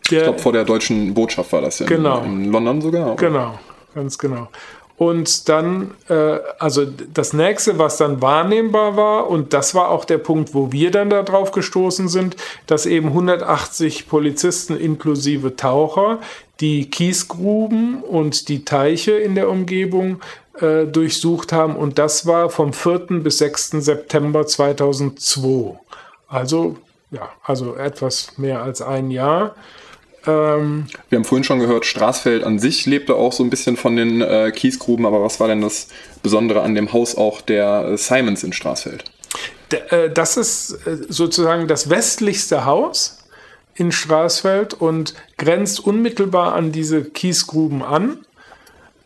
der, 0.09 0.18
ich 0.18 0.24
glaube, 0.24 0.39
vor 0.39 0.53
der 0.53 0.66
deutschen 0.66 1.14
Botschaft 1.14 1.51
war 1.53 1.61
das 1.61 1.80
ja. 1.80 1.86
Genau. 1.86 2.24
In, 2.24 2.45
in 2.45 2.51
London 2.51 2.82
sogar. 2.82 3.14
Oder? 3.14 3.16
Genau, 3.16 3.59
ganz 3.93 4.18
genau. 4.18 4.49
Und 4.95 5.49
dann, 5.49 5.91
äh, 6.07 6.38
also 6.59 6.86
das 6.86 7.34
nächste, 7.34 7.80
was 7.80 7.97
dann 7.97 8.22
wahrnehmbar 8.22 8.95
war, 8.95 9.30
und 9.30 9.53
das 9.53 9.74
war 9.74 9.89
auch 9.89 10.05
der 10.05 10.20
Punkt, 10.20 10.53
wo 10.53 10.72
wir 10.72 10.91
dann 10.91 11.09
darauf 11.09 11.51
gestoßen 11.51 12.07
sind, 12.07 12.36
dass 12.68 12.86
eben 12.86 13.07
180 13.07 14.07
Polizisten 14.07 14.78
inklusive 14.78 15.55
Taucher 15.55 16.20
die 16.59 16.89
Kiesgruben 16.89 18.03
und 18.03 18.47
die 18.49 18.66
Teiche 18.66 19.14
in 19.14 19.36
der 19.36 19.49
Umgebung 19.49 20.22
äh, 20.60 20.86
durchsucht 20.86 21.51
haben 21.51 21.76
und 21.76 21.99
das 21.99 22.26
war 22.26 22.49
vom 22.49 22.74
4. 22.74 23.22
bis 23.22 23.39
6. 23.39 23.72
September 23.72 24.45
2002. 24.45 25.80
Also, 26.28 26.78
ja, 27.12 27.30
also 27.43 27.76
etwas 27.76 28.38
mehr 28.38 28.62
als 28.62 28.82
ein 28.82 29.12
Jahr. 29.12 29.56
Ähm, 30.26 30.88
Wir 31.10 31.18
haben 31.18 31.26
vorhin 31.26 31.43
schon 31.43 31.60
gehört, 31.60 31.86
Straßfeld 31.86 32.43
an 32.43 32.60
sich 32.60 32.86
lebte 32.86 33.16
auch 33.16 33.34
so 33.34 33.43
ein 33.43 33.49
bisschen 33.49 33.78
von 33.78 33.95
den 33.95 34.22
äh, 34.22 34.51
Kiesgruben, 34.51 35.06
aber 35.06 35.22
was 35.24 35.39
war 35.39 35.47
denn 35.47 35.62
das 35.62 35.88
Besondere 36.22 36.62
an 36.62 36.76
dem 36.76 36.93
Haus 36.93 37.16
auch 37.16 37.41
der 37.41 37.89
äh, 37.89 37.97
Simons 37.97 38.43
in 38.43 38.54
Straßfeld? 38.54 39.06
Äh, 39.89 40.10
das 40.10 40.38
ist 40.38 40.88
äh, 40.88 40.97
sozusagen 41.10 41.68
das 41.68 41.89
westlichste 41.89 42.66
Haus 42.66 43.20
in 43.76 43.91
Straßfeld 43.91 44.74
und 44.74 45.16
grenzt 45.38 45.80
unmittelbar 45.80 46.54
an 46.54 46.72
diese 46.72 47.04
Kiesgruben 47.04 47.82
an. 47.82 48.20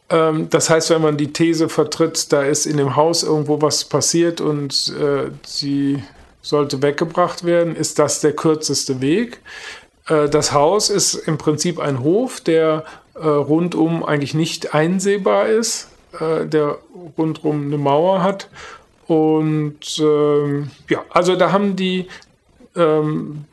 Ähm, 0.10 0.49
das 0.49 0.70
heißt, 0.70 0.89
wenn 0.89 1.01
man 1.01 1.18
die 1.18 1.34
These 1.34 1.70
vertritt, 1.70 2.32
da 2.32 2.43
ist 2.43 2.66
in 2.66 2.78
dem 2.78 2.95
Haus 2.95 3.24
irgendwo 3.24 3.62
was 3.62 3.84
passiert 3.86 4.41
und 4.41 4.93
äh, 4.99 5.32
sie 5.45 6.03
sollte 6.41 6.82
weggebracht 6.82 7.43
werden, 7.43 7.76
ist 7.76 7.99
das 7.99 8.22
der 8.22 8.34
kürzeste 8.34 9.01
Weg. 9.01 9.41
Äh, 10.08 10.30
das 10.30 10.53
Haus 10.53 10.89
ist 10.89 11.14
im 11.14 11.38
Prinzip 11.38 11.80
ein 11.80 12.01
Hof, 12.01 12.39
der 12.39 12.86
äh, 13.16 13.28
rundum 13.28 14.03
eigentlich 14.03 14.34
nicht 14.34 14.74
einsehbar 14.74 15.47
ist, 15.47 15.89
äh, 16.20 16.45
der 16.45 16.78
rundum 17.18 17.66
eine 17.66 17.78
Mauer 17.78 18.24
hat. 18.24 18.49
Und 19.08 19.99
ähm, 19.99 20.72
ja, 20.89 21.03
also 21.10 21.36
da 21.36 21.51
haben 21.51 21.76
die, 21.76 22.08
ähm, 22.76 23.45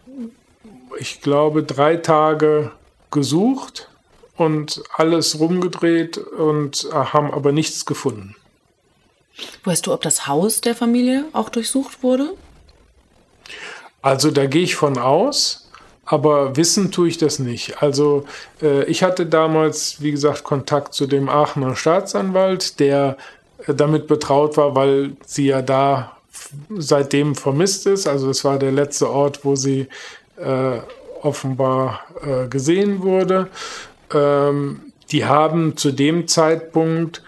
ich 0.99 1.21
glaube, 1.21 1.63
drei 1.63 1.97
Tage 1.97 2.73
gesucht 3.11 3.89
und 4.37 4.83
alles 4.97 5.39
rumgedreht 5.39 6.19
und 6.19 6.89
haben 6.93 7.33
aber 7.33 7.53
nichts 7.53 7.87
gefunden. 7.87 8.35
Weißt 9.65 9.87
du, 9.87 9.93
ob 9.93 10.03
das 10.03 10.27
Haus 10.27 10.61
der 10.61 10.75
Familie 10.75 11.25
auch 11.33 11.49
durchsucht 11.49 12.03
wurde? 12.03 12.35
Also 14.03 14.31
da 14.31 14.47
gehe 14.47 14.63
ich 14.63 14.75
von 14.75 14.99
aus, 14.99 15.71
aber 16.05 16.57
wissen 16.57 16.93
tue 16.93 17.09
ich 17.09 17.19
das 17.19 17.39
nicht. 17.39 17.83
Also 17.83 18.27
äh, 18.63 18.85
ich 18.85 19.03
hatte 19.03 19.27
damals, 19.27 20.01
wie 20.03 20.11
gesagt, 20.11 20.45
Kontakt 20.45 20.95
zu 20.95 21.07
dem 21.07 21.29
Aachener 21.29 21.75
Staatsanwalt, 21.75 22.79
der 22.81 23.17
äh, 23.67 23.75
damit 23.75 24.07
betraut 24.07 24.57
war, 24.57 24.75
weil 24.75 25.17
sie 25.25 25.47
ja 25.47 25.63
da 25.63 26.19
seitdem 26.77 27.35
vermisst 27.35 27.87
ist. 27.87 28.07
Also 28.07 28.29
es 28.29 28.45
war 28.45 28.59
der 28.59 28.73
letzte 28.73 29.09
Ort, 29.11 29.45
wo 29.45 29.57
sie 29.57 29.89
äh, 30.37 30.79
offenbar 31.23 32.01
äh, 32.23 32.47
gesehen 32.49 33.03
wurde. 33.03 33.49
Ähm, 34.15 34.93
die 35.11 35.27
haben 35.27 35.77
zu 35.77 35.93
dem 35.93 36.29
Zeitpunkt 36.29 37.23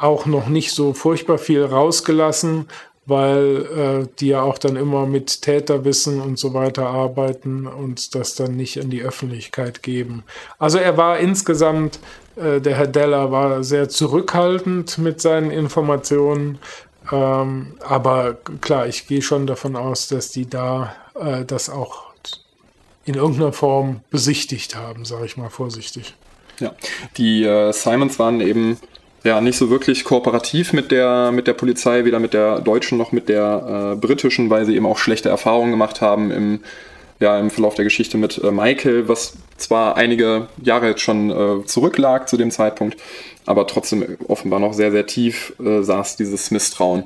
auch 0.00 0.26
noch 0.26 0.48
nicht 0.48 0.72
so 0.72 0.92
furchtbar 0.92 1.38
viel 1.38 1.64
rausgelassen, 1.64 2.66
weil 3.06 3.66
äh, 4.04 4.08
die 4.18 4.28
ja 4.28 4.42
auch 4.42 4.58
dann 4.58 4.76
immer 4.76 5.06
mit 5.06 5.40
Täterwissen 5.42 6.20
und 6.20 6.38
so 6.38 6.52
weiter 6.52 6.88
arbeiten 6.88 7.66
und 7.66 8.14
das 8.14 8.34
dann 8.34 8.56
nicht 8.56 8.76
in 8.76 8.90
die 8.90 9.02
Öffentlichkeit 9.02 9.82
geben. 9.82 10.24
Also 10.58 10.78
er 10.78 10.96
war 10.96 11.18
insgesamt, 11.18 12.00
äh, 12.36 12.60
der 12.60 12.76
Herr 12.76 12.86
Deller 12.86 13.32
war 13.32 13.64
sehr 13.64 13.88
zurückhaltend 13.88 14.98
mit 14.98 15.22
seinen 15.22 15.50
Informationen, 15.50 16.58
ähm, 17.10 17.74
aber 17.80 18.36
klar, 18.60 18.86
ich 18.86 19.06
gehe 19.06 19.22
schon 19.22 19.46
davon 19.46 19.76
aus, 19.76 20.08
dass 20.08 20.30
die 20.30 20.48
da 20.48 20.94
äh, 21.14 21.46
das 21.46 21.70
auch 21.70 22.08
in 23.06 23.14
irgendeiner 23.14 23.54
Form 23.54 24.00
besichtigt 24.10 24.76
haben, 24.76 25.06
sage 25.06 25.24
ich 25.24 25.38
mal 25.38 25.48
vorsichtig. 25.48 26.14
Ja, 26.60 26.72
die 27.16 27.44
äh, 27.44 27.72
Simons 27.72 28.18
waren 28.18 28.40
eben 28.40 28.78
ja 29.24 29.40
nicht 29.40 29.56
so 29.56 29.70
wirklich 29.70 30.04
kooperativ 30.04 30.72
mit 30.72 30.90
der, 30.90 31.30
mit 31.32 31.46
der 31.46 31.54
Polizei, 31.54 32.04
weder 32.04 32.18
mit 32.18 32.34
der 32.34 32.60
deutschen 32.60 32.98
noch 32.98 33.12
mit 33.12 33.28
der 33.28 33.92
äh, 33.94 33.96
britischen, 33.96 34.50
weil 34.50 34.64
sie 34.64 34.76
eben 34.76 34.86
auch 34.86 34.98
schlechte 34.98 35.28
Erfahrungen 35.28 35.70
gemacht 35.70 36.00
haben 36.00 36.30
im, 36.30 36.60
ja, 37.20 37.38
im 37.38 37.50
Verlauf 37.50 37.74
der 37.74 37.84
Geschichte 37.84 38.16
mit 38.16 38.42
äh, 38.42 38.50
Michael, 38.50 39.08
was 39.08 39.34
zwar 39.56 39.96
einige 39.96 40.48
Jahre 40.62 40.88
jetzt 40.88 41.02
schon 41.02 41.30
äh, 41.30 41.64
zurücklag 41.66 42.28
zu 42.28 42.36
dem 42.36 42.50
Zeitpunkt, 42.50 42.96
aber 43.46 43.66
trotzdem 43.66 44.16
offenbar 44.28 44.60
noch 44.60 44.72
sehr, 44.72 44.92
sehr 44.92 45.06
tief 45.06 45.54
äh, 45.60 45.82
saß 45.82 46.16
dieses 46.16 46.50
Misstrauen. 46.50 47.04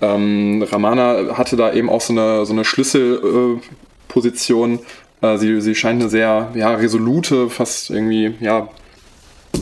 Ähm, 0.00 0.66
Ramana 0.68 1.38
hatte 1.38 1.56
da 1.56 1.72
eben 1.72 1.88
auch 1.88 2.00
so 2.00 2.12
eine, 2.12 2.44
so 2.44 2.52
eine 2.52 2.64
Schlüsselposition. 2.64 4.80
Äh, 5.20 5.38
sie, 5.38 5.60
sie 5.60 5.76
scheint 5.76 6.00
eine 6.00 6.10
sehr 6.10 6.50
ja, 6.54 6.74
resolute, 6.74 7.50
fast 7.50 7.90
irgendwie 7.90 8.34
ja, 8.40 8.68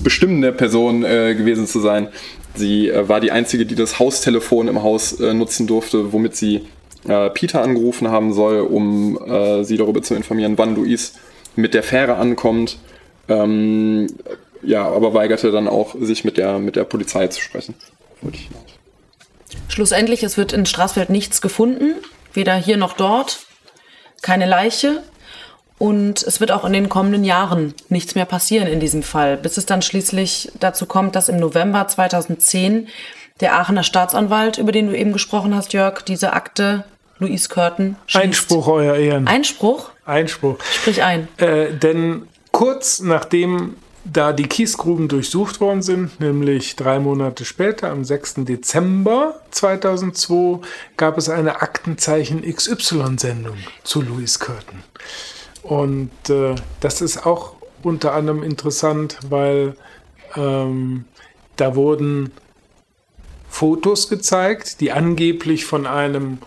bestimmende 0.02 0.52
Person 0.52 1.04
äh, 1.04 1.34
gewesen 1.34 1.66
zu 1.66 1.80
sein. 1.80 2.08
Sie 2.54 2.88
äh, 2.88 3.08
war 3.08 3.20
die 3.20 3.32
einzige, 3.32 3.66
die 3.66 3.74
das 3.74 3.98
Haustelefon 3.98 4.68
im 4.68 4.82
Haus 4.82 5.18
äh, 5.20 5.34
nutzen 5.34 5.66
durfte, 5.66 6.12
womit 6.12 6.36
sie 6.36 6.66
äh, 7.08 7.30
Peter 7.30 7.62
angerufen 7.62 8.08
haben 8.08 8.32
soll, 8.32 8.60
um 8.60 9.18
äh, 9.26 9.64
sie 9.64 9.76
darüber 9.76 10.02
zu 10.02 10.14
informieren, 10.14 10.58
wann 10.58 10.74
Luis 10.74 11.14
mit 11.56 11.74
der 11.74 11.82
Fähre 11.82 12.16
ankommt. 12.16 12.78
Ähm, 13.28 14.08
ja, 14.62 14.86
aber 14.86 15.14
weigerte 15.14 15.50
dann 15.50 15.68
auch, 15.68 15.94
sich 15.98 16.24
mit 16.24 16.36
der, 16.36 16.58
mit 16.58 16.76
der 16.76 16.84
Polizei 16.84 17.28
zu 17.28 17.40
sprechen. 17.40 17.74
Schlussendlich, 19.68 20.22
es 20.22 20.36
wird 20.36 20.52
in 20.52 20.66
Straßfeld 20.66 21.10
nichts 21.10 21.40
gefunden, 21.40 21.94
weder 22.34 22.56
hier 22.56 22.76
noch 22.76 22.92
dort. 22.92 23.46
Keine 24.20 24.46
Leiche. 24.46 25.02
Und 25.80 26.22
es 26.22 26.40
wird 26.40 26.52
auch 26.52 26.66
in 26.66 26.74
den 26.74 26.90
kommenden 26.90 27.24
Jahren 27.24 27.72
nichts 27.88 28.14
mehr 28.14 28.26
passieren 28.26 28.68
in 28.68 28.80
diesem 28.80 29.02
Fall, 29.02 29.38
bis 29.38 29.56
es 29.56 29.64
dann 29.64 29.80
schließlich 29.80 30.52
dazu 30.60 30.84
kommt, 30.84 31.16
dass 31.16 31.30
im 31.30 31.38
November 31.38 31.88
2010 31.88 32.88
der 33.40 33.54
Aachener 33.54 33.82
Staatsanwalt, 33.82 34.58
über 34.58 34.72
den 34.72 34.88
du 34.88 34.94
eben 34.94 35.14
gesprochen 35.14 35.56
hast, 35.56 35.72
Jörg, 35.72 36.02
diese 36.02 36.34
Akte 36.34 36.84
Louise 37.18 37.48
Curtin 37.48 37.96
schließt. 38.04 38.24
Einspruch, 38.24 38.68
Euer 38.68 38.94
Ehren. 38.94 39.26
Einspruch? 39.26 39.88
Einspruch. 40.04 40.58
Sprich 40.70 41.02
ein. 41.02 41.28
Äh, 41.38 41.72
denn 41.72 42.28
kurz 42.52 43.00
nachdem 43.00 43.76
da 44.04 44.34
die 44.34 44.48
Kiesgruben 44.48 45.08
durchsucht 45.08 45.62
worden 45.62 45.80
sind, 45.80 46.20
nämlich 46.20 46.76
drei 46.76 46.98
Monate 46.98 47.46
später, 47.46 47.88
am 47.88 48.04
6. 48.04 48.44
Dezember 48.44 49.40
2002, 49.50 50.60
gab 50.98 51.16
es 51.16 51.30
eine 51.30 51.62
Aktenzeichen 51.62 52.42
XY-Sendung 52.42 53.56
zu 53.82 54.02
Louise 54.02 54.38
Curtin. 54.38 54.82
Und 55.62 56.10
äh, 56.28 56.54
das 56.80 57.00
ist 57.00 57.26
auch 57.26 57.54
unter 57.82 58.12
anderem 58.12 58.42
interessant, 58.42 59.18
weil 59.28 59.76
ähm, 60.36 61.04
da 61.56 61.74
wurden 61.74 62.32
Fotos 63.48 64.08
gezeigt, 64.08 64.80
die 64.80 64.92
angeblich 64.92 65.64
von 65.64 65.86
einem, 65.86 66.38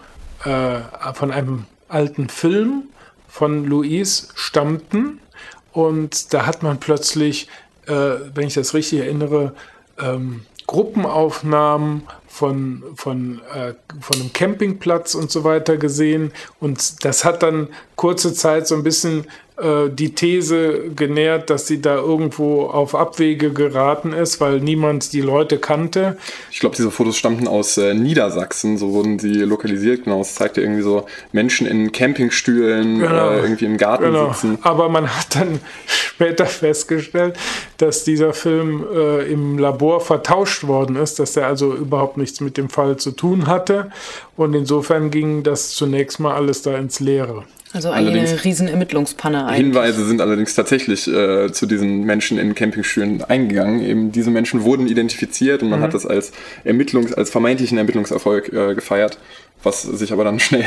äh, 0.46 0.80
von 1.14 1.32
einem 1.32 1.66
alten 1.90 2.30
Film 2.30 2.84
von 3.28 3.66
Louise 3.66 4.28
stammten. 4.36 5.20
Und 5.72 6.34
da 6.34 6.46
hat 6.46 6.64
man 6.64 6.80
plötzlich, 6.80 7.48
äh, 7.88 8.16
wenn 8.34 8.48
ich 8.48 8.54
das 8.54 8.74
richtig 8.74 9.00
erinnere, 9.00 9.54
ähm, 10.00 10.46
Gruppenaufnahmen 10.66 12.04
von, 12.34 12.82
von, 12.96 13.42
äh, 13.54 13.76
von 14.02 14.20
einem 14.20 14.34
Campingplatz 14.34 15.14
und 15.14 15.30
so 15.30 15.44
weiter 15.44 15.78
gesehen. 15.78 16.32
Und 16.60 17.06
das 17.06 17.24
hat 17.24 17.44
dann 17.44 17.68
kurze 17.96 18.34
Zeit 18.34 18.68
so 18.68 18.74
ein 18.74 18.82
bisschen 18.82 19.28
äh, 19.58 19.90
die 19.90 20.16
These 20.16 20.90
genährt, 20.96 21.50
dass 21.50 21.68
sie 21.68 21.80
da 21.80 21.96
irgendwo 21.96 22.64
auf 22.64 22.96
Abwege 22.96 23.52
geraten 23.54 24.12
ist, 24.12 24.42
weil 24.42 24.60
niemand 24.60 25.14
die 25.14 25.22
Leute 25.22 25.60
kannte. 25.60 26.18
Ich 26.52 26.60
glaube, 26.60 26.76
diese 26.76 26.90
Fotos 26.90 27.18
stammten 27.18 27.48
aus 27.48 27.78
äh, 27.78 27.94
Niedersachsen, 27.94 28.78
so 28.78 28.94
wurden 28.94 29.20
sie 29.20 29.34
lokalisiert. 29.44 30.06
Genau, 30.06 30.22
es 30.22 30.34
zeigte 30.34 30.62
irgendwie 30.62 30.82
so 30.82 31.06
Menschen 31.32 31.68
in 31.68 31.92
Campingstühlen 31.92 33.00
genau. 33.00 33.30
äh, 33.30 33.42
irgendwie 33.42 33.66
im 33.66 33.78
Garten 33.78 34.06
genau. 34.06 34.34
sitzen. 34.34 34.58
Aber 34.64 34.90
man 34.90 35.08
hat 35.08 35.36
dann 35.36 35.60
später 35.86 36.48
festgestellt, 36.48 37.38
dass 37.78 38.04
dieser 38.04 38.34
Film 38.34 38.84
äh, 38.92 39.32
im 39.32 39.60
Labor 39.60 40.02
vertauscht 40.02 40.66
worden 40.66 40.96
ist, 40.96 41.20
dass 41.20 41.38
er 41.38 41.46
also 41.46 41.74
überhaupt 41.76 42.18
nichts 42.18 42.42
mit 42.42 42.58
dem 42.58 42.70
Fall 42.70 42.98
zu 42.98 43.12
tun 43.12 43.46
hatte. 43.46 43.92
Und 44.36 44.56
insofern 44.56 45.12
ging 45.12 45.44
das 45.44 45.70
zunächst 45.70 46.20
mal 46.20 46.34
alles 46.34 46.64
da 46.64 46.76
ins 46.76 47.00
Leere. 47.00 47.44
Also 47.74 47.90
eine 47.90 48.44
riesen 48.44 48.68
Ermittlungspanne 48.68 49.48
eigentlich. 49.48 49.66
Hinweise 49.66 50.06
sind 50.06 50.22
allerdings 50.22 50.54
tatsächlich 50.54 51.08
äh, 51.08 51.52
zu 51.52 51.66
diesen 51.66 52.04
Menschen 52.04 52.38
in 52.38 52.54
Campingstühlen 52.54 53.24
eingegangen. 53.24 53.84
Eben 53.84 54.12
diese 54.12 54.30
Menschen 54.30 54.64
wurden 54.64 54.88
identifiziert 54.88 55.64
und 55.64 55.72
man 55.72 55.80
mhm. 55.80 55.84
hat 55.84 55.96
das 55.96 56.06
als 56.06 56.34
Ermittlungs-, 56.64 57.16
als 57.16 57.32
vermeintlichen 57.32 57.80
Ermittlungserfolg 57.80 58.54
äh, 58.54 58.76
gefeiert, 58.76 59.18
was 59.64 59.82
sich 59.82 60.14
aber 60.14 60.24
dann 60.24 60.40
schnell 60.40 60.66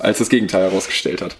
als 0.00 0.18
das 0.18 0.28
Gegenteil 0.28 0.64
herausgestellt 0.64 1.22
hat. 1.22 1.36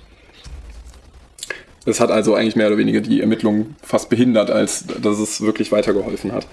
Es 1.85 1.99
hat 1.99 2.13
also 2.13 2.35
eigentlich 2.35 2.55
mehr 2.55 2.69
oder 2.69 2.77
weniger 2.77 3.01
die 3.01 3.21
Ermittlungen 3.21 3.75
fast 3.83 4.11
behindert, 4.11 4.51
als 4.51 4.85
dass 4.87 5.19
es 5.19 5.41
wirklich 5.41 5.73
weitergeholfen 5.73 6.33
hat. 6.33 6.47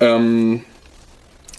Ähm, 0.00 0.62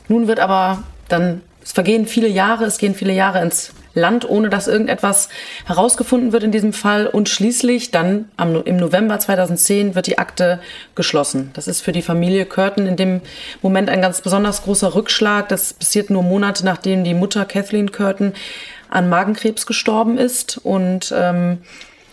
Nun 0.10 0.28
wird 0.28 0.40
aber 0.40 0.84
dann, 1.08 1.42
es 1.64 1.72
vergehen 1.72 2.08
viele 2.08 2.28
Jahre, 2.28 2.66
es 2.66 2.78
gehen 2.78 2.96
viele 2.96 3.14
Jahre 3.14 3.42
ins 3.42 3.72
Land, 3.94 4.28
ohne 4.30 4.50
dass 4.50 4.68
irgendetwas 4.68 5.30
herausgefunden 5.66 6.32
wird 6.32 6.44
in 6.44 6.52
diesem 6.52 6.74
Fall. 6.74 7.08
Und 7.08 7.30
schließlich 7.30 7.92
dann 7.92 8.30
am, 8.38 8.64
im 8.64 8.78
November 8.78 9.20
2010 9.20 9.96
wird 9.96 10.08
die 10.08 10.18
Akte 10.18 10.60
geschlossen. 10.96 11.52
Das 11.54 11.68
ist 11.68 11.82
für 11.82 11.92
die 11.92 12.02
Familie 12.02 12.46
Curtin 12.46 12.88
in 12.88 12.96
dem 12.96 13.22
Moment 13.62 13.90
ein 13.90 14.02
ganz 14.02 14.22
besonders 14.22 14.64
großer 14.64 14.96
Rückschlag. 14.96 15.50
Das 15.50 15.74
passiert 15.74 16.10
nur 16.10 16.24
Monate 16.24 16.66
nachdem 16.66 17.04
die 17.04 17.14
Mutter 17.14 17.46
Kathleen 17.46 17.92
Curtin 17.92 18.34
an 18.90 19.10
Magenkrebs 19.10 19.66
gestorben 19.66 20.18
ist. 20.18 20.58
Und 20.58 21.14
ähm, 21.16 21.60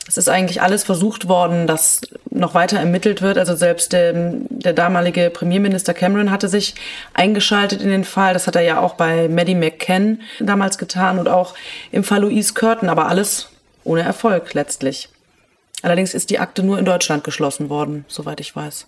es 0.08 0.16
ist 0.16 0.28
eigentlich 0.28 0.62
alles 0.62 0.84
versucht 0.84 1.28
worden, 1.28 1.66
dass 1.66 2.00
noch 2.30 2.54
weiter 2.54 2.78
ermittelt 2.78 3.22
wird. 3.22 3.38
Also 3.38 3.56
selbst 3.56 3.92
der, 3.92 4.12
der, 4.12 4.72
damalige 4.72 5.30
Premierminister 5.30 5.94
Cameron 5.94 6.30
hatte 6.30 6.48
sich 6.48 6.74
eingeschaltet 7.12 7.82
in 7.82 7.88
den 7.88 8.04
Fall. 8.04 8.32
Das 8.32 8.46
hat 8.46 8.54
er 8.54 8.62
ja 8.62 8.80
auch 8.80 8.94
bei 8.94 9.28
Maddie 9.28 9.56
McCann 9.56 10.20
damals 10.38 10.78
getan 10.78 11.18
und 11.18 11.28
auch 11.28 11.54
im 11.90 12.04
Fall 12.04 12.20
Louise 12.20 12.54
Curtin, 12.54 12.88
aber 12.88 13.08
alles 13.08 13.48
ohne 13.82 14.02
Erfolg 14.02 14.54
letztlich. 14.54 15.08
Allerdings 15.82 16.14
ist 16.14 16.30
die 16.30 16.38
Akte 16.38 16.62
nur 16.62 16.78
in 16.78 16.84
Deutschland 16.84 17.24
geschlossen 17.24 17.68
worden, 17.68 18.04
soweit 18.08 18.40
ich 18.40 18.54
weiß. 18.54 18.86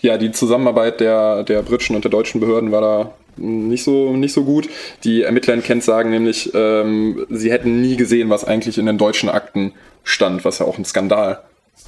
Ja, 0.00 0.18
die 0.18 0.32
Zusammenarbeit 0.32 1.00
der, 1.00 1.42
der 1.44 1.62
britischen 1.62 1.94
und 1.94 2.04
der 2.04 2.10
deutschen 2.10 2.40
Behörden 2.40 2.72
war 2.72 2.80
da 2.80 3.14
nicht 3.36 3.84
so, 3.84 4.12
nicht 4.16 4.32
so 4.32 4.44
gut. 4.44 4.68
Die 5.04 5.22
Ermittler 5.22 5.54
in 5.54 5.62
Kent 5.62 5.84
sagen 5.84 6.10
nämlich, 6.10 6.50
ähm, 6.54 7.26
sie 7.30 7.50
hätten 7.50 7.80
nie 7.80 7.96
gesehen, 7.96 8.30
was 8.30 8.44
eigentlich 8.44 8.78
in 8.78 8.86
den 8.86 8.98
deutschen 8.98 9.28
Akten 9.28 9.72
stand, 10.04 10.44
was 10.44 10.58
ja 10.58 10.66
auch 10.66 10.78
ein 10.78 10.84
Skandal 10.84 11.42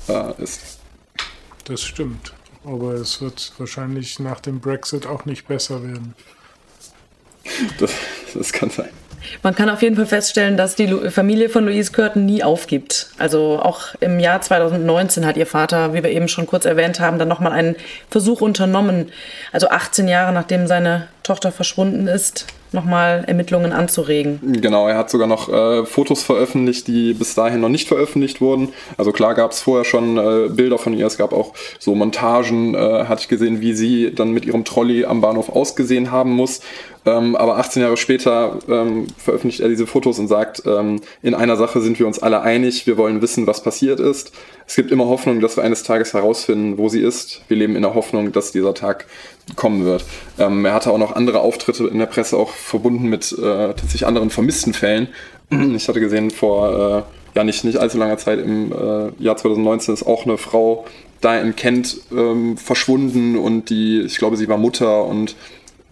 äh, 0.09 0.43
ist. 0.43 0.79
Das 1.65 1.83
stimmt. 1.83 2.33
Aber 2.65 2.93
es 2.95 3.21
wird 3.21 3.53
wahrscheinlich 3.59 4.19
nach 4.21 4.41
dem 4.41 4.61
Brexit 4.61 5.07
auch 5.07 5.25
nicht 5.25 5.47
besser 5.47 5.83
werden. 5.83 6.15
Das, 7.81 7.91
das 8.35 8.53
kann 8.53 8.71
sein. 8.71 8.89
Man 9.43 9.55
kann 9.55 9.69
auf 9.69 9.83
jeden 9.83 9.97
Fall 9.97 10.07
feststellen, 10.07 10.57
dass 10.57 10.75
die 10.75 10.89
Familie 11.11 11.49
von 11.49 11.65
Louise 11.65 11.93
Curtin 11.93 12.27
nie 12.27 12.43
aufgibt. 12.43 13.09
Also 13.19 13.61
auch 13.63 13.95
im 14.01 14.21
Jahr 14.21 14.41
2019 14.41 15.27
hat 15.27 15.37
ihr 15.37 15.47
Vater, 15.47 15.95
wie 15.95 16.03
wir 16.03 16.11
eben 16.11 16.29
schon 16.29 16.47
kurz 16.47 16.65
erwähnt 16.65 17.01
haben, 17.01 17.19
dann 17.19 17.29
nochmal 17.29 17.53
einen 17.53 17.77
Versuch 18.11 18.41
unternommen. 18.41 19.11
Also 19.53 19.69
18 19.69 20.09
Jahre 20.09 20.33
nachdem 20.33 20.67
seine 20.67 21.09
Tochter 21.23 21.53
verschwunden 21.53 22.07
ist, 22.07 22.47
nochmal 22.73 23.25
Ermittlungen 23.27 23.73
anzuregen. 23.73 24.41
Genau, 24.61 24.89
er 24.89 24.97
hat 24.97 25.11
sogar 25.11 25.27
noch 25.27 25.49
äh, 25.49 25.85
Fotos 25.85 26.23
veröffentlicht, 26.23 26.87
die 26.89 27.15
bis 27.15 27.35
dahin 27.35 27.61
noch 27.61 27.69
nicht 27.69 27.89
veröffentlicht 27.89 28.41
wurden. 28.41 28.71
Also 28.97 29.13
klar 29.13 29.35
gab 29.35 29.53
es 29.53 29.61
vorher 29.61 29.85
schon 29.85 30.17
äh, 30.17 30.49
Bilder 30.49 30.79
von 30.79 30.95
ihr, 30.95 31.07
es 31.07 31.19
gab 31.19 31.33
auch 31.33 31.53
so 31.79 31.95
Montagen, 31.95 32.75
äh, 32.75 33.05
hatte 33.05 33.23
ich 33.23 33.29
gesehen, 33.29 33.61
wie 33.61 33.75
sie 33.75 34.15
dann 34.15 34.33
mit 34.33 34.45
ihrem 34.45 34.65
Trolley 34.65 35.05
am 35.05 35.21
Bahnhof 35.21 35.51
ausgesehen 35.51 36.11
haben 36.11 36.33
muss. 36.33 36.61
Ähm, 37.05 37.35
aber 37.35 37.59
18 37.59 37.83
Jahre 37.83 37.97
später 37.97 38.59
ähm, 38.69 39.09
veröffentlicht 39.17 39.61
er 39.61 39.69
diese 39.69 39.89
Fotos 39.89 40.21
und 40.21 40.29
sagt, 40.29 40.63
ähm, 40.67 41.01
in 41.21 41.35
einer 41.35 41.57
Sache 41.57 41.81
sind 41.81 41.99
wir 41.99 42.07
uns 42.07 42.21
alle 42.21 42.43
einig, 42.43 42.87
wir 42.87 42.97
wollen 42.97 43.21
wissen, 43.21 43.47
was 43.49 43.63
passiert 43.63 43.99
ist. 43.99 44.31
Es 44.69 44.77
gibt 44.77 44.93
immer 44.93 45.07
Hoffnung, 45.07 45.41
dass 45.41 45.57
wir 45.57 45.65
eines 45.65 45.83
Tages 45.83 46.15
herausfinden, 46.15 46.79
wo 46.79 46.89
sie 46.89 47.01
ist. 47.01 47.43
Wir 47.49 47.57
leben 47.57 47.75
in 47.75 47.83
der 47.83 47.95
Hoffnung, 47.95 48.31
dass 48.31 48.53
dieser 48.53 48.75
Tag 48.75 49.07
kommen 49.57 49.85
wird. 49.85 50.05
Ähm, 50.39 50.65
er 50.65 50.75
hatte 50.75 50.91
auch 50.91 50.99
noch 50.99 51.15
andere 51.15 51.41
Auftritte 51.41 51.87
in 51.87 51.99
der 51.99 52.07
Presse, 52.07 52.37
auch 52.37 52.51
verbunden 52.51 53.09
mit 53.09 53.33
äh, 53.33 53.43
tatsächlich 53.43 54.07
anderen 54.07 54.31
vermissten 54.31 54.75
Fällen. 54.75 55.09
Ich 55.77 55.87
hatte 55.87 56.01
gesehen, 56.01 56.31
vor 56.31 57.07
äh, 57.35 57.37
ja 57.37 57.45
nicht, 57.45 57.65
nicht 57.65 57.79
allzu 57.79 57.99
langer 57.99 58.19
Zeit 58.19 58.39
im 58.39 58.73
äh, 58.73 59.11
Jahr 59.23 59.37
2019 59.37 59.95
ist 59.95 60.03
auch 60.03 60.25
eine 60.25 60.39
Frau 60.39 60.87
da 61.21 61.39
in 61.39 61.57
Kent 61.57 61.99
ähm, 62.11 62.57
verschwunden 62.57 63.37
und 63.37 63.71
die, 63.71 64.01
ich 64.01 64.19
glaube, 64.19 64.37
sie 64.37 64.49
war 64.49 64.59
Mutter 64.59 65.05
und 65.05 65.37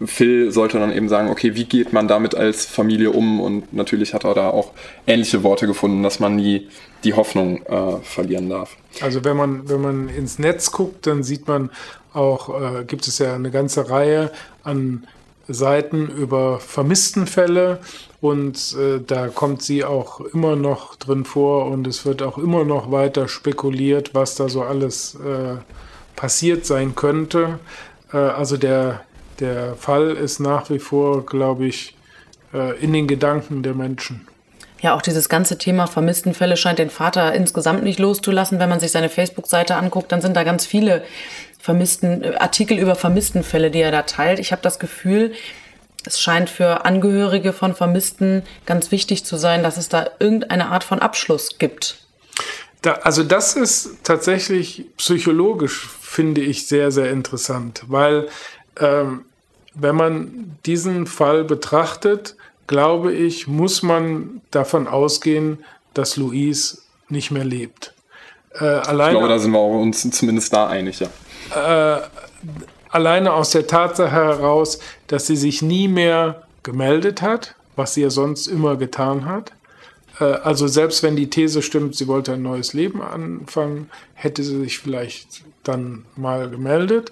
Phil 0.05 0.51
sollte 0.51 0.79
dann 0.79 0.91
eben 0.91 1.09
sagen, 1.09 1.29
okay, 1.29 1.55
wie 1.55 1.65
geht 1.65 1.93
man 1.93 2.07
damit 2.07 2.35
als 2.35 2.65
Familie 2.65 3.11
um? 3.11 3.39
Und 3.39 3.73
natürlich 3.73 4.13
hat 4.13 4.23
er 4.23 4.33
da 4.33 4.49
auch 4.49 4.71
ähnliche 5.07 5.43
Worte 5.43 5.67
gefunden, 5.67 6.03
dass 6.03 6.19
man 6.19 6.35
nie 6.35 6.67
die 7.03 7.13
Hoffnung 7.13 7.63
äh, 7.65 7.97
verlieren 8.03 8.49
darf. 8.49 8.75
Also 9.01 9.23
wenn 9.23 9.37
man, 9.37 9.69
wenn 9.69 9.81
man 9.81 10.09
ins 10.09 10.39
Netz 10.39 10.71
guckt, 10.71 11.07
dann 11.07 11.23
sieht 11.23 11.47
man 11.47 11.71
auch, 12.13 12.79
äh, 12.79 12.83
gibt 12.83 13.07
es 13.07 13.19
ja 13.19 13.35
eine 13.35 13.51
ganze 13.51 13.89
Reihe 13.89 14.31
an 14.63 15.07
Seiten 15.47 16.07
über 16.07 16.59
Vermisstenfälle 16.59 17.79
und 18.21 18.75
äh, 18.79 18.99
da 19.05 19.27
kommt 19.27 19.61
sie 19.61 19.83
auch 19.83 20.21
immer 20.21 20.55
noch 20.55 20.95
drin 20.95 21.25
vor 21.25 21.65
und 21.65 21.87
es 21.87 22.05
wird 22.05 22.21
auch 22.21 22.37
immer 22.37 22.63
noch 22.63 22.91
weiter 22.91 23.27
spekuliert, 23.27 24.13
was 24.13 24.35
da 24.35 24.47
so 24.47 24.61
alles 24.61 25.15
äh, 25.15 25.55
passiert 26.15 26.65
sein 26.65 26.95
könnte. 26.95 27.59
Äh, 28.13 28.17
also 28.17 28.57
der, 28.57 29.01
der 29.41 29.75
Fall 29.75 30.11
ist 30.11 30.39
nach 30.39 30.69
wie 30.69 30.79
vor, 30.79 31.25
glaube 31.25 31.65
ich, 31.65 31.95
äh, 32.53 32.79
in 32.79 32.93
den 32.93 33.07
Gedanken 33.07 33.63
der 33.63 33.73
Menschen. 33.73 34.27
Ja, 34.81 34.95
auch 34.95 35.01
dieses 35.01 35.29
ganze 35.29 35.57
Thema 35.57 35.85
Vermisstenfälle 35.85 36.57
scheint 36.57 36.79
den 36.79 36.89
Vater 36.89 37.33
insgesamt 37.33 37.83
nicht 37.83 37.99
loszulassen. 37.99 38.59
Wenn 38.59 38.69
man 38.69 38.79
sich 38.79 38.91
seine 38.91 39.09
Facebook-Seite 39.09 39.75
anguckt, 39.75 40.11
dann 40.11 40.21
sind 40.21 40.35
da 40.35 40.43
ganz 40.43 40.65
viele 40.65 41.03
vermissten 41.59 42.23
äh, 42.23 42.35
Artikel 42.39 42.77
über 42.79 42.95
Vermisstenfälle, 42.95 43.69
die 43.69 43.81
er 43.81 43.91
da 43.91 44.03
teilt. 44.03 44.39
Ich 44.39 44.51
habe 44.51 44.61
das 44.61 44.79
Gefühl, 44.79 45.33
es 46.03 46.19
scheint 46.19 46.49
für 46.49 46.83
Angehörige 46.85 47.53
von 47.53 47.75
Vermissten 47.75 48.41
ganz 48.65 48.91
wichtig 48.91 49.23
zu 49.23 49.37
sein, 49.37 49.61
dass 49.61 49.77
es 49.77 49.87
da 49.87 50.09
irgendeine 50.19 50.69
Art 50.69 50.83
von 50.83 50.99
Abschluss 50.99 51.59
gibt. 51.59 52.07
Da, 52.81 52.93
also 53.03 53.23
das 53.23 53.55
ist 53.55 53.97
tatsächlich 54.03 54.85
psychologisch, 54.97 55.87
finde 56.01 56.41
ich, 56.41 56.67
sehr, 56.67 56.91
sehr 56.91 57.11
interessant, 57.11 57.83
weil 57.87 58.27
ähm, 58.79 59.25
wenn 59.73 59.95
man 59.95 60.57
diesen 60.65 61.07
Fall 61.07 61.43
betrachtet, 61.43 62.35
glaube 62.67 63.13
ich, 63.13 63.47
muss 63.47 63.83
man 63.83 64.41
davon 64.51 64.87
ausgehen, 64.87 65.63
dass 65.93 66.17
Louise 66.17 66.79
nicht 67.09 67.31
mehr 67.31 67.43
lebt. 67.43 67.93
Äh, 68.53 68.63
alleine, 68.63 69.11
ich 69.11 69.17
glaube, 69.17 69.33
da 69.33 69.39
sind 69.39 69.51
wir 69.51 69.61
uns 69.61 70.09
zumindest 70.11 70.53
da 70.53 70.67
einig, 70.67 70.99
ja. 70.99 71.97
Äh, 71.97 72.01
alleine 72.89 73.33
aus 73.33 73.51
der 73.51 73.67
Tatsache 73.67 74.11
heraus, 74.11 74.79
dass 75.07 75.27
sie 75.27 75.35
sich 75.35 75.61
nie 75.61 75.87
mehr 75.87 76.43
gemeldet 76.63 77.21
hat, 77.21 77.55
was 77.75 77.93
sie 77.93 78.01
ja 78.01 78.09
sonst 78.09 78.47
immer 78.47 78.75
getan 78.75 79.25
hat. 79.25 79.51
Äh, 80.19 80.25
also 80.25 80.67
selbst 80.67 81.03
wenn 81.03 81.15
die 81.15 81.29
These 81.29 81.61
stimmt, 81.61 81.95
sie 81.95 82.07
wollte 82.07 82.33
ein 82.33 82.41
neues 82.41 82.73
Leben 82.73 83.01
anfangen, 83.01 83.89
hätte 84.13 84.43
sie 84.43 84.59
sich 84.59 84.79
vielleicht 84.79 85.43
dann 85.63 86.05
mal 86.15 86.49
gemeldet. 86.49 87.11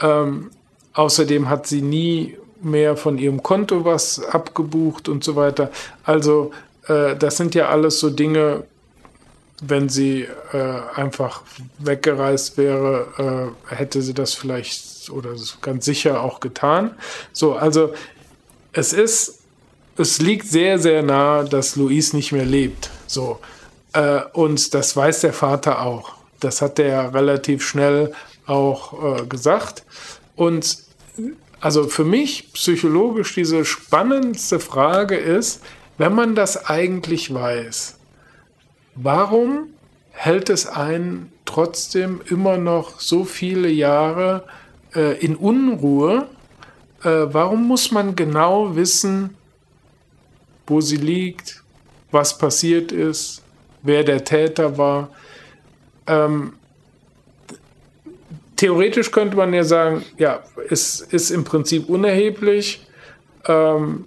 Ähm, 0.00 0.50
außerdem 0.94 1.48
hat 1.48 1.66
sie 1.66 1.82
nie 1.82 2.36
mehr 2.60 2.96
von 2.96 3.18
ihrem 3.18 3.42
Konto 3.42 3.84
was 3.84 4.22
abgebucht 4.24 5.08
und 5.08 5.22
so 5.22 5.36
weiter. 5.36 5.70
Also 6.04 6.52
äh, 6.88 7.16
das 7.16 7.36
sind 7.36 7.54
ja 7.54 7.68
alles 7.68 8.00
so 8.00 8.10
Dinge, 8.10 8.64
wenn 9.60 9.88
sie 9.88 10.26
äh, 10.52 10.80
einfach 10.94 11.42
weggereist 11.78 12.58
wäre, 12.58 13.54
äh, 13.70 13.74
hätte 13.74 14.02
sie 14.02 14.14
das 14.14 14.34
vielleicht 14.34 15.10
oder 15.10 15.30
ganz 15.62 15.84
sicher 15.84 16.22
auch 16.22 16.40
getan. 16.40 16.92
So, 17.32 17.54
also 17.54 17.92
es 18.72 18.92
ist, 18.92 19.40
es 19.96 20.20
liegt 20.20 20.46
sehr, 20.46 20.78
sehr 20.78 21.02
nah, 21.02 21.42
dass 21.42 21.76
Luis 21.76 22.12
nicht 22.12 22.32
mehr 22.32 22.44
lebt. 22.44 22.90
So. 23.06 23.40
Äh, 23.92 24.20
und 24.32 24.74
das 24.74 24.96
weiß 24.96 25.22
der 25.22 25.32
Vater 25.32 25.82
auch. 25.82 26.12
Das 26.40 26.62
hat 26.62 26.78
er 26.78 27.14
relativ 27.14 27.66
schnell 27.66 28.12
auch 28.46 29.20
äh, 29.22 29.26
gesagt. 29.26 29.82
Und 30.38 30.78
also 31.60 31.88
für 31.88 32.04
mich 32.04 32.52
psychologisch 32.52 33.34
diese 33.34 33.64
spannendste 33.64 34.60
Frage 34.60 35.16
ist, 35.16 35.64
wenn 35.98 36.14
man 36.14 36.36
das 36.36 36.66
eigentlich 36.66 37.34
weiß, 37.34 37.98
warum 38.94 39.70
hält 40.12 40.48
es 40.48 40.68
einen 40.68 41.32
trotzdem 41.44 42.20
immer 42.30 42.56
noch 42.56 43.00
so 43.00 43.24
viele 43.24 43.68
Jahre 43.68 44.44
äh, 44.94 45.18
in 45.18 45.34
Unruhe? 45.34 46.28
Äh, 47.02 47.26
warum 47.32 47.66
muss 47.66 47.90
man 47.90 48.14
genau 48.14 48.76
wissen, 48.76 49.34
wo 50.68 50.80
sie 50.80 50.98
liegt, 50.98 51.64
was 52.12 52.38
passiert 52.38 52.92
ist, 52.92 53.42
wer 53.82 54.04
der 54.04 54.24
Täter 54.24 54.78
war? 54.78 55.08
Ähm, 56.06 56.52
theoretisch 58.58 59.10
könnte 59.10 59.36
man 59.36 59.54
ja 59.54 59.64
sagen, 59.64 60.04
ja, 60.18 60.42
es 60.68 61.00
ist 61.00 61.30
im 61.30 61.44
Prinzip 61.44 61.88
unerheblich. 61.88 62.86
Ähm, 63.46 64.04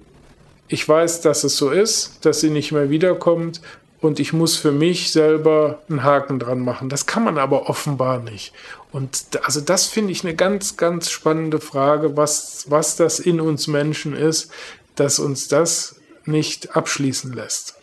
ich 0.68 0.88
weiß, 0.88 1.22
dass 1.22 1.44
es 1.44 1.58
so 1.58 1.72
ist, 1.72 2.24
dass 2.26 2.42
sie 2.42 2.52
nicht 2.52 2.72
mehr 2.72 2.90
wiederkommt 2.90 3.62
und 4.02 4.20
ich 4.20 4.34
muss 4.34 4.58
für 4.58 4.72
mich 4.72 5.12
selber 5.12 5.82
einen 5.90 6.04
Haken 6.04 6.40
dran 6.40 6.60
machen. 6.60 6.90
Das 6.90 7.06
kann 7.06 7.24
man 7.24 7.38
aber 7.38 7.70
offenbar 7.70 8.20
nicht. 8.20 8.54
Und 8.92 9.26
also 9.44 9.62
das 9.62 9.88
finde 9.88 10.12
ich 10.12 10.24
eine 10.24 10.36
ganz, 10.36 10.76
ganz 10.78 11.10
spannende 11.10 11.60
Frage, 11.60 12.18
was, 12.18 12.66
was 12.70 12.96
das 12.96 13.20
in 13.20 13.40
uns 13.40 13.68
Menschen 13.68 14.16
ist, 14.16 14.52
dass 14.96 15.20
uns 15.20 15.48
das 15.48 15.96
nicht 16.26 16.76
abschließen 16.76 17.32
lässt. 17.34 17.76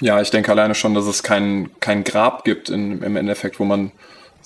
Ja, 0.00 0.20
ich 0.20 0.30
denke 0.30 0.50
alleine 0.50 0.74
schon, 0.74 0.94
dass 0.94 1.06
es 1.06 1.22
kein, 1.22 1.70
kein 1.80 2.04
Grab 2.04 2.44
gibt 2.44 2.68
in, 2.68 3.02
im 3.02 3.16
Endeffekt, 3.16 3.58
wo 3.58 3.64
man 3.64 3.90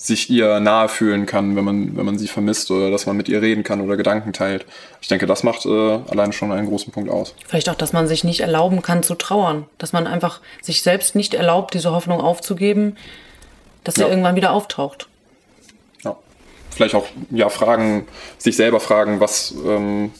sich 0.03 0.29
ihr 0.29 0.59
nahe 0.59 0.89
fühlen 0.89 1.25
kann, 1.25 1.55
wenn 1.55 1.63
man, 1.63 1.95
wenn 1.95 2.05
man 2.05 2.17
sie 2.17 2.27
vermisst 2.27 2.69
oder 2.71 2.91
dass 2.91 3.05
man 3.05 3.15
mit 3.15 3.29
ihr 3.29 3.41
reden 3.41 3.63
kann 3.63 3.79
oder 3.79 3.95
Gedanken 3.95 4.33
teilt. 4.33 4.65
Ich 4.99 5.07
denke, 5.07 5.25
das 5.27 5.43
macht 5.43 5.65
äh, 5.65 5.69
alleine 5.69 6.33
schon 6.33 6.51
einen 6.51 6.67
großen 6.67 6.91
Punkt 6.91 7.09
aus. 7.09 7.33
Vielleicht 7.47 7.69
auch, 7.69 7.75
dass 7.75 7.93
man 7.93 8.09
sich 8.09 8.25
nicht 8.25 8.41
erlauben 8.41 8.81
kann 8.81 9.01
zu 9.01 9.15
trauern, 9.15 9.65
dass 9.77 9.93
man 9.93 10.05
einfach 10.05 10.41
sich 10.61 10.81
selbst 10.81 11.15
nicht 11.15 11.33
erlaubt, 11.33 11.73
diese 11.73 11.91
Hoffnung 11.91 12.19
aufzugeben, 12.19 12.97
dass 13.85 13.95
ja. 13.95 14.03
er 14.03 14.09
irgendwann 14.09 14.35
wieder 14.35 14.51
auftaucht. 14.51 15.07
Ja. 16.03 16.17
Vielleicht 16.69 16.95
auch 16.95 17.05
ja 17.31 17.47
fragen, 17.47 18.05
sich 18.37 18.57
selber 18.57 18.81
fragen, 18.81 19.21
was, 19.21 19.55
ähm, 19.65 20.11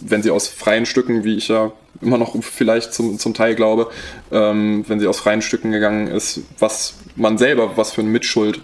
wenn 0.00 0.22
sie 0.22 0.30
aus 0.30 0.48
freien 0.48 0.86
Stücken, 0.86 1.22
wie 1.22 1.36
ich 1.36 1.48
ja 1.48 1.70
immer 2.00 2.16
noch 2.16 2.34
vielleicht 2.42 2.94
zum, 2.94 3.18
zum 3.18 3.34
Teil 3.34 3.56
glaube, 3.56 3.90
ähm, 4.32 4.86
wenn 4.88 5.00
sie 5.00 5.06
aus 5.06 5.18
freien 5.18 5.42
Stücken 5.42 5.70
gegangen 5.70 6.06
ist, 6.06 6.40
was 6.58 6.94
man 7.14 7.36
selber, 7.36 7.76
was 7.76 7.92
für 7.92 8.00
eine 8.00 8.08
Mitschuld 8.08 8.62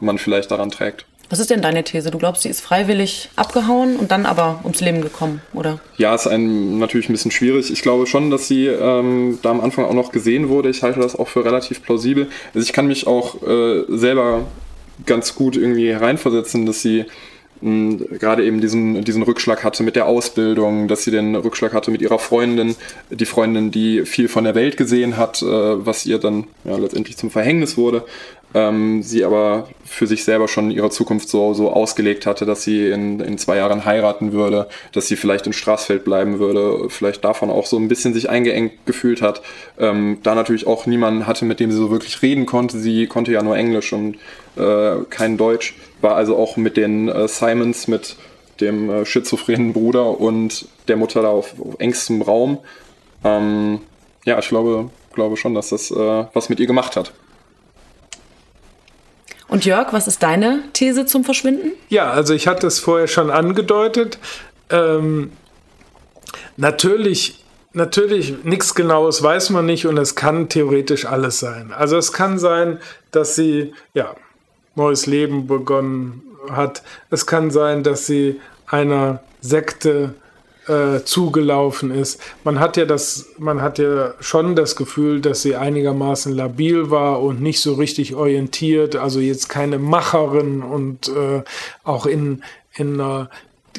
man 0.00 0.18
vielleicht 0.18 0.50
daran 0.50 0.70
trägt. 0.70 1.06
Was 1.30 1.38
ist 1.38 1.50
denn 1.50 1.62
deine 1.62 1.84
These? 1.84 2.10
Du 2.10 2.18
glaubst, 2.18 2.42
sie 2.42 2.48
ist 2.48 2.60
freiwillig 2.60 3.30
abgehauen 3.36 3.96
und 3.96 4.10
dann 4.10 4.26
aber 4.26 4.58
ums 4.64 4.80
Leben 4.80 5.00
gekommen, 5.00 5.40
oder? 5.54 5.78
Ja, 5.96 6.12
ist 6.12 6.26
ein, 6.26 6.80
natürlich 6.80 7.08
ein 7.08 7.12
bisschen 7.12 7.30
schwierig. 7.30 7.70
Ich 7.70 7.82
glaube 7.82 8.08
schon, 8.08 8.32
dass 8.32 8.48
sie 8.48 8.66
ähm, 8.66 9.38
da 9.40 9.50
am 9.50 9.60
Anfang 9.60 9.84
auch 9.84 9.94
noch 9.94 10.10
gesehen 10.10 10.48
wurde. 10.48 10.70
Ich 10.70 10.82
halte 10.82 10.98
das 10.98 11.14
auch 11.14 11.28
für 11.28 11.44
relativ 11.44 11.84
plausibel. 11.84 12.26
Also 12.52 12.66
ich 12.66 12.72
kann 12.72 12.88
mich 12.88 13.06
auch 13.06 13.40
äh, 13.44 13.84
selber 13.88 14.42
ganz 15.06 15.36
gut 15.36 15.56
irgendwie 15.56 15.90
hereinversetzen, 15.90 16.66
dass 16.66 16.82
sie 16.82 17.06
gerade 17.62 18.44
eben 18.44 18.60
diesen, 18.60 19.04
diesen 19.04 19.22
Rückschlag 19.22 19.64
hatte 19.64 19.82
mit 19.82 19.94
der 19.94 20.06
Ausbildung, 20.06 20.88
dass 20.88 21.04
sie 21.04 21.10
den 21.10 21.36
Rückschlag 21.36 21.74
hatte 21.74 21.90
mit 21.90 22.00
ihrer 22.00 22.18
Freundin, 22.18 22.74
die 23.10 23.26
Freundin, 23.26 23.70
die 23.70 24.06
viel 24.06 24.28
von 24.28 24.44
der 24.44 24.54
Welt 24.54 24.78
gesehen 24.78 25.18
hat, 25.18 25.42
äh, 25.42 25.46
was 25.46 26.06
ihr 26.06 26.18
dann 26.18 26.46
ja, 26.64 26.76
letztendlich 26.76 27.18
zum 27.18 27.30
Verhängnis 27.30 27.76
wurde, 27.76 28.04
ähm, 28.54 29.02
sie 29.02 29.24
aber 29.24 29.68
für 29.84 30.06
sich 30.06 30.24
selber 30.24 30.48
schon 30.48 30.70
ihre 30.70 30.90
Zukunft 30.90 31.28
so, 31.28 31.54
so 31.54 31.70
ausgelegt 31.70 32.26
hatte, 32.26 32.46
dass 32.46 32.62
sie 32.62 32.88
in, 32.88 33.20
in 33.20 33.38
zwei 33.38 33.56
Jahren 33.56 33.84
heiraten 33.84 34.32
würde, 34.32 34.68
dass 34.92 35.06
sie 35.06 35.16
vielleicht 35.16 35.46
in 35.46 35.52
Straßfeld 35.52 36.04
bleiben 36.04 36.38
würde, 36.38 36.88
vielleicht 36.88 37.24
davon 37.24 37.50
auch 37.50 37.66
so 37.66 37.76
ein 37.76 37.88
bisschen 37.88 38.12
sich 38.12 38.28
eingeengt 38.28 38.86
gefühlt 38.86 39.22
hat. 39.22 39.42
Ähm, 39.78 40.18
da 40.22 40.34
natürlich 40.34 40.66
auch 40.66 40.86
niemanden 40.86 41.26
hatte, 41.26 41.44
mit 41.44 41.60
dem 41.60 41.70
sie 41.70 41.78
so 41.78 41.90
wirklich 41.90 42.22
reden 42.22 42.46
konnte. 42.46 42.78
Sie 42.78 43.06
konnte 43.06 43.32
ja 43.32 43.42
nur 43.42 43.56
Englisch 43.56 43.92
und 43.92 44.16
äh, 44.56 44.96
kein 45.10 45.36
Deutsch, 45.36 45.76
war 46.00 46.16
also 46.16 46.36
auch 46.36 46.56
mit 46.56 46.76
den 46.76 47.08
äh, 47.08 47.28
Simons, 47.28 47.86
mit 47.86 48.16
dem 48.60 48.90
äh, 48.90 49.06
schizophrenen 49.06 49.72
Bruder 49.72 50.20
und 50.20 50.66
der 50.88 50.96
Mutter 50.96 51.22
da 51.22 51.28
auf, 51.28 51.54
auf 51.60 51.76
engstem 51.78 52.22
Raum. 52.22 52.58
Ähm, 53.24 53.80
ja, 54.24 54.38
ich 54.38 54.48
glaube, 54.48 54.90
glaube 55.14 55.36
schon, 55.36 55.54
dass 55.54 55.70
das 55.70 55.90
äh, 55.90 56.24
was 56.32 56.48
mit 56.48 56.60
ihr 56.60 56.66
gemacht 56.66 56.96
hat. 56.96 57.12
Und 59.50 59.64
Jörg, 59.64 59.92
was 59.92 60.06
ist 60.06 60.22
deine 60.22 60.62
These 60.72 61.06
zum 61.06 61.24
Verschwinden? 61.24 61.72
Ja, 61.88 62.10
also 62.12 62.34
ich 62.34 62.46
hatte 62.46 62.68
es 62.68 62.78
vorher 62.78 63.08
schon 63.08 63.30
angedeutet. 63.30 64.18
Ähm, 64.70 65.32
natürlich, 66.56 67.44
natürlich, 67.72 68.44
nichts 68.44 68.76
Genaues 68.76 69.24
weiß 69.24 69.50
man 69.50 69.66
nicht 69.66 69.86
und 69.86 69.98
es 69.98 70.14
kann 70.14 70.48
theoretisch 70.48 71.04
alles 71.04 71.40
sein. 71.40 71.72
Also 71.76 71.96
es 71.96 72.12
kann 72.12 72.38
sein, 72.38 72.78
dass 73.10 73.34
sie, 73.34 73.74
ja, 73.92 74.14
neues 74.76 75.06
Leben 75.06 75.48
begonnen 75.48 76.22
hat. 76.52 76.84
Es 77.10 77.26
kann 77.26 77.50
sein, 77.50 77.82
dass 77.82 78.06
sie 78.06 78.40
einer 78.68 79.20
Sekte 79.40 80.14
äh, 80.70 81.04
zugelaufen 81.04 81.90
ist. 81.90 82.20
Man 82.44 82.60
hat 82.60 82.76
ja 82.76 82.84
das, 82.84 83.30
man 83.38 83.60
hat 83.60 83.78
ja 83.78 84.14
schon 84.20 84.54
das 84.54 84.76
Gefühl, 84.76 85.20
dass 85.20 85.42
sie 85.42 85.56
einigermaßen 85.56 86.32
labil 86.32 86.90
war 86.90 87.20
und 87.22 87.42
nicht 87.42 87.60
so 87.60 87.74
richtig 87.74 88.14
orientiert, 88.14 88.94
also 88.94 89.18
jetzt 89.18 89.48
keine 89.48 89.78
Macherin 89.78 90.62
und 90.62 91.08
äh, 91.08 91.42
auch 91.82 92.06
in, 92.06 92.44
in 92.76 93.00
einer 93.00 93.30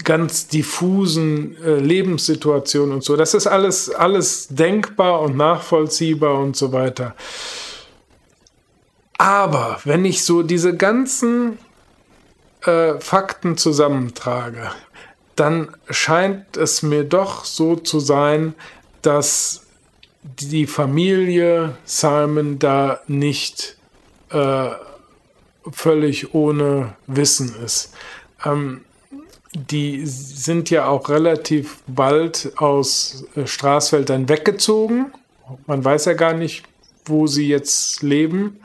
ganz 0.03 0.47
diffusen 0.47 1.55
äh, 1.63 1.75
Lebenssituationen 1.75 2.95
und 2.95 3.03
so. 3.03 3.15
Das 3.15 3.33
ist 3.33 3.47
alles, 3.47 3.89
alles 3.89 4.49
denkbar 4.49 5.21
und 5.21 5.37
nachvollziehbar 5.37 6.39
und 6.39 6.57
so 6.57 6.73
weiter. 6.73 7.15
Aber 9.17 9.79
wenn 9.85 10.03
ich 10.03 10.25
so 10.25 10.43
diese 10.43 10.75
ganzen 10.75 11.59
äh, 12.65 12.99
Fakten 12.99 13.57
zusammentrage, 13.57 14.71
dann 15.35 15.75
scheint 15.89 16.57
es 16.57 16.83
mir 16.83 17.03
doch 17.03 17.45
so 17.45 17.75
zu 17.75 17.99
sein, 17.99 18.53
dass 19.01 19.65
die 20.23 20.67
Familie 20.67 21.77
Simon 21.83 22.59
da 22.59 23.01
nicht 23.07 23.77
äh, 24.29 24.69
völlig 25.71 26.33
ohne 26.33 26.95
Wissen 27.07 27.55
ist. 27.63 27.93
Ähm, 28.45 28.81
die 29.53 30.05
sind 30.05 30.69
ja 30.69 30.87
auch 30.87 31.09
relativ 31.09 31.79
bald 31.87 32.53
aus 32.57 33.25
äh, 33.35 33.45
Straßfeld 33.45 34.09
dann 34.09 34.29
weggezogen. 34.29 35.11
Man 35.67 35.83
weiß 35.83 36.05
ja 36.05 36.13
gar 36.13 36.33
nicht, 36.33 36.63
wo 37.05 37.27
sie 37.27 37.47
jetzt 37.47 38.01
leben. 38.01 38.59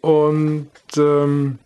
Und 0.00 0.70
ähm, 0.96 1.58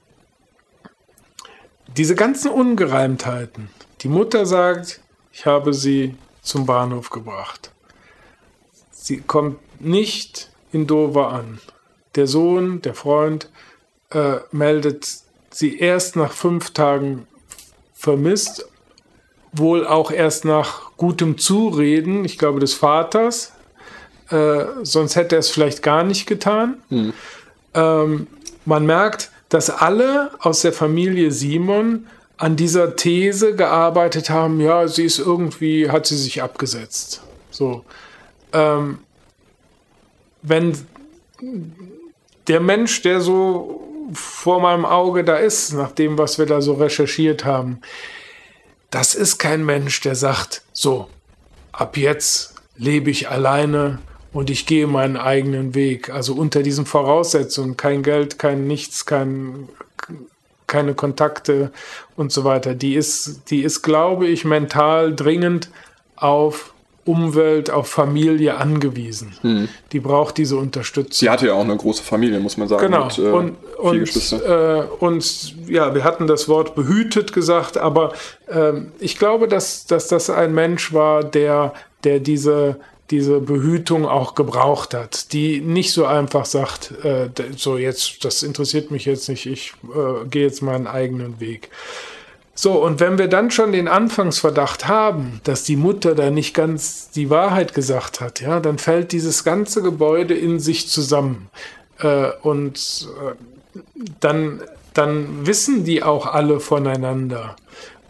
diese 1.96 2.14
ganzen 2.14 2.50
Ungereimtheiten. 2.50 3.68
Die 4.02 4.08
Mutter 4.08 4.46
sagt, 4.46 5.00
ich 5.32 5.46
habe 5.46 5.72
sie 5.72 6.16
zum 6.42 6.66
Bahnhof 6.66 7.10
gebracht. 7.10 7.70
Sie 8.90 9.20
kommt 9.20 9.58
nicht 9.80 10.50
in 10.72 10.88
Dover 10.88 11.28
an. 11.28 11.60
Der 12.16 12.26
Sohn, 12.26 12.82
der 12.82 12.94
Freund, 12.94 13.48
äh, 14.10 14.38
meldet 14.50 15.08
sie 15.50 15.78
erst 15.78 16.16
nach 16.16 16.32
fünf 16.32 16.72
Tagen 16.72 17.28
vermisst, 17.94 18.66
wohl 19.52 19.86
auch 19.86 20.10
erst 20.10 20.44
nach 20.44 20.96
gutem 20.96 21.38
Zureden, 21.38 22.24
ich 22.24 22.38
glaube, 22.38 22.58
des 22.58 22.74
Vaters. 22.74 23.52
Äh, 24.30 24.64
sonst 24.82 25.14
hätte 25.14 25.36
er 25.36 25.40
es 25.40 25.50
vielleicht 25.50 25.82
gar 25.82 26.02
nicht 26.02 26.26
getan. 26.26 26.82
Hm. 26.88 27.12
Ähm, 27.74 28.26
man 28.64 28.84
merkt, 28.84 29.30
dass 29.48 29.70
alle 29.70 30.32
aus 30.40 30.62
der 30.62 30.72
Familie 30.72 31.30
Simon 31.30 32.06
an 32.42 32.56
dieser 32.56 32.96
These 32.96 33.54
gearbeitet 33.54 34.28
haben, 34.28 34.60
ja, 34.60 34.88
sie 34.88 35.04
ist 35.04 35.20
irgendwie, 35.20 35.88
hat 35.88 36.06
sie 36.06 36.16
sich 36.16 36.42
abgesetzt. 36.42 37.22
So. 37.52 37.84
Ähm, 38.52 38.98
wenn 40.42 40.76
der 42.48 42.58
Mensch, 42.58 43.00
der 43.02 43.20
so 43.20 44.08
vor 44.12 44.60
meinem 44.60 44.84
Auge 44.84 45.22
da 45.22 45.36
ist, 45.36 45.72
nach 45.74 45.92
dem, 45.92 46.18
was 46.18 46.36
wir 46.40 46.46
da 46.46 46.60
so 46.60 46.72
recherchiert 46.72 47.44
haben, 47.44 47.80
das 48.90 49.14
ist 49.14 49.38
kein 49.38 49.64
Mensch, 49.64 50.00
der 50.00 50.16
sagt, 50.16 50.62
so, 50.72 51.06
ab 51.70 51.96
jetzt 51.96 52.56
lebe 52.76 53.10
ich 53.10 53.28
alleine 53.28 54.00
und 54.32 54.50
ich 54.50 54.66
gehe 54.66 54.88
meinen 54.88 55.16
eigenen 55.16 55.76
Weg. 55.76 56.10
Also 56.10 56.34
unter 56.34 56.64
diesen 56.64 56.86
Voraussetzungen, 56.86 57.76
kein 57.76 58.02
Geld, 58.02 58.40
kein 58.40 58.66
Nichts, 58.66 59.06
kein, 59.06 59.68
keine 60.72 60.94
Kontakte 60.94 61.70
und 62.16 62.32
so 62.32 62.44
weiter. 62.44 62.74
Die 62.74 62.94
ist, 62.94 63.50
die 63.50 63.62
ist, 63.62 63.82
glaube 63.82 64.26
ich, 64.26 64.46
mental 64.46 65.14
dringend 65.14 65.68
auf 66.16 66.72
Umwelt, 67.04 67.70
auf 67.70 67.88
Familie 67.88 68.56
angewiesen. 68.56 69.34
Hm. 69.42 69.68
Die 69.90 70.00
braucht 70.00 70.38
diese 70.38 70.56
Unterstützung. 70.56 71.12
Sie 71.12 71.28
hatte 71.28 71.48
ja 71.48 71.52
auch 71.52 71.64
eine 71.64 71.76
große 71.76 72.02
Familie, 72.02 72.38
muss 72.40 72.56
man 72.56 72.68
sagen. 72.68 72.86
Genau. 72.86 73.04
Mit, 73.06 73.18
äh, 73.18 73.22
und, 73.22 73.56
und, 73.76 74.32
äh, 74.32 74.82
und, 75.00 75.54
ja, 75.68 75.94
wir 75.94 76.04
hatten 76.04 76.26
das 76.26 76.48
Wort 76.48 76.74
behütet 76.74 77.32
gesagt, 77.32 77.76
aber 77.76 78.12
äh, 78.46 78.72
ich 78.98 79.18
glaube, 79.18 79.48
dass, 79.48 79.84
dass 79.86 80.08
das 80.08 80.30
ein 80.30 80.54
Mensch 80.54 80.94
war, 80.94 81.24
der, 81.24 81.74
der 82.04 82.20
diese, 82.20 82.76
diese 83.12 83.40
Behütung 83.40 84.06
auch 84.06 84.34
gebraucht 84.34 84.94
hat, 84.94 85.32
die 85.32 85.60
nicht 85.60 85.92
so 85.92 86.06
einfach 86.06 86.46
sagt, 86.46 86.92
äh, 87.04 87.28
so 87.54 87.76
jetzt, 87.76 88.24
das 88.24 88.42
interessiert 88.42 88.90
mich 88.90 89.04
jetzt 89.04 89.28
nicht, 89.28 89.46
ich 89.46 89.74
äh, 89.84 90.26
gehe 90.26 90.42
jetzt 90.44 90.62
meinen 90.62 90.86
eigenen 90.88 91.38
Weg. 91.38 91.68
So, 92.54 92.82
und 92.82 93.00
wenn 93.00 93.18
wir 93.18 93.28
dann 93.28 93.50
schon 93.50 93.72
den 93.72 93.86
Anfangsverdacht 93.86 94.88
haben, 94.88 95.40
dass 95.44 95.64
die 95.64 95.76
Mutter 95.76 96.14
da 96.14 96.30
nicht 96.30 96.54
ganz 96.54 97.10
die 97.10 97.30
Wahrheit 97.30 97.74
gesagt 97.74 98.20
hat, 98.20 98.40
ja, 98.40 98.60
dann 98.60 98.78
fällt 98.78 99.12
dieses 99.12 99.44
ganze 99.44 99.82
Gebäude 99.82 100.34
in 100.34 100.58
sich 100.58 100.88
zusammen. 100.88 101.50
Äh, 101.98 102.30
und 102.42 103.08
äh, 103.22 103.80
dann, 104.20 104.62
dann 104.94 105.46
wissen 105.46 105.84
die 105.84 106.02
auch 106.02 106.26
alle 106.26 106.60
voneinander. 106.60 107.56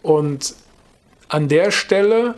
Und 0.01 0.55
an 1.27 1.49
der 1.49 1.71
Stelle, 1.71 2.35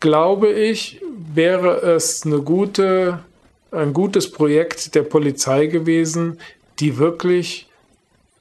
glaube 0.00 0.50
ich, 0.50 1.00
wäre 1.34 1.80
es 1.82 2.24
eine 2.24 2.40
gute, 2.40 3.20
ein 3.70 3.92
gutes 3.92 4.30
Projekt 4.30 4.94
der 4.94 5.02
Polizei 5.02 5.66
gewesen, 5.66 6.38
die 6.78 6.98
wirklich 6.98 7.68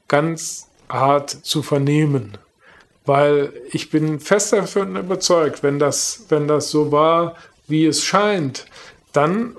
ganz 0.08 0.68
hart 0.90 1.30
zu 1.30 1.62
vernehmen 1.62 2.38
weil 3.10 3.52
ich 3.72 3.90
bin 3.90 4.20
fest 4.20 4.54
davon 4.54 4.96
überzeugt, 4.96 5.64
wenn 5.64 5.80
das, 5.80 6.26
wenn 6.30 6.48
das 6.48 6.70
so 6.70 6.92
war, 6.92 7.36
wie 7.68 7.88
es 7.88 8.04
scheint, 8.04 8.68
dann 9.14 9.56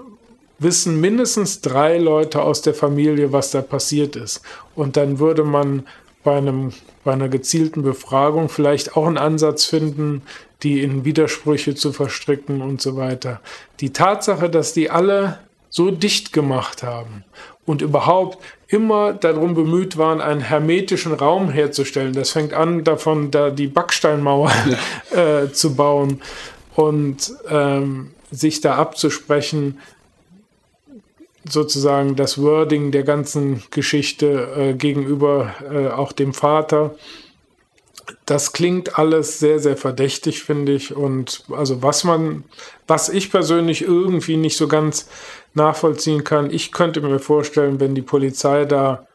wissen 0.60 1.00
mindestens 1.00 1.60
drei 1.60 1.98
Leute 1.98 2.42
aus 2.42 2.62
der 2.62 2.74
Familie, 2.74 3.32
was 3.32 3.50
da 3.50 3.60
passiert 3.60 4.14
ist. 4.14 4.42
Und 4.76 4.96
dann 4.96 5.18
würde 5.18 5.42
man 5.42 5.84
bei, 6.22 6.36
einem, 6.36 6.72
bei 7.02 7.12
einer 7.12 7.28
gezielten 7.28 7.82
Befragung 7.82 8.48
vielleicht 8.48 8.96
auch 8.96 9.08
einen 9.08 9.18
Ansatz 9.18 9.64
finden, 9.64 10.22
die 10.62 10.82
in 10.82 11.04
Widersprüche 11.04 11.74
zu 11.74 11.92
verstricken 11.92 12.62
und 12.62 12.80
so 12.80 12.96
weiter. 12.96 13.40
Die 13.80 13.92
Tatsache, 13.92 14.50
dass 14.50 14.72
die 14.72 14.90
alle 14.90 15.38
so 15.70 15.90
dicht 15.90 16.32
gemacht 16.32 16.82
haben 16.82 17.24
und 17.64 17.82
überhaupt 17.82 18.38
immer 18.68 19.12
darum 19.12 19.54
bemüht 19.54 19.96
waren, 19.96 20.20
einen 20.20 20.40
hermetischen 20.40 21.12
Raum 21.12 21.50
herzustellen. 21.50 22.12
Das 22.12 22.30
fängt 22.30 22.52
an 22.52 22.84
davon, 22.84 23.30
da 23.30 23.50
die 23.50 23.68
Backsteinmauer 23.68 24.52
ja. 25.12 25.42
äh, 25.42 25.52
zu 25.52 25.74
bauen 25.74 26.20
und 26.74 27.32
ähm, 27.48 28.10
sich 28.30 28.60
da 28.60 28.76
abzusprechen, 28.76 29.78
sozusagen 31.48 32.16
das 32.16 32.40
Wording 32.40 32.90
der 32.90 33.02
ganzen 33.02 33.62
Geschichte 33.70 34.48
äh, 34.56 34.74
gegenüber 34.74 35.54
äh, 35.72 35.88
auch 35.88 36.12
dem 36.12 36.34
Vater. 36.34 36.94
Das 38.26 38.52
klingt 38.52 38.98
alles 38.98 39.38
sehr, 39.38 39.58
sehr 39.58 39.76
verdächtig, 39.76 40.42
finde 40.42 40.72
ich. 40.72 40.94
Und 40.94 41.44
also 41.50 41.82
was 41.82 42.04
man, 42.04 42.44
was 42.86 43.08
ich 43.08 43.30
persönlich 43.30 43.82
irgendwie 43.82 44.36
nicht 44.36 44.56
so 44.56 44.68
ganz 44.68 45.08
nachvollziehen 45.54 46.24
kann. 46.24 46.50
Ich 46.50 46.72
könnte 46.72 47.00
mir 47.00 47.18
vorstellen, 47.18 47.80
wenn 47.80 47.94
die 47.94 48.02
Polizei 48.02 48.64
da, 48.64 49.06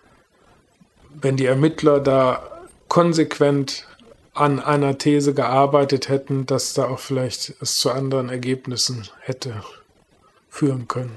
wenn 1.22 1.38
die 1.38 1.46
Ermittler 1.46 2.00
da 2.00 2.68
konsequent 2.88 3.88
an 4.34 4.60
einer 4.60 4.98
These 4.98 5.34
gearbeitet 5.34 6.10
hätten, 6.10 6.46
dass 6.46 6.74
da 6.74 6.90
auch 6.90 7.00
vielleicht 7.00 7.56
es 7.62 7.78
zu 7.80 7.92
anderen 7.92 8.30
Ergebnissen 8.30 9.08
hätte 9.22 9.64
führen 10.50 10.88
können. 10.88 11.16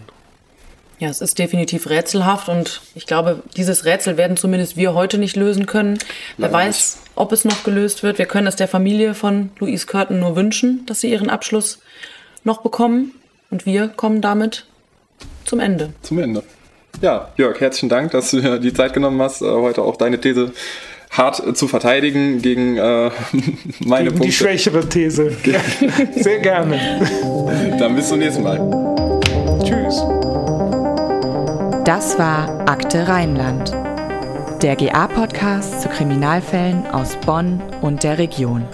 Ja, 0.99 1.09
es 1.09 1.21
ist 1.21 1.39
definitiv 1.39 1.89
rätselhaft 1.89 2.49
und 2.49 2.81
ich 2.95 3.07
glaube, 3.07 3.43
dieses 3.57 3.85
Rätsel 3.85 4.17
werden 4.17 4.37
zumindest 4.37 4.77
wir 4.77 4.95
heute 4.95 5.19
nicht 5.19 5.37
lösen 5.37 5.67
können. 5.67 5.99
Wer 6.39 6.53
weiß, 6.53 6.99
ob 7.15 7.33
es 7.33 7.45
noch 7.45 7.63
gelöst 7.63 8.03
wird. 8.03 8.19
Wir 8.19 8.27
können 8.27 8.49
es 8.49 8.57
der 8.57 8.67
Familie 8.67 9.15
von 9.15 9.51
Louise 9.61 9.87
Curtin 9.87 10.19
nur 10.19 10.35
wünschen, 10.35 10.85
dass 10.87 11.01
sie 11.01 11.11
ihren 11.11 11.31
Abschluss 11.31 11.79
noch 12.43 12.63
bekommen. 12.63 13.13
Und 13.51 13.65
wir 13.65 13.89
kommen 13.89 14.21
damit 14.21 14.67
zum 15.45 15.61
Ende. 15.61 15.93
Zum 16.03 16.19
Ende. 16.19 16.43
Ja, 17.01 17.31
Jörg, 17.37 17.61
herzlichen 17.61 17.89
Dank, 17.89 18.11
dass 18.11 18.33
du 18.33 18.41
dir 18.41 18.59
die 18.59 18.73
Zeit 18.73 18.93
genommen 18.93 19.23
hast, 19.23 19.41
äh, 19.41 19.47
heute 19.47 19.83
auch 19.83 19.97
deine 19.97 20.21
These 20.21 20.53
hart 21.11 21.47
äh, 21.47 21.55
zu 21.55 21.69
verteidigen 21.69 22.43
gegen 22.43 22.77
äh, 22.77 23.11
meine 23.81 24.07
gegen 24.07 24.19
Punkte. 24.19 24.27
Die 24.27 24.33
schwächere 24.33 24.89
These. 24.89 25.33
Sehr 26.17 26.41
gerne. 26.41 26.81
Dann 27.79 27.95
bis 27.95 28.09
zum 28.09 28.19
nächsten 28.19 28.43
Mal. 28.43 28.59
Tschüss. 29.65 30.03
Das 31.89 32.19
war 32.19 32.69
Akte 32.69 33.09
Rheinland, 33.09 33.73
der 34.61 34.77
GA-Podcast 34.77 35.81
zu 35.81 35.89
Kriminalfällen 35.89 36.87
aus 36.89 37.17
Bonn 37.25 37.63
und 37.81 38.03
der 38.03 38.19
Region. 38.19 38.67